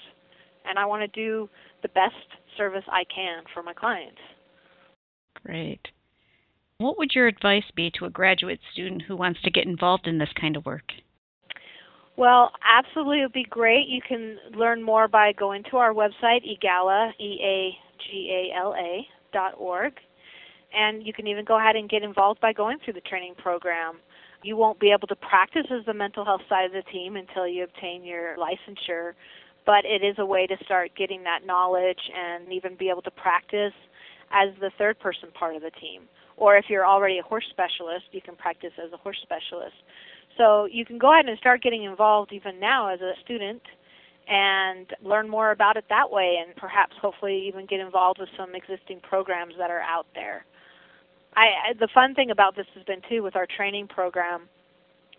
And 0.65 0.77
I 0.77 0.85
want 0.85 1.01
to 1.01 1.07
do 1.07 1.49
the 1.81 1.89
best 1.89 2.15
service 2.57 2.83
I 2.87 3.03
can 3.13 3.43
for 3.53 3.63
my 3.63 3.73
clients. 3.73 4.19
Great. 5.45 5.81
What 6.77 6.97
would 6.97 7.11
your 7.13 7.27
advice 7.27 7.63
be 7.75 7.91
to 7.99 8.05
a 8.05 8.09
graduate 8.09 8.59
student 8.73 9.03
who 9.07 9.15
wants 9.15 9.41
to 9.43 9.51
get 9.51 9.65
involved 9.65 10.07
in 10.07 10.17
this 10.17 10.29
kind 10.39 10.55
of 10.55 10.65
work? 10.65 10.91
Well, 12.17 12.51
absolutely, 12.63 13.19
it 13.19 13.23
would 13.23 13.33
be 13.33 13.45
great. 13.49 13.87
You 13.87 14.01
can 14.07 14.37
learn 14.55 14.83
more 14.83 15.07
by 15.07 15.31
going 15.33 15.63
to 15.71 15.77
our 15.77 15.93
website, 15.93 16.43
EAGALA, 16.43 17.13
E-A-G-A-L-A 17.19 18.97
dot 18.97 19.05
org, 19.57 19.93
and 20.73 21.05
you 21.05 21.13
can 21.13 21.27
even 21.27 21.45
go 21.45 21.57
ahead 21.57 21.75
and 21.75 21.89
get 21.89 22.03
involved 22.03 22.39
by 22.41 22.53
going 22.53 22.77
through 22.83 22.93
the 22.93 23.01
training 23.01 23.35
program. 23.37 23.95
You 24.43 24.57
won't 24.57 24.79
be 24.79 24.91
able 24.91 25.07
to 25.07 25.15
practice 25.15 25.67
as 25.69 25.85
the 25.85 25.93
mental 25.93 26.25
health 26.25 26.41
side 26.49 26.65
of 26.65 26.71
the 26.71 26.83
team 26.91 27.15
until 27.15 27.47
you 27.47 27.63
obtain 27.63 28.03
your 28.03 28.35
licensure, 28.37 29.13
but 29.65 29.85
it 29.85 30.03
is 30.03 30.15
a 30.17 30.25
way 30.25 30.47
to 30.47 30.55
start 30.63 30.91
getting 30.97 31.23
that 31.23 31.45
knowledge 31.45 31.99
and 32.15 32.51
even 32.51 32.75
be 32.75 32.89
able 32.89 33.03
to 33.03 33.11
practice 33.11 33.73
as 34.31 34.49
the 34.59 34.71
third 34.77 34.99
person 34.99 35.29
part 35.33 35.55
of 35.55 35.61
the 35.61 35.71
team. 35.71 36.03
Or 36.37 36.57
if 36.57 36.65
you're 36.69 36.87
already 36.87 37.19
a 37.19 37.23
horse 37.23 37.45
specialist, 37.51 38.05
you 38.11 38.21
can 38.21 38.35
practice 38.35 38.71
as 38.83 38.91
a 38.93 38.97
horse 38.97 39.19
specialist. 39.21 39.75
So 40.37 40.65
you 40.65 40.85
can 40.85 40.97
go 40.97 41.13
ahead 41.13 41.27
and 41.27 41.37
start 41.37 41.61
getting 41.61 41.83
involved 41.83 42.31
even 42.33 42.59
now 42.59 42.87
as 42.87 43.01
a 43.01 43.13
student 43.23 43.61
and 44.27 44.87
learn 45.03 45.29
more 45.29 45.51
about 45.51 45.77
it 45.77 45.85
that 45.89 46.09
way 46.09 46.37
and 46.45 46.55
perhaps 46.55 46.95
hopefully 47.01 47.47
even 47.47 47.65
get 47.65 47.79
involved 47.79 48.19
with 48.19 48.29
some 48.37 48.55
existing 48.55 48.99
programs 49.01 49.53
that 49.57 49.69
are 49.69 49.81
out 49.81 50.05
there. 50.15 50.45
I, 51.35 51.73
the 51.79 51.87
fun 51.93 52.13
thing 52.13 52.31
about 52.31 52.55
this 52.55 52.67
has 52.75 52.83
been 52.83 53.01
too 53.09 53.23
with 53.23 53.35
our 53.35 53.47
training 53.47 53.87
program, 53.87 54.49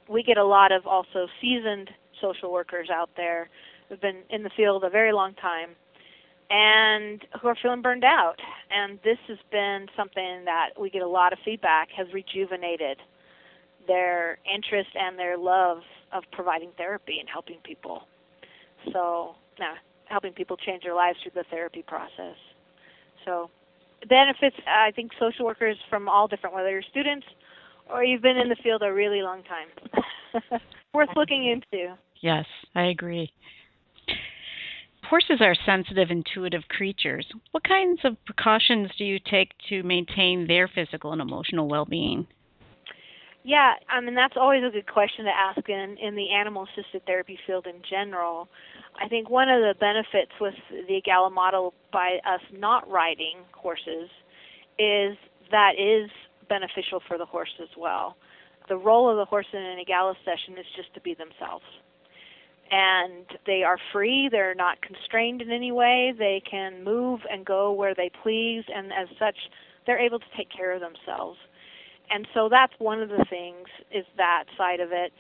we 0.09 0.23
get 0.23 0.37
a 0.37 0.45
lot 0.45 0.73
of 0.73 0.87
also 0.87 1.27
seasoned 1.41 1.91
social 2.21 2.53
workers 2.53 2.89
out 2.91 3.11
there 3.17 3.49
who've 3.89 4.01
been 4.01 4.23
in 4.31 4.43
the 4.43 4.51
field 4.57 4.85
a 4.85 4.91
very 4.91 5.13
long 5.13 5.35
time 5.35 5.71
and 6.51 7.25
who 7.41 7.49
are 7.49 7.57
feeling 7.63 7.81
burned 7.81 8.05
out. 8.05 8.37
And 8.71 8.99
this 9.03 9.19
has 9.29 9.39
been 9.51 9.87
something 9.97 10.45
that 10.45 10.71
we 10.79 10.91
get 10.91 11.03
a 11.03 11.09
lot 11.09 11.33
of 11.33 11.39
feedback 11.45 11.89
has 11.97 12.07
rejuvenated 12.13 12.99
their 13.87 14.39
interest 14.53 14.91
and 14.95 15.19
their 15.19 15.39
love 15.39 15.79
of 16.13 16.25
providing 16.33 16.71
therapy 16.77 17.19
and 17.19 17.29
helping 17.29 17.57
people. 17.65 18.03
So, 18.93 19.35
nah, 19.59 19.75
helping 20.07 20.33
people 20.33 20.57
change 20.57 20.83
their 20.83 20.95
lives 20.95 21.19
through 21.23 21.33
the 21.35 21.45
therapy 21.51 21.83
process. 21.87 22.37
So, 23.25 23.51
benefits, 24.09 24.57
I 24.67 24.91
think 24.93 25.13
social 25.19 25.45
workers 25.45 25.77
from 25.89 26.09
all 26.09 26.29
different, 26.29 26.55
whether 26.55 26.71
you're 26.71 26.83
students 26.91 27.27
or 27.91 28.05
you've 28.05 28.23
been 28.23 28.37
in 28.37 28.49
the 28.49 28.57
field 28.63 28.83
a 28.83 28.93
really 28.93 29.23
long 29.23 29.43
time. 29.45 30.61
Worth 30.95 31.11
looking 31.17 31.47
into. 31.47 31.95
Yes, 32.21 32.47
I 32.75 32.85
agree. 32.85 33.33
Horses 35.09 35.41
are 35.41 35.55
sensitive, 35.67 36.11
intuitive 36.11 36.63
creatures. 36.69 37.27
What 37.51 37.65
kinds 37.65 38.01
of 38.05 38.23
precautions 38.25 38.91
do 38.97 39.05
you 39.05 39.19
take 39.19 39.51
to 39.69 39.83
maintain 39.83 40.47
their 40.47 40.69
physical 40.69 41.13
and 41.13 41.21
emotional 41.21 41.69
well 41.69 41.85
being? 41.85 42.27
Yeah, 43.45 43.75
I 43.89 44.01
mean 44.01 44.15
that's 44.15 44.37
always 44.37 44.63
a 44.65 44.71
good 44.71 44.87
question 44.87 45.25
to 45.25 45.31
ask 45.31 45.69
in 45.69 45.97
in 45.99 46.15
the 46.15 46.31
animal 46.31 46.67
assisted 46.73 47.05
therapy 47.07 47.39
field 47.47 47.67
in 47.67 47.83
general. 47.89 48.49
I 49.01 49.09
think 49.09 49.31
one 49.31 49.49
of 49.49 49.61
the 49.61 49.75
benefits 49.81 50.33
with 50.41 50.55
the 50.71 51.01
EAGALA 51.01 51.33
model 51.33 51.75
by 51.93 52.19
us 52.27 52.41
not 52.53 52.89
riding 52.91 53.39
horses 53.53 54.11
is 54.79 55.17
that 55.51 55.73
is 55.79 56.11
beneficial 56.49 57.01
for 57.09 57.19
the 57.19 57.25
horse 57.27 57.53
as 57.61 57.69
well. 57.77 58.17
The 58.69 58.77
role 58.77 59.11
of 59.11 59.17
the 59.17 59.25
horse 59.25 59.47
in 59.53 59.61
an 59.61 59.79
EAGALA 59.79 60.15
session 60.25 60.59
is 60.59 60.67
just 60.77 60.95
to 60.95 61.01
be 61.01 61.15
themselves. 61.15 61.65
And 62.71 63.27
they 63.47 63.65
are 63.65 63.79
free, 63.93 64.29
they're 64.31 64.55
not 64.55 64.81
constrained 64.83 65.43
in 65.43 65.51
any 65.51 65.73
way, 65.73 66.15
they 66.17 66.43
can 66.49 66.85
move 66.85 67.21
and 67.31 67.45
go 67.45 67.73
where 67.73 67.95
they 67.95 68.11
please, 68.23 68.65
and 68.75 68.93
as 68.93 69.09
such, 69.19 69.37
they're 69.87 69.99
able 69.99 70.19
to 70.21 70.25
take 70.37 70.49
care 70.51 70.73
of 70.73 70.81
themselves 70.81 71.39
and 72.13 72.27
so 72.35 72.49
that's 72.51 72.73
one 72.79 73.01
of 73.01 73.09
the 73.09 73.25
things 73.31 73.67
is 73.91 74.05
that 74.17 74.45
side 74.57 74.81
of 74.81 74.91
it. 74.93 75.13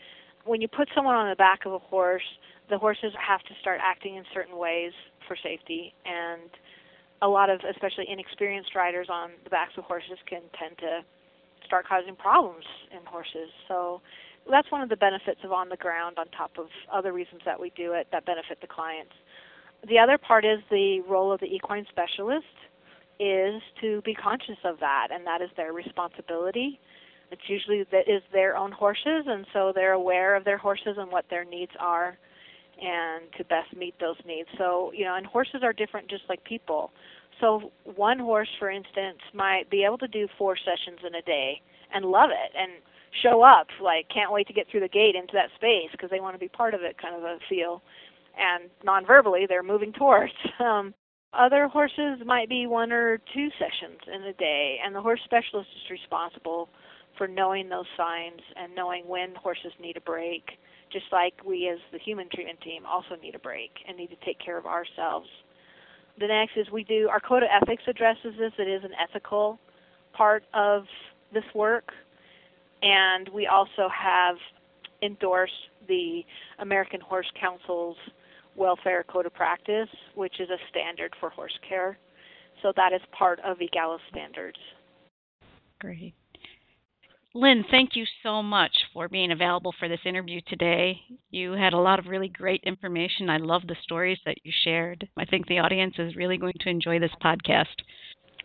When 0.44 0.60
you 0.60 0.68
put 0.68 0.88
someone 0.94 1.14
on 1.14 1.28
the 1.28 1.36
back 1.36 1.64
of 1.64 1.72
a 1.72 1.78
horse, 1.78 2.26
the 2.68 2.78
horses 2.78 3.12
have 3.18 3.40
to 3.42 3.54
start 3.60 3.80
acting 3.82 4.16
in 4.16 4.24
certain 4.34 4.56
ways 4.56 4.92
for 5.26 5.36
safety 5.42 5.94
and 6.04 6.50
a 7.22 7.28
lot 7.28 7.48
of 7.48 7.60
especially 7.68 8.06
inexperienced 8.10 8.74
riders 8.74 9.06
on 9.10 9.30
the 9.44 9.50
backs 9.50 9.72
of 9.78 9.84
horses 9.84 10.18
can 10.26 10.42
tend 10.58 10.76
to 10.78 11.00
start 11.64 11.86
causing 11.86 12.16
problems 12.16 12.64
in 12.90 12.98
horses. 13.06 13.48
So 13.68 14.02
that's 14.50 14.70
one 14.70 14.82
of 14.82 14.88
the 14.88 14.96
benefits 14.96 15.40
of 15.44 15.52
on 15.52 15.68
the 15.68 15.76
ground 15.76 16.18
on 16.18 16.26
top 16.28 16.52
of 16.58 16.66
other 16.92 17.12
reasons 17.12 17.42
that 17.44 17.60
we 17.60 17.70
do 17.76 17.92
it 17.92 18.08
that 18.10 18.26
benefit 18.26 18.60
the 18.60 18.66
clients. 18.66 19.14
The 19.88 19.98
other 19.98 20.18
part 20.18 20.44
is 20.44 20.58
the 20.70 21.00
role 21.08 21.32
of 21.32 21.40
the 21.40 21.46
equine 21.46 21.86
specialist 21.88 22.46
is 23.22 23.62
to 23.80 24.02
be 24.02 24.14
conscious 24.14 24.58
of 24.64 24.80
that, 24.80 25.08
and 25.12 25.24
that 25.26 25.40
is 25.40 25.50
their 25.56 25.72
responsibility. 25.72 26.80
It's 27.30 27.42
usually 27.46 27.84
that 27.92 28.08
is 28.08 28.22
their 28.32 28.56
own 28.56 28.72
horses, 28.72 29.24
and 29.26 29.46
so 29.52 29.72
they're 29.74 29.92
aware 29.92 30.34
of 30.34 30.44
their 30.44 30.58
horses 30.58 30.96
and 30.98 31.10
what 31.10 31.24
their 31.30 31.44
needs 31.44 31.72
are, 31.78 32.18
and 32.80 33.24
to 33.38 33.44
best 33.44 33.74
meet 33.76 33.94
those 34.00 34.16
needs. 34.26 34.48
So 34.58 34.92
you 34.92 35.04
know, 35.04 35.14
and 35.14 35.24
horses 35.26 35.62
are 35.62 35.72
different, 35.72 36.10
just 36.10 36.24
like 36.28 36.42
people. 36.44 36.90
So 37.40 37.72
one 37.84 38.18
horse, 38.18 38.48
for 38.58 38.70
instance, 38.70 39.18
might 39.34 39.70
be 39.70 39.84
able 39.84 39.98
to 39.98 40.08
do 40.08 40.26
four 40.36 40.56
sessions 40.56 41.00
in 41.06 41.14
a 41.14 41.22
day 41.22 41.62
and 41.94 42.04
love 42.04 42.30
it 42.30 42.52
and 42.58 42.72
show 43.22 43.42
up 43.42 43.66
like 43.82 44.08
can't 44.08 44.32
wait 44.32 44.46
to 44.46 44.52
get 44.52 44.66
through 44.70 44.80
the 44.80 44.88
gate 44.88 45.14
into 45.14 45.32
that 45.34 45.50
space 45.56 45.90
because 45.92 46.10
they 46.10 46.20
want 46.20 46.34
to 46.34 46.38
be 46.38 46.48
part 46.48 46.74
of 46.74 46.82
it, 46.82 47.00
kind 47.00 47.14
of 47.14 47.22
a 47.22 47.38
feel. 47.48 47.82
And 48.38 48.70
non-verbally, 48.84 49.46
they're 49.48 49.62
moving 49.62 49.92
towards. 49.92 50.32
Um, 50.60 50.94
other 51.32 51.68
horses 51.68 52.20
might 52.24 52.48
be 52.48 52.66
one 52.66 52.92
or 52.92 53.18
two 53.32 53.48
sessions 53.58 54.00
in 54.14 54.22
a 54.24 54.32
day, 54.34 54.78
and 54.84 54.94
the 54.94 55.00
horse 55.00 55.20
specialist 55.24 55.68
is 55.84 55.90
responsible 55.90 56.68
for 57.16 57.26
knowing 57.26 57.68
those 57.68 57.86
signs 57.96 58.40
and 58.56 58.74
knowing 58.74 59.06
when 59.06 59.34
horses 59.34 59.72
need 59.80 59.96
a 59.96 60.00
break, 60.00 60.42
just 60.92 61.06
like 61.12 61.34
we 61.44 61.68
as 61.68 61.78
the 61.92 61.98
human 61.98 62.28
treatment 62.32 62.60
team 62.60 62.84
also 62.86 63.16
need 63.22 63.34
a 63.34 63.38
break 63.38 63.70
and 63.88 63.96
need 63.96 64.10
to 64.10 64.16
take 64.24 64.38
care 64.38 64.58
of 64.58 64.66
ourselves. 64.66 65.28
The 66.18 66.26
next 66.26 66.56
is 66.56 66.70
we 66.70 66.84
do 66.84 67.08
our 67.08 67.20
code 67.20 67.42
of 67.42 67.48
ethics 67.62 67.82
addresses 67.86 68.34
this. 68.38 68.52
It 68.58 68.68
is 68.68 68.84
an 68.84 68.92
ethical 69.02 69.58
part 70.12 70.44
of 70.52 70.84
this 71.32 71.44
work, 71.54 71.92
and 72.82 73.28
we 73.30 73.46
also 73.46 73.88
have 73.88 74.36
endorsed 75.02 75.52
the 75.88 76.22
American 76.58 77.00
Horse 77.00 77.30
Council's 77.40 77.96
Welfare 78.56 79.04
Code 79.04 79.26
of 79.26 79.34
Practice, 79.34 79.88
which 80.14 80.40
is 80.40 80.48
a 80.50 80.58
standard 80.70 81.14
for 81.20 81.30
horse 81.30 81.58
care. 81.66 81.98
So 82.62 82.72
that 82.76 82.92
is 82.92 83.00
part 83.16 83.40
of 83.40 83.58
EAGALA 83.58 83.98
standards. 84.10 84.58
Great. 85.80 86.14
Lynn, 87.34 87.64
thank 87.70 87.96
you 87.96 88.04
so 88.22 88.42
much 88.42 88.72
for 88.92 89.08
being 89.08 89.32
available 89.32 89.74
for 89.78 89.88
this 89.88 90.00
interview 90.04 90.40
today. 90.46 91.00
You 91.30 91.52
had 91.52 91.72
a 91.72 91.78
lot 91.78 91.98
of 91.98 92.06
really 92.06 92.28
great 92.28 92.62
information. 92.64 93.30
I 93.30 93.38
love 93.38 93.62
the 93.66 93.76
stories 93.82 94.18
that 94.26 94.36
you 94.44 94.52
shared. 94.64 95.08
I 95.16 95.24
think 95.24 95.46
the 95.46 95.58
audience 95.58 95.94
is 95.98 96.14
really 96.14 96.36
going 96.36 96.54
to 96.60 96.68
enjoy 96.68 96.98
this 96.98 97.10
podcast. 97.24 97.74